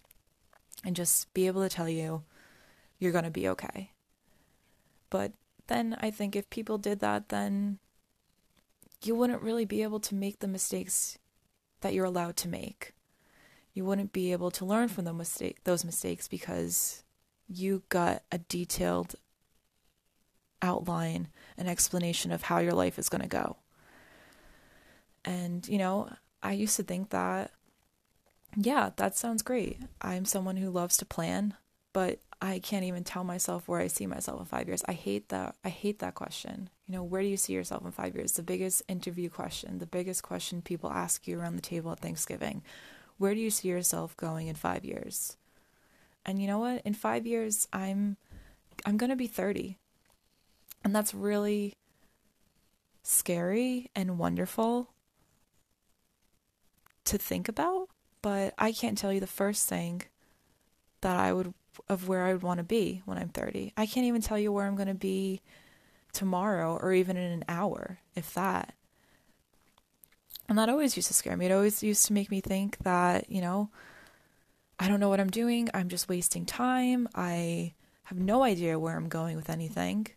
and 0.84 0.96
just 0.96 1.32
be 1.34 1.46
able 1.46 1.62
to 1.62 1.68
tell 1.68 1.88
you 1.88 2.24
you're 2.98 3.12
going 3.12 3.24
to 3.24 3.30
be 3.30 3.48
okay. 3.48 3.92
But 5.10 5.32
then 5.68 5.96
I 6.00 6.10
think 6.10 6.34
if 6.34 6.50
people 6.50 6.78
did 6.78 6.98
that, 6.98 7.28
then 7.28 7.78
you 9.04 9.14
wouldn't 9.14 9.42
really 9.42 9.64
be 9.64 9.84
able 9.84 10.00
to 10.00 10.16
make 10.16 10.40
the 10.40 10.48
mistakes 10.48 11.16
that 11.80 11.94
you're 11.94 12.04
allowed 12.04 12.36
to 12.38 12.48
make. 12.48 12.93
You 13.74 13.84
wouldn't 13.84 14.12
be 14.12 14.32
able 14.32 14.50
to 14.52 14.64
learn 14.64 14.88
from 14.88 15.04
the 15.04 15.12
mistake, 15.12 15.64
those 15.64 15.84
mistakes 15.84 16.28
because 16.28 17.02
you 17.48 17.82
got 17.88 18.22
a 18.32 18.38
detailed 18.38 19.16
outline, 20.62 21.28
an 21.58 21.66
explanation 21.66 22.32
of 22.32 22.42
how 22.42 22.58
your 22.58 22.72
life 22.72 22.98
is 22.98 23.08
going 23.08 23.22
to 23.22 23.28
go. 23.28 23.56
And, 25.24 25.66
you 25.68 25.78
know, 25.78 26.08
I 26.42 26.52
used 26.52 26.76
to 26.76 26.82
think 26.82 27.10
that, 27.10 27.50
yeah, 28.56 28.90
that 28.96 29.16
sounds 29.16 29.42
great. 29.42 29.80
I'm 30.00 30.24
someone 30.24 30.56
who 30.56 30.70
loves 30.70 30.96
to 30.98 31.04
plan, 31.04 31.54
but 31.92 32.20
I 32.40 32.58
can't 32.58 32.84
even 32.84 33.04
tell 33.04 33.24
myself 33.24 33.66
where 33.66 33.80
I 33.80 33.87
see 33.87 34.06
myself 34.06 34.40
in 34.40 34.46
five 34.46 34.68
years. 34.68 34.84
I 34.87 34.92
hate 34.92 35.30
that. 35.30 35.56
I 35.64 35.70
hate 35.70 35.98
that 36.00 36.14
question. 36.14 36.68
You 36.87 36.94
know, 36.94 37.02
where 37.02 37.22
do 37.22 37.28
you 37.28 37.38
see 37.38 37.54
yourself 37.54 37.84
in 37.84 37.90
five 37.90 38.14
years? 38.14 38.32
The 38.32 38.42
biggest 38.42 38.82
interview 38.87 39.30
question, 39.30 39.78
the 39.78 39.87
biggest 39.87 40.22
question 40.22 40.60
people 40.60 40.90
ask 40.90 41.26
you 41.26 41.40
around 41.40 41.56
the 41.56 41.62
table 41.62 41.92
at 41.92 42.00
Thanksgiving. 42.00 42.62
Where 43.18 43.35
do 43.35 43.40
you 43.40 43.50
see 43.50 43.68
yourself 43.68 44.16
going 44.16 44.48
in 44.48 44.55
five 44.55 44.85
years? 44.85 45.37
And 46.27 46.40
you 46.40 46.46
know 46.46 46.59
what? 46.59 46.83
In 46.85 46.94
five 46.94 47.27
years, 47.27 47.68
I'm 47.72 48.16
I'm 48.85 48.96
gonna 48.96 49.16
be 49.16 49.27
30. 49.27 49.79
And 50.83 50.94
that's 50.94 51.14
really 51.14 51.74
scary 53.03 53.90
and 53.94 54.18
wonderful 54.18 54.90
to 57.05 57.18
think 57.18 57.48
about, 57.48 57.88
but 58.22 58.55
I 58.59 58.72
can't 58.72 58.98
tell 58.98 59.12
you 59.12 59.20
the 59.20 59.27
first 59.27 59.68
thing 59.68 60.03
that 61.03 61.16
I 61.16 61.33
would 61.33 61.55
of 61.88 62.09
where 62.09 62.24
I 62.24 62.33
would 62.33 62.42
want 62.42 62.59
to 62.59 62.64
be 62.64 63.03
when 63.05 63.18
I'm 63.18 63.29
30. 63.29 63.72
I 63.77 63.87
can't 63.87 64.07
even 64.07 64.22
tell 64.22 64.38
you 64.38 64.53
where 64.53 64.66
I'm 64.66 64.77
going 64.77 64.88
to 64.88 64.94
be 64.94 65.40
tomorrow 66.12 66.79
or 66.81 66.92
even 66.92 67.16
in 67.16 67.33
an 67.33 67.44
hour, 67.48 67.98
if 68.14 68.33
that. 68.35 68.74
And 70.48 70.59
that 70.59 70.68
always 70.68 70.96
used 70.96 71.09
to 71.09 71.14
scare 71.14 71.37
me. 71.37 71.46
It 71.46 71.52
always 71.52 71.83
used 71.83 72.07
to 72.07 72.12
make 72.12 72.30
me 72.30 72.40
think 72.40 72.78
that, 72.78 73.30
you 73.30 73.40
know, 73.40 73.70
I 74.78 74.88
don't 74.88 75.00
know 75.00 75.09
what 75.09 75.20
I'm 75.20 75.30
doing. 75.30 75.68
I'm 75.72 75.88
just 75.88 76.09
wasting 76.09 76.44
time. 76.44 77.09
I 77.14 77.74
have 78.04 78.18
no 78.18 78.42
idea 78.42 78.78
where 78.78 78.96
I'm 78.96 79.09
going 79.09 79.37
with 79.37 79.48
anything. 79.48 80.09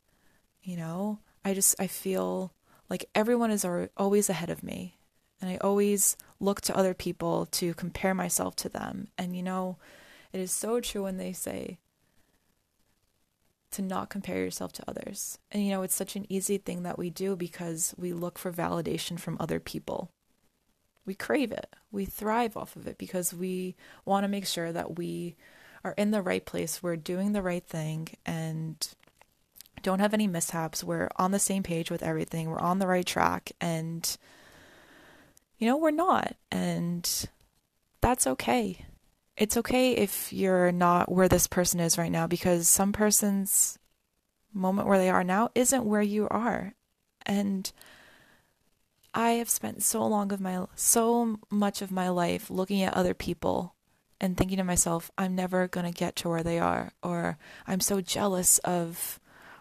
You 0.61 0.77
know, 0.77 1.19
I 1.45 1.53
just 1.53 1.75
I 1.79 1.87
feel 1.87 2.51
like 2.89 3.09
everyone 3.15 3.51
is 3.51 3.65
always 3.95 4.29
ahead 4.29 4.49
of 4.49 4.63
me. 4.63 4.97
And 5.39 5.49
I 5.49 5.57
always 5.57 6.17
look 6.39 6.61
to 6.61 6.75
other 6.75 6.93
people 6.93 7.45
to 7.45 7.73
compare 7.75 8.13
myself 8.13 8.55
to 8.57 8.69
them. 8.69 9.07
And 9.17 9.35
you 9.35 9.43
know, 9.43 9.77
it 10.33 10.39
is 10.39 10.51
so 10.51 10.81
true 10.81 11.03
when 11.03 11.17
they 11.17 11.31
say 11.31 11.77
to 13.71 13.81
not 13.81 14.09
compare 14.09 14.37
yourself 14.37 14.73
to 14.73 14.83
others. 14.87 15.37
And 15.51 15.63
you 15.63 15.69
know, 15.69 15.83
it's 15.83 15.95
such 15.95 16.15
an 16.15 16.25
easy 16.29 16.57
thing 16.57 16.83
that 16.83 16.97
we 16.97 17.09
do 17.09 17.35
because 17.35 17.93
we 17.97 18.11
look 18.11 18.37
for 18.37 18.51
validation 18.51 19.19
from 19.19 19.37
other 19.39 19.59
people. 19.59 20.11
We 21.07 21.15
crave 21.15 21.51
it. 21.51 21.75
We 21.91 22.05
thrive 22.05 22.55
off 22.55 22.75
of 22.75 22.85
it 22.85 22.99
because 22.99 23.33
we 23.33 23.75
want 24.05 24.25
to 24.25 24.27
make 24.27 24.45
sure 24.45 24.71
that 24.71 24.97
we 24.97 25.35
are 25.83 25.93
in 25.97 26.11
the 26.11 26.21
right 26.21 26.45
place, 26.45 26.83
we're 26.83 26.97
doing 26.97 27.31
the 27.31 27.41
right 27.41 27.65
thing, 27.65 28.09
and 28.25 28.75
don't 29.81 29.99
have 29.99 30.13
any 30.13 30.27
mishaps. 30.27 30.83
We're 30.83 31.09
on 31.15 31.31
the 31.31 31.39
same 31.39 31.63
page 31.63 31.89
with 31.89 32.03
everything. 32.03 32.49
We're 32.49 32.59
on 32.59 32.79
the 32.79 32.87
right 32.87 33.05
track. 33.05 33.53
And 33.61 34.17
you 35.57 35.67
know, 35.67 35.77
we're 35.77 35.91
not. 35.91 36.35
And 36.51 37.09
that's 38.01 38.27
okay. 38.27 38.85
It's 39.35 39.57
okay 39.57 39.93
if 39.93 40.33
you're 40.33 40.71
not 40.71 41.11
where 41.11 41.29
this 41.29 41.47
person 41.47 41.79
is 41.79 41.97
right 41.97 42.11
now 42.11 42.27
because 42.27 42.67
some 42.67 42.91
person's 42.91 43.77
moment 44.53 44.87
where 44.87 44.97
they 44.97 45.09
are 45.09 45.23
now 45.23 45.49
isn't 45.55 45.85
where 45.85 46.01
you 46.01 46.27
are. 46.29 46.73
And 47.25 47.71
I 49.17 49.31
have 49.31 49.49
spent 49.49 49.81
so 49.81 50.05
long 50.05 50.31
of 50.31 50.39
my 50.39 50.67
so 50.75 51.39
much 51.49 51.81
of 51.81 51.89
my 51.89 52.07
life 52.07 52.51
looking 52.51 52.83
at 52.83 52.93
other 52.93 53.15
people 53.15 53.73
and 54.21 54.37
thinking 54.37 54.57
to 54.57 54.63
myself, 54.63 55.09
I'm 55.17 55.33
never 55.33 55.67
going 55.67 55.91
to 55.91 55.91
get 55.91 56.15
to 56.17 56.29
where 56.29 56.43
they 56.43 56.59
are 56.59 56.91
or 57.01 57.39
I'm 57.65 57.79
so 57.79 57.99
jealous 57.99 58.59
of 58.59 59.19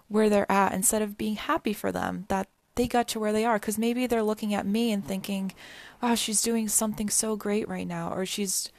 where 0.09 0.29
they're 0.29 0.53
at 0.53 0.75
instead 0.75 1.01
of 1.01 1.17
being 1.17 1.37
happy 1.37 1.73
for 1.73 1.91
them 1.91 2.27
that 2.29 2.51
they 2.75 2.87
got 2.87 3.09
to 3.09 3.19
where 3.19 3.33
they 3.33 3.47
are 3.47 3.59
because 3.59 3.79
maybe 3.79 4.07
they're 4.07 4.23
looking 4.23 4.53
at 4.53 4.67
me 4.67 4.93
and 4.93 5.03
thinking, 5.03 5.55
wow, 6.03 6.15
she's 6.15 6.43
doing 6.43 6.69
something 6.69 7.09
so 7.09 7.35
great 7.35 7.67
right 7.67 7.89
now, 7.89 8.13
or 8.13 8.27
she's 8.27 8.71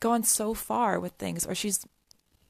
gone 0.00 0.22
so 0.22 0.52
far 0.52 1.00
with 1.00 1.12
things, 1.12 1.46
or 1.46 1.54
she's 1.54 1.86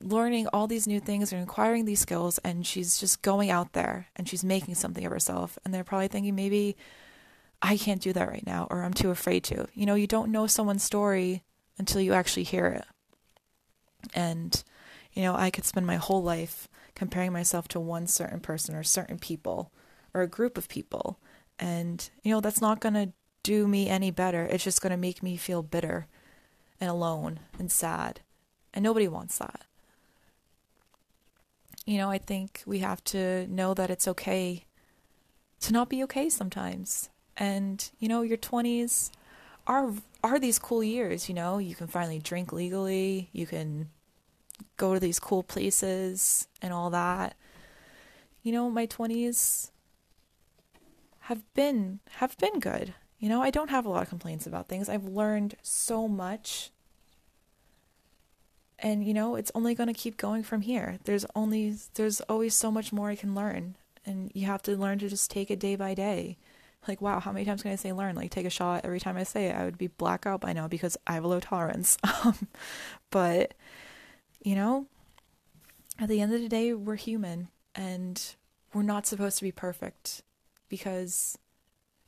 learning 0.01 0.49
all 0.49 0.67
these 0.67 0.89
new 0.89 0.99
things 0.99 1.33
and 1.33 1.41
acquiring 1.41 1.85
these 1.85 2.01
skills, 2.01 2.39
and 2.39 2.67
she's 2.67 2.99
just 2.99 3.23
going 3.23 3.49
out 3.49 3.75
there 3.75 4.09
and 4.17 4.29
she's 4.29 4.43
making 4.43 4.75
something 4.75 5.07
of 5.07 5.13
herself. 5.13 5.57
And 5.65 5.73
they're 5.73 5.85
probably 5.85 6.09
thinking, 6.09 6.35
maybe 6.35 6.77
I 7.63 7.77
can't 7.77 8.01
do 8.01 8.13
that 8.13 8.29
right 8.29 8.47
now, 8.47 8.67
or 8.71 8.83
I'm 8.83 8.95
too 8.95 9.11
afraid 9.11 9.45
to. 9.45 9.69
You 9.75 9.87
know, 9.87 9.95
you 9.95 10.07
don't 10.07 10.33
know 10.33 10.47
someone's 10.47 10.83
story 10.83 11.43
until 11.79 12.01
you 12.01 12.13
actually 12.13 12.45
hear 12.45 12.67
it. 12.67 12.85
And, 14.15 14.63
you 15.13 15.23
know, 15.23 15.35
I 15.35 15.51
could 15.51 15.65
spend 15.65 15.87
my 15.87 15.97
whole 15.97 16.23
life 16.23 16.69
comparing 16.95 17.33
myself 17.33 17.69
to 17.69 17.81
one 17.81 18.07
certain 18.07 18.41
person 18.41 18.75
or 18.75 18.83
certain 18.83 19.19
people 19.19 19.73
or 20.15 20.23
a 20.23 20.27
group 20.27 20.57
of 20.57 20.69
people. 20.69 21.19
And, 21.59 22.09
you 22.23 22.33
know, 22.33 22.41
that's 22.41 22.61
not 22.61 22.81
going 22.81 22.95
to 22.95 23.13
do 23.43 23.69
me 23.69 23.89
any 23.89 24.11
better. 24.11 24.45
It's 24.45 24.65
just 24.65 24.81
going 24.81 24.91
to 24.91 24.97
make 24.97 25.23
me 25.23 25.37
feel 25.37 25.63
bitter 25.63 26.07
and 26.81 26.89
alone 26.91 27.41
and 27.59 27.71
sad. 27.71 28.21
And 28.73 28.83
nobody 28.83 29.09
wants 29.09 29.39
that. 29.39 29.63
You 31.85 31.99
know, 31.99 32.11
I 32.11 32.19
think 32.19 32.63
we 32.67 32.79
have 32.79 33.03
to 33.05 33.47
know 33.49 33.75
that 33.75 33.91
it's 33.91 34.09
okay 34.09 34.65
to 35.61 35.73
not 35.73 35.89
be 35.89 36.03
okay 36.05 36.29
sometimes. 36.29 37.11
And, 37.41 37.91
you 37.99 38.07
know, 38.07 38.21
your 38.21 38.37
20s 38.37 39.11
are 39.67 39.93
are 40.23 40.39
these 40.39 40.59
cool 40.59 40.85
years, 40.85 41.29
you 41.29 41.35
know? 41.35 41.59
You 41.59 41.75
can 41.75 41.87
finally 41.87 42.19
drink 42.19 42.53
legally, 42.53 43.31
you 43.33 43.47
can 43.47 43.89
go 44.77 44.93
to 44.95 45.01
these 45.01 45.19
cool 45.19 45.43
places 45.43 46.47
and 46.61 46.73
all 46.73 46.91
that. 46.91 47.35
You 48.43 48.53
know, 48.53 48.71
my 48.71 48.87
20s 48.87 49.71
have 51.21 51.43
been 51.55 52.01
have 52.17 52.37
been 52.39 52.61
good. 52.61 52.95
You 53.19 53.29
know, 53.29 53.43
I 53.43 53.51
don't 53.51 53.71
have 53.71 53.87
a 53.87 53.89
lot 53.89 54.03
of 54.03 54.09
complaints 54.09 54.47
about 54.47 54.69
things. 54.69 54.89
I've 54.89 55.05
learned 55.05 55.55
so 55.63 56.09
much. 56.09 56.71
And 58.79 59.05
you 59.07 59.15
know, 59.15 59.35
it's 59.35 59.53
only 59.55 59.75
going 59.75 59.89
to 59.89 59.95
keep 59.95 60.17
going 60.19 60.43
from 60.43 60.63
here. 60.63 60.99
There's 61.05 61.25
only 61.35 61.77
there's 61.95 62.21
always 62.23 62.55
so 62.55 62.71
much 62.71 62.93
more 62.93 63.09
I 63.09 63.17
can 63.17 63.35
learn, 63.35 63.77
and 64.05 64.31
you 64.35 64.47
have 64.47 64.63
to 64.63 64.77
learn 64.77 64.99
to 64.99 65.09
just 65.09 65.31
take 65.31 65.51
it 65.51 65.59
day 65.59 65.77
by 65.77 65.95
day. 65.95 66.37
Like, 66.89 67.01
wow, 67.01 67.21
how 67.21 67.33
many 67.33 67.45
times 67.45 67.63
can 67.63 67.73
I 67.73 67.77
say 67.77 67.93
learn? 67.93 68.17
Like, 68.17 68.31
take 68.31 68.47
a 68.47 68.51
shot 68.51 68.85
every 68.85 69.01
time 69.01 69.17
I 69.17 69.25
say 69.25 69.47
it. 69.47 69.57
I 69.57 69.65
would 69.65 69.79
be 69.79 69.89
blackout 69.89 70.41
by 70.41 70.53
now 70.53 70.67
because 70.67 70.97
I 71.07 71.13
have 71.15 71.25
a 71.25 71.29
low 71.29 71.41
tolerance. 71.41 71.99
Um, 72.25 72.49
but, 73.11 73.55
you 74.43 74.55
know, 74.55 74.87
at 75.99 76.09
the 76.09 76.21
end 76.21 76.33
of 76.33 76.41
the 76.41 76.49
day, 76.49 76.75
we're 76.75 76.97
human 76.97 77.49
and 77.75 78.35
we're 78.73 78.83
not 78.83 79.07
supposed 79.07 79.39
to 79.39 79.45
be 79.45 79.53
perfect 79.53 80.23
because 80.69 81.39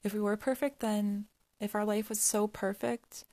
if 0.02 0.14
we 0.14 0.20
were 0.20 0.36
perfect, 0.36 0.80
then 0.80 1.26
if 1.60 1.74
our 1.74 1.84
life 1.84 2.08
was 2.08 2.20
so 2.20 2.46
perfect, 2.46 3.24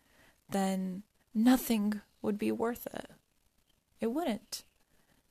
then 0.50 1.04
nothing 1.34 2.02
would 2.22 2.38
be 2.38 2.52
worth 2.52 2.88
it. 2.94 3.10
It 4.00 4.08
wouldn't. 4.08 4.64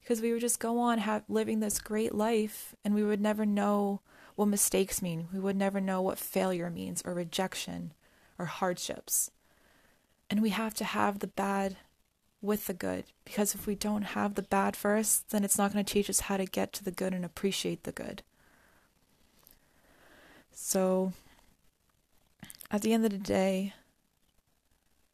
Because 0.00 0.20
we 0.20 0.32
would 0.32 0.40
just 0.40 0.60
go 0.60 0.78
on 0.78 0.98
have, 0.98 1.24
living 1.28 1.60
this 1.60 1.78
great 1.78 2.14
life 2.14 2.74
and 2.84 2.94
we 2.94 3.04
would 3.04 3.20
never 3.20 3.44
know 3.44 4.00
what 4.38 4.46
mistakes 4.46 5.02
mean. 5.02 5.26
We 5.32 5.40
would 5.40 5.56
never 5.56 5.80
know 5.80 6.00
what 6.00 6.16
failure 6.16 6.70
means 6.70 7.02
or 7.04 7.12
rejection 7.12 7.92
or 8.38 8.44
hardships. 8.44 9.32
And 10.30 10.40
we 10.40 10.50
have 10.50 10.74
to 10.74 10.84
have 10.84 11.18
the 11.18 11.26
bad 11.26 11.76
with 12.40 12.68
the 12.68 12.72
good 12.72 13.06
because 13.24 13.56
if 13.56 13.66
we 13.66 13.74
don't 13.74 14.02
have 14.02 14.36
the 14.36 14.42
bad 14.42 14.76
first, 14.76 15.30
then 15.30 15.42
it's 15.42 15.58
not 15.58 15.72
going 15.72 15.84
to 15.84 15.92
teach 15.92 16.08
us 16.08 16.20
how 16.20 16.36
to 16.36 16.44
get 16.44 16.72
to 16.74 16.84
the 16.84 16.92
good 16.92 17.14
and 17.14 17.24
appreciate 17.24 17.82
the 17.82 17.90
good. 17.90 18.22
So, 20.52 21.12
at 22.70 22.82
the 22.82 22.92
end 22.92 23.04
of 23.04 23.10
the 23.10 23.18
day, 23.18 23.72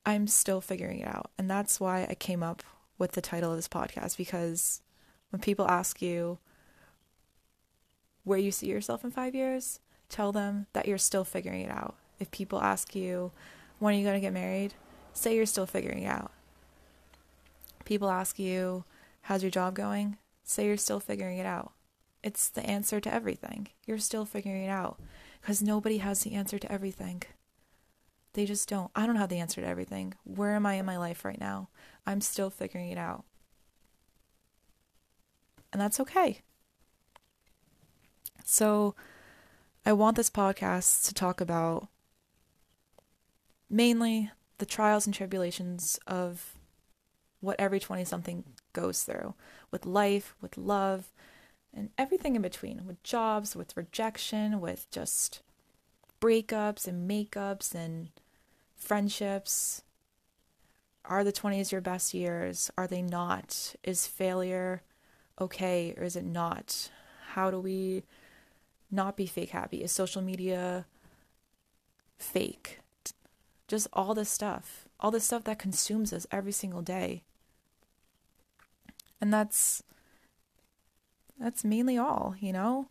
I'm 0.04 0.26
still 0.26 0.60
figuring 0.60 0.98
it 0.98 1.08
out. 1.08 1.30
And 1.38 1.48
that's 1.48 1.80
why 1.80 2.06
I 2.10 2.14
came 2.14 2.42
up 2.42 2.62
with 2.98 3.12
the 3.12 3.22
title 3.22 3.52
of 3.52 3.56
this 3.56 3.68
podcast 3.68 4.18
because 4.18 4.82
when 5.30 5.40
people 5.40 5.66
ask 5.66 6.02
you 6.02 6.40
where 8.24 8.38
you 8.38 8.50
see 8.50 8.66
yourself 8.66 9.04
in 9.04 9.10
five 9.10 9.34
years, 9.34 9.80
tell 10.08 10.32
them 10.32 10.66
that 10.72 10.88
you're 10.88 10.98
still 10.98 11.24
figuring 11.24 11.60
it 11.60 11.70
out. 11.70 11.94
If 12.18 12.30
people 12.30 12.60
ask 12.60 12.94
you, 12.94 13.32
when 13.78 13.94
are 13.94 13.98
you 13.98 14.04
going 14.04 14.14
to 14.14 14.20
get 14.20 14.32
married? 14.32 14.74
Say 15.12 15.36
you're 15.36 15.46
still 15.46 15.66
figuring 15.66 16.02
it 16.02 16.08
out. 16.08 16.32
People 17.84 18.10
ask 18.10 18.38
you, 18.38 18.84
how's 19.22 19.42
your 19.42 19.50
job 19.50 19.74
going? 19.74 20.16
Say 20.42 20.66
you're 20.66 20.76
still 20.76 21.00
figuring 21.00 21.38
it 21.38 21.46
out. 21.46 21.72
It's 22.22 22.48
the 22.48 22.64
answer 22.64 23.00
to 23.00 23.12
everything. 23.12 23.68
You're 23.86 23.98
still 23.98 24.24
figuring 24.24 24.64
it 24.64 24.70
out 24.70 24.98
because 25.40 25.62
nobody 25.62 25.98
has 25.98 26.20
the 26.20 26.32
answer 26.32 26.58
to 26.58 26.72
everything. 26.72 27.22
They 28.32 28.46
just 28.46 28.68
don't. 28.68 28.90
I 28.96 29.06
don't 29.06 29.16
have 29.16 29.28
the 29.28 29.38
answer 29.38 29.60
to 29.60 29.66
everything. 29.66 30.14
Where 30.24 30.54
am 30.54 30.66
I 30.66 30.74
in 30.74 30.86
my 30.86 30.96
life 30.96 31.24
right 31.24 31.38
now? 31.38 31.68
I'm 32.06 32.20
still 32.20 32.50
figuring 32.50 32.90
it 32.90 32.98
out. 32.98 33.24
And 35.72 35.80
that's 35.80 36.00
okay. 36.00 36.40
So, 38.46 38.94
I 39.86 39.94
want 39.94 40.16
this 40.16 40.28
podcast 40.28 41.06
to 41.08 41.14
talk 41.14 41.40
about 41.40 41.88
mainly 43.70 44.30
the 44.58 44.66
trials 44.66 45.06
and 45.06 45.14
tribulations 45.14 45.98
of 46.06 46.54
what 47.40 47.56
every 47.58 47.80
20 47.80 48.04
something 48.04 48.44
goes 48.74 49.02
through 49.02 49.34
with 49.70 49.86
life, 49.86 50.34
with 50.42 50.58
love, 50.58 51.10
and 51.72 51.88
everything 51.96 52.36
in 52.36 52.42
between 52.42 52.86
with 52.86 53.02
jobs, 53.02 53.56
with 53.56 53.76
rejection, 53.76 54.60
with 54.60 54.90
just 54.90 55.40
breakups 56.20 56.86
and 56.86 57.10
makeups 57.10 57.74
and 57.74 58.10
friendships. 58.76 59.82
Are 61.06 61.24
the 61.24 61.32
20s 61.32 61.72
your 61.72 61.80
best 61.80 62.12
years? 62.12 62.70
Are 62.76 62.86
they 62.86 63.02
not? 63.02 63.74
Is 63.82 64.06
failure 64.06 64.82
okay 65.40 65.94
or 65.96 66.04
is 66.04 66.14
it 66.14 66.24
not? 66.26 66.90
How 67.32 67.50
do 67.50 67.58
we 67.58 68.04
not 68.94 69.16
be 69.16 69.26
fake 69.26 69.50
happy? 69.50 69.82
Is 69.82 69.92
social 69.92 70.22
media 70.22 70.86
fake? 72.18 72.80
Just 73.68 73.88
all 73.92 74.14
this 74.14 74.30
stuff. 74.30 74.86
All 75.00 75.10
this 75.10 75.24
stuff 75.24 75.44
that 75.44 75.58
consumes 75.58 76.12
us 76.12 76.26
every 76.30 76.52
single 76.52 76.82
day. 76.82 77.22
And 79.20 79.32
that's 79.32 79.82
that's 81.38 81.64
mainly 81.64 81.98
all, 81.98 82.34
you 82.38 82.52
know? 82.52 82.88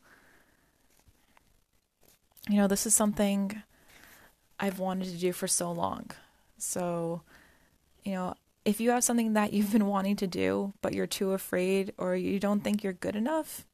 You 2.50 2.58
know, 2.58 2.68
this 2.68 2.86
is 2.86 2.94
something 2.94 3.64
I've 4.60 4.80
wanted 4.80 5.06
to 5.10 5.18
do 5.18 5.32
for 5.32 5.48
so 5.48 5.72
long. 5.72 6.12
So, 6.58 7.22
you 8.04 8.14
know, 8.14 8.36
if 8.66 8.80
you 8.80 8.92
have 8.92 9.04
something 9.04 9.34
that 9.34 9.54
you've 9.54 9.72
been 9.74 9.88
wanting 9.88 10.16
to 10.18 10.28
do, 10.28 10.74
but 10.82 10.94
you're 10.94 11.08
too 11.08 11.32
afraid 11.32 11.94
or 11.98 12.16
you 12.16 12.40
don't 12.40 12.62
think 12.62 12.84
you're 12.84 12.94
good 12.94 13.16
enough, 13.16 13.66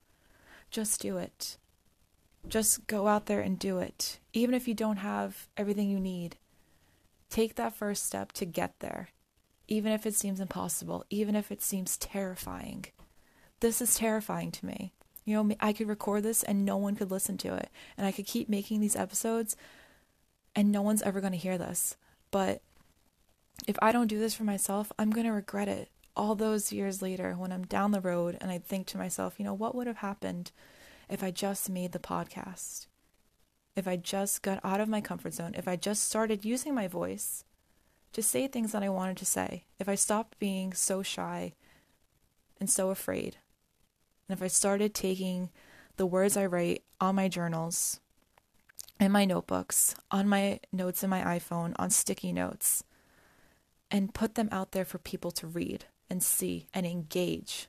just 0.71 1.01
do 1.01 1.17
it. 1.17 1.57
Just 2.47 2.87
go 2.87 3.07
out 3.07 3.25
there 3.25 3.41
and 3.41 3.59
do 3.59 3.79
it. 3.79 4.19
Even 4.33 4.55
if 4.55 4.67
you 4.67 4.73
don't 4.73 4.97
have 4.97 5.47
everything 5.57 5.89
you 5.89 5.99
need, 5.99 6.37
take 7.29 7.55
that 7.55 7.75
first 7.75 8.05
step 8.05 8.31
to 8.33 8.45
get 8.45 8.79
there. 8.79 9.09
Even 9.67 9.91
if 9.91 10.05
it 10.05 10.15
seems 10.15 10.39
impossible, 10.39 11.05
even 11.09 11.35
if 11.35 11.51
it 11.51 11.61
seems 11.61 11.97
terrifying. 11.97 12.85
This 13.59 13.81
is 13.81 13.95
terrifying 13.95 14.51
to 14.51 14.65
me. 14.65 14.93
You 15.25 15.43
know, 15.43 15.55
I 15.59 15.73
could 15.73 15.87
record 15.87 16.23
this 16.23 16.41
and 16.41 16.65
no 16.65 16.77
one 16.77 16.95
could 16.95 17.11
listen 17.11 17.37
to 17.39 17.53
it. 17.53 17.69
And 17.97 18.07
I 18.07 18.11
could 18.11 18.25
keep 18.25 18.49
making 18.49 18.79
these 18.79 18.95
episodes 18.95 19.55
and 20.55 20.71
no 20.71 20.81
one's 20.81 21.03
ever 21.03 21.21
going 21.21 21.33
to 21.33 21.37
hear 21.37 21.57
this. 21.57 21.95
But 22.31 22.61
if 23.67 23.77
I 23.81 23.91
don't 23.91 24.07
do 24.07 24.17
this 24.17 24.33
for 24.33 24.43
myself, 24.43 24.91
I'm 24.97 25.11
going 25.11 25.27
to 25.27 25.33
regret 25.33 25.67
it 25.67 25.89
all 26.15 26.35
those 26.35 26.71
years 26.71 27.01
later 27.01 27.33
when 27.33 27.51
I'm 27.51 27.65
down 27.65 27.91
the 27.91 28.01
road 28.01 28.37
and 28.41 28.51
I 28.51 28.57
think 28.57 28.87
to 28.87 28.97
myself, 28.97 29.35
you 29.37 29.45
know, 29.45 29.53
what 29.53 29.75
would 29.75 29.87
have 29.87 29.97
happened 29.97 30.51
if 31.09 31.23
I 31.23 31.31
just 31.31 31.69
made 31.69 31.91
the 31.91 31.99
podcast, 31.99 32.87
if 33.75 33.87
I 33.87 33.95
just 33.95 34.41
got 34.41 34.59
out 34.63 34.79
of 34.79 34.87
my 34.87 35.01
comfort 35.01 35.33
zone, 35.33 35.55
if 35.57 35.67
I 35.67 35.75
just 35.75 36.03
started 36.03 36.45
using 36.45 36.75
my 36.75 36.87
voice 36.87 37.43
to 38.13 38.21
say 38.21 38.47
things 38.47 38.71
that 38.71 38.83
I 38.83 38.89
wanted 38.89 39.17
to 39.17 39.25
say, 39.25 39.65
if 39.79 39.89
I 39.89 39.95
stopped 39.95 40.39
being 40.39 40.73
so 40.73 41.01
shy 41.01 41.53
and 42.59 42.69
so 42.69 42.89
afraid, 42.89 43.37
and 44.27 44.37
if 44.37 44.43
I 44.43 44.47
started 44.47 44.93
taking 44.93 45.49
the 45.97 46.05
words 46.05 46.37
I 46.37 46.45
write 46.45 46.83
on 47.01 47.15
my 47.15 47.27
journals, 47.27 47.99
in 48.99 49.11
my 49.11 49.25
notebooks, 49.25 49.95
on 50.11 50.27
my 50.27 50.59
notes 50.71 51.03
in 51.03 51.09
my 51.09 51.21
iPhone, 51.21 51.73
on 51.79 51.89
sticky 51.89 52.33
notes, 52.33 52.83
and 53.89 54.13
put 54.13 54.35
them 54.35 54.49
out 54.51 54.71
there 54.71 54.85
for 54.85 54.97
people 54.97 55.31
to 55.31 55.47
read 55.47 55.85
and 56.09 56.21
see 56.21 56.67
and 56.73 56.85
engage 56.85 57.67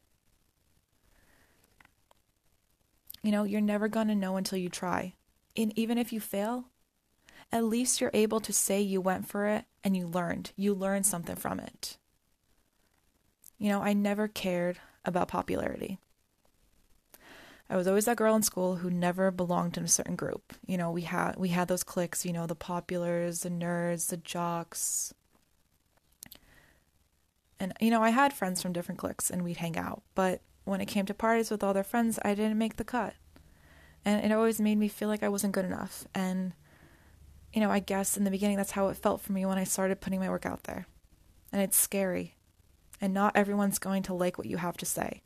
You 3.23 3.33
know, 3.33 3.45
you're 3.45 3.61
never 3.61 3.89
going 3.89 4.09
to 4.09 4.15
know 4.15 4.37
until 4.37 4.59
you 4.59 4.69
try. 4.69 5.15
And 5.57 5.77
even 5.79 5.99
if 5.99 6.13
you 6.13 6.21
fail, 6.21 6.67
at 7.53 7.65
least 7.65 8.01
you're 8.01 8.11
able 8.15 8.41
to 8.41 8.53
say 8.53 8.81
you 8.81 9.01
went 9.01 9.29
for 9.29 9.47
it 9.47 9.65
and 9.83 9.97
you 9.97 10.07
learned. 10.07 10.53
You 10.57 10.75
learned 10.75 11.07
something 11.07 11.37
from 11.37 11.61
it. 11.61 11.99
You 13.59 13.69
know, 13.69 13.83
I 13.83 13.93
never 13.93 14.29
cared 14.29 14.79
about 15.05 15.29
popularity. 15.29 15.99
I 17.69 17.77
was 17.77 17.87
always 17.87 18.07
that 18.07 18.17
girl 18.17 18.35
in 18.35 18.43
school 18.43 18.77
who 18.77 18.91
never 18.91 19.31
belonged 19.31 19.77
in 19.77 19.85
a 19.85 19.89
certain 19.89 20.17
group. 20.17 20.55
You 20.67 20.77
know, 20.77 20.91
we 20.91 21.03
had 21.03 21.37
we 21.37 21.51
had 21.51 21.69
those 21.69 21.85
cliques, 21.85 22.25
you 22.25 22.33
know, 22.33 22.47
the 22.47 22.57
populars, 22.57 23.43
the 23.43 23.51
nerds, 23.51 24.09
the 24.09 24.17
jocks. 24.17 25.15
And 27.61 27.73
you 27.81 27.91
know, 27.91 28.03
I 28.03 28.11
had 28.11 28.33
friends 28.33 28.61
from 28.61 28.73
different 28.73 28.99
cliques 28.99 29.31
and 29.31 29.45
we'd 29.45 29.59
hang 29.59 29.77
out, 29.77 30.03
but 30.15 30.41
when 30.71 30.81
it 30.81 30.87
came 30.87 31.05
to 31.07 31.15
parties 31.15 31.51
with 31.51 31.63
all 31.63 31.75
their 31.75 31.85
friends, 31.85 32.19
I 32.23 32.35
didn't 32.35 32.57
make 32.57 32.77
the 32.77 32.85
cut. 32.85 33.15
And 34.05 34.25
it 34.25 34.33
always 34.33 34.61
made 34.61 34.79
me 34.79 34.89
feel 34.89 35.09
like 35.09 35.23
I 35.23 35.29
wasn't 35.29 35.53
good 35.53 35.65
enough. 35.65 36.07
And, 36.15 36.53
you 37.53 37.61
know, 37.61 37.71
I 37.71 37.81
guess 37.81 38.17
in 38.17 38.25
the 38.25 38.31
beginning, 38.31 38.57
that's 38.57 38.71
how 38.71 38.89
it 38.89 38.97
felt 38.97 39.21
for 39.21 39.33
me 39.33 39.45
when 39.45 39.59
I 39.59 39.65
started 39.65 40.01
putting 40.01 40.21
my 40.21 40.31
work 40.31 40.47
out 40.47 40.65
there. 40.65 40.87
And 41.53 41.61
it's 41.61 41.77
scary. 41.77 42.37
And 43.01 43.13
not 43.13 43.37
everyone's 43.37 43.79
going 43.79 44.03
to 44.05 44.15
like 44.15 44.39
what 44.39 44.47
you 44.47 44.59
have 44.59 44.77
to 44.79 44.87
say. 44.87 45.23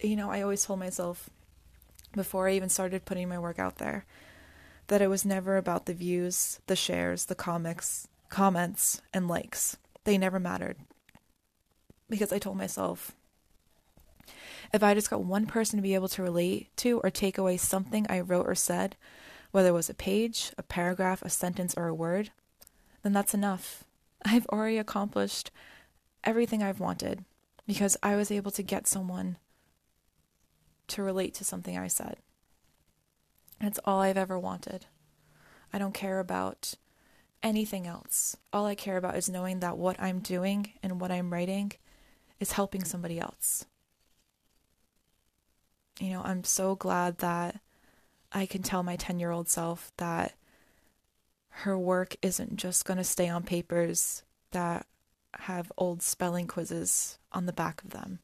You 0.00 0.16
know, 0.16 0.30
I 0.30 0.40
always 0.40 0.64
told 0.64 0.78
myself 0.78 1.28
before 2.12 2.48
I 2.48 2.54
even 2.54 2.68
started 2.68 3.04
putting 3.04 3.28
my 3.28 3.38
work 3.38 3.58
out 3.58 3.76
there 3.76 4.06
that 4.86 5.02
it 5.02 5.08
was 5.08 5.24
never 5.24 5.56
about 5.56 5.86
the 5.86 5.94
views, 5.94 6.60
the 6.66 6.76
shares, 6.76 7.26
the 7.26 7.34
comics, 7.34 8.08
comments, 8.28 9.02
and 9.12 9.28
likes. 9.28 9.76
They 10.04 10.16
never 10.16 10.40
mattered. 10.40 10.76
Because 12.08 12.32
I 12.32 12.38
told 12.38 12.56
myself 12.56 13.12
if 14.72 14.82
I 14.82 14.94
just 14.94 15.10
got 15.10 15.24
one 15.24 15.46
person 15.46 15.76
to 15.76 15.82
be 15.82 15.94
able 15.94 16.08
to 16.08 16.22
relate 16.22 16.74
to 16.78 17.00
or 17.00 17.10
take 17.10 17.38
away 17.38 17.56
something 17.56 18.06
I 18.08 18.20
wrote 18.20 18.46
or 18.46 18.54
said, 18.54 18.96
whether 19.50 19.70
it 19.70 19.72
was 19.72 19.90
a 19.90 19.94
page, 19.94 20.52
a 20.56 20.62
paragraph, 20.62 21.22
a 21.22 21.30
sentence, 21.30 21.74
or 21.76 21.88
a 21.88 21.94
word, 21.94 22.30
then 23.02 23.12
that's 23.12 23.34
enough. 23.34 23.84
I've 24.24 24.46
already 24.46 24.78
accomplished 24.78 25.50
everything 26.22 26.62
I've 26.62 26.80
wanted 26.80 27.24
because 27.66 27.96
I 28.02 28.16
was 28.16 28.30
able 28.30 28.50
to 28.52 28.62
get 28.62 28.86
someone 28.86 29.38
to 30.88 31.02
relate 31.02 31.34
to 31.34 31.44
something 31.44 31.76
I 31.76 31.88
said. 31.88 32.16
That's 33.60 33.80
all 33.84 34.00
I've 34.00 34.16
ever 34.16 34.38
wanted. 34.38 34.86
I 35.72 35.78
don't 35.78 35.94
care 35.94 36.18
about 36.18 36.74
anything 37.42 37.86
else. 37.86 38.36
All 38.52 38.66
I 38.66 38.74
care 38.74 38.96
about 38.96 39.16
is 39.16 39.28
knowing 39.28 39.60
that 39.60 39.78
what 39.78 40.00
I'm 40.00 40.20
doing 40.20 40.72
and 40.82 41.00
what 41.00 41.10
I'm 41.10 41.32
writing 41.32 41.72
is 42.38 42.52
helping 42.52 42.84
somebody 42.84 43.18
else. 43.18 43.66
You 46.00 46.10
know, 46.10 46.22
I'm 46.24 46.44
so 46.44 46.74
glad 46.74 47.18
that 47.18 47.60
I 48.32 48.46
can 48.46 48.62
tell 48.62 48.82
my 48.82 48.96
10 48.96 49.20
year 49.20 49.30
old 49.30 49.48
self 49.48 49.92
that 49.98 50.34
her 51.50 51.78
work 51.78 52.16
isn't 52.22 52.56
just 52.56 52.86
going 52.86 52.96
to 52.96 53.04
stay 53.04 53.28
on 53.28 53.42
papers 53.42 54.22
that 54.52 54.86
have 55.34 55.70
old 55.76 56.02
spelling 56.02 56.46
quizzes 56.46 57.18
on 57.32 57.44
the 57.44 57.52
back 57.52 57.82
of 57.84 57.90
them. 57.90 58.20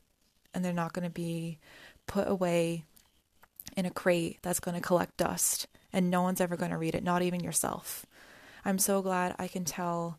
And 0.55 0.65
they're 0.65 0.73
not 0.73 0.95
going 0.95 1.05
to 1.05 1.13
be 1.13 1.59
put 2.07 2.27
away 2.27 2.85
in 3.77 3.85
a 3.85 3.91
crate 3.91 4.39
that's 4.41 4.61
going 4.61 4.75
to 4.75 4.81
collect 4.81 5.19
dust 5.19 5.67
and 5.93 6.11
no 6.11 6.23
one's 6.23 6.41
ever 6.41 6.57
going 6.57 6.71
to 6.71 6.79
read 6.79 6.95
it, 6.95 7.05
not 7.05 7.23
even 7.23 7.41
yourself. 7.41 8.07
I'm 8.65 8.79
so 8.79 9.03
glad 9.03 9.37
I 9.39 9.49
can 9.49 9.65
tell 9.65 10.19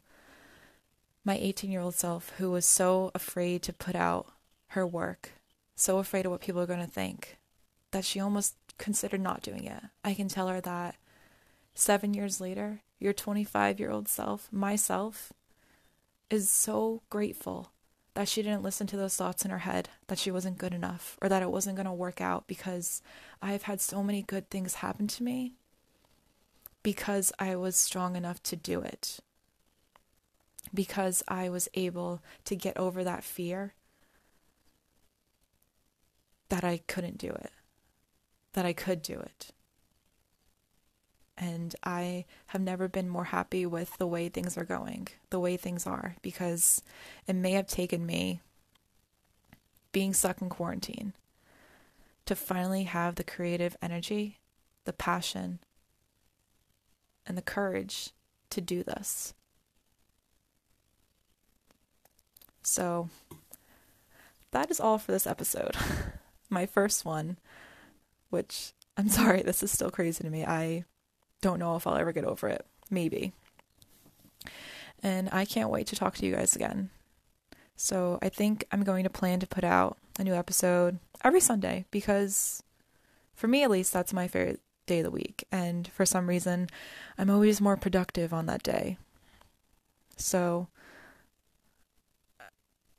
my 1.25 1.37
18 1.37 1.71
year 1.71 1.81
old 1.81 1.95
self 1.95 2.31
who 2.37 2.51
was 2.51 2.65
so 2.65 3.11
afraid 3.15 3.63
to 3.63 3.73
put 3.73 3.95
out 3.95 4.31
her 4.69 4.85
work, 4.85 5.31
so 5.75 5.97
afraid 5.97 6.25
of 6.25 6.31
what 6.31 6.41
people 6.41 6.61
are 6.61 6.67
going 6.67 6.85
to 6.85 6.91
think, 6.91 7.36
that 7.91 8.05
she 8.05 8.19
almost 8.19 8.55
considered 8.77 9.21
not 9.21 9.41
doing 9.41 9.65
it. 9.65 9.83
I 10.03 10.13
can 10.13 10.27
tell 10.27 10.47
her 10.47 10.61
that 10.61 10.95
seven 11.73 12.13
years 12.13 12.41
later, 12.41 12.81
your 12.99 13.13
25 13.13 13.79
year 13.79 13.91
old 13.91 14.07
self, 14.07 14.51
myself, 14.51 15.33
is 16.29 16.49
so 16.49 17.01
grateful 17.09 17.71
that 18.17 18.27
she 18.27 18.41
didn't 18.41 18.63
listen 18.63 18.87
to 18.87 18.97
those 18.97 19.15
thoughts 19.15 19.45
in 19.45 19.51
her 19.51 19.59
head 19.59 19.89
that 20.07 20.17
she 20.17 20.31
wasn't 20.31 20.57
good 20.57 20.73
enough 20.73 21.17
or 21.21 21.29
that 21.29 21.43
it 21.43 21.51
wasn't 21.51 21.75
going 21.75 21.85
to 21.85 21.93
work 21.93 22.19
out 22.19 22.47
because 22.47 23.01
I've 23.43 23.63
had 23.63 23.79
so 23.79 24.01
many 24.01 24.23
good 24.23 24.49
things 24.49 24.75
happen 24.75 25.07
to 25.07 25.23
me 25.23 25.53
because 26.81 27.31
I 27.37 27.55
was 27.55 27.75
strong 27.75 28.15
enough 28.15 28.41
to 28.43 28.55
do 28.55 28.81
it. 28.81 29.19
Because 30.73 31.21
I 31.27 31.47
was 31.49 31.69
able 31.75 32.21
to 32.45 32.55
get 32.55 32.75
over 32.75 33.03
that 33.03 33.23
fear 33.23 33.73
that 36.49 36.63
I 36.63 36.81
couldn't 36.87 37.17
do 37.17 37.29
it, 37.29 37.51
that 38.57 38.65
I 38.65 38.73
could 38.73 39.03
do 39.03 39.19
it. 39.19 39.51
And 41.37 41.75
I 41.83 42.25
have 42.47 42.61
never 42.61 42.87
been 42.87 43.07
more 43.07 43.25
happy 43.25 43.67
with 43.67 43.95
the 43.99 44.07
way 44.07 44.29
things 44.29 44.57
are 44.57 44.63
going, 44.65 45.09
the 45.29 45.39
way 45.39 45.57
things 45.57 45.85
are, 45.85 46.15
because 46.23 46.81
it 47.27 47.35
may 47.35 47.51
have 47.51 47.67
taken 47.67 48.03
me 48.03 48.41
being 49.91 50.11
stuck 50.11 50.41
in 50.41 50.49
quarantine 50.49 51.13
to 52.25 52.35
finally 52.35 52.85
have 52.85 53.13
the 53.13 53.23
creative 53.23 53.77
energy, 53.79 54.39
the 54.85 54.93
passion, 54.93 55.59
and 57.27 57.37
the 57.37 57.43
courage 57.43 58.09
to 58.49 58.59
do 58.59 58.81
this. 58.81 59.35
So, 62.63 63.11
that 64.49 64.71
is 64.71 64.79
all 64.79 64.97
for 64.97 65.11
this 65.11 65.27
episode. 65.27 65.75
My 66.49 66.65
first 66.65 67.05
one, 67.05 67.37
which 68.29 68.73
I'm 68.97 69.09
sorry, 69.09 69.41
this 69.41 69.63
is 69.63 69.71
still 69.71 69.91
crazy 69.91 70.23
to 70.23 70.29
me. 70.29 70.45
I 70.45 70.85
don't 71.41 71.59
know 71.59 71.75
if 71.75 71.85
I'll 71.87 71.97
ever 71.97 72.11
get 72.11 72.25
over 72.25 72.47
it. 72.47 72.65
Maybe. 72.89 73.33
And 75.03 75.29
I 75.31 75.45
can't 75.45 75.69
wait 75.69 75.87
to 75.87 75.95
talk 75.95 76.15
to 76.15 76.25
you 76.25 76.35
guys 76.35 76.55
again. 76.55 76.89
So 77.75 78.17
I 78.21 78.29
think 78.29 78.65
I'm 78.71 78.83
going 78.83 79.03
to 79.03 79.09
plan 79.09 79.39
to 79.39 79.47
put 79.47 79.63
out 79.63 79.97
a 80.17 80.23
new 80.23 80.33
episode 80.33 80.97
every 81.23 81.39
Sunday 81.39 81.85
because, 81.91 82.63
for 83.35 83.47
me 83.47 83.63
at 83.63 83.69
least, 83.69 83.93
that's 83.93 84.13
my 84.13 84.27
favorite 84.27 84.61
day 84.87 84.99
of 84.99 85.03
the 85.03 85.11
week. 85.11 85.45
And 85.51 85.87
for 85.89 86.05
some 86.05 86.27
reason, 86.27 86.69
I'm 87.17 87.29
always 87.29 87.61
more 87.61 87.77
productive 87.77 88.33
on 88.33 88.47
that 88.47 88.63
day. 88.63 88.97
So 90.15 90.69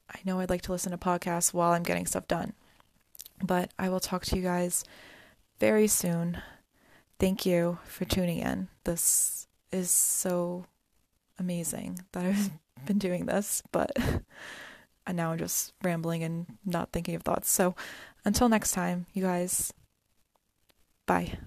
I 0.09 0.21
know 0.25 0.39
I'd 0.39 0.51
like 0.51 0.63
to 0.63 0.73
listen 0.73 0.93
to 0.93 0.99
podcasts 0.99 1.53
while 1.53 1.73
I'm 1.73 1.83
getting 1.83 2.07
stuff 2.07 2.29
done. 2.29 2.53
But 3.43 3.71
I 3.79 3.89
will 3.89 4.01
talk 4.01 4.25
to 4.27 4.37
you 4.37 4.43
guys 4.43 4.85
very 5.59 5.87
soon. 5.87 6.41
Thank 7.19 7.45
you 7.45 7.79
for 7.85 8.05
tuning 8.05 8.39
in. 8.39 8.69
This 8.85 9.47
is 9.73 9.91
so 9.91 10.67
amazing 11.39 12.01
that 12.13 12.25
I've 12.25 12.51
been 12.87 12.99
doing 12.99 13.27
this, 13.27 13.63
but 13.73 13.91
and 15.07 15.17
now 15.17 15.33
I'm 15.33 15.39
just 15.39 15.73
rambling 15.83 16.23
and 16.23 16.47
not 16.65 16.93
thinking 16.93 17.15
of 17.15 17.23
thoughts. 17.23 17.51
So 17.51 17.75
until 18.25 18.49
next 18.49 18.73
time, 18.73 19.07
you 19.13 19.23
guys, 19.23 19.73
bye. 21.07 21.39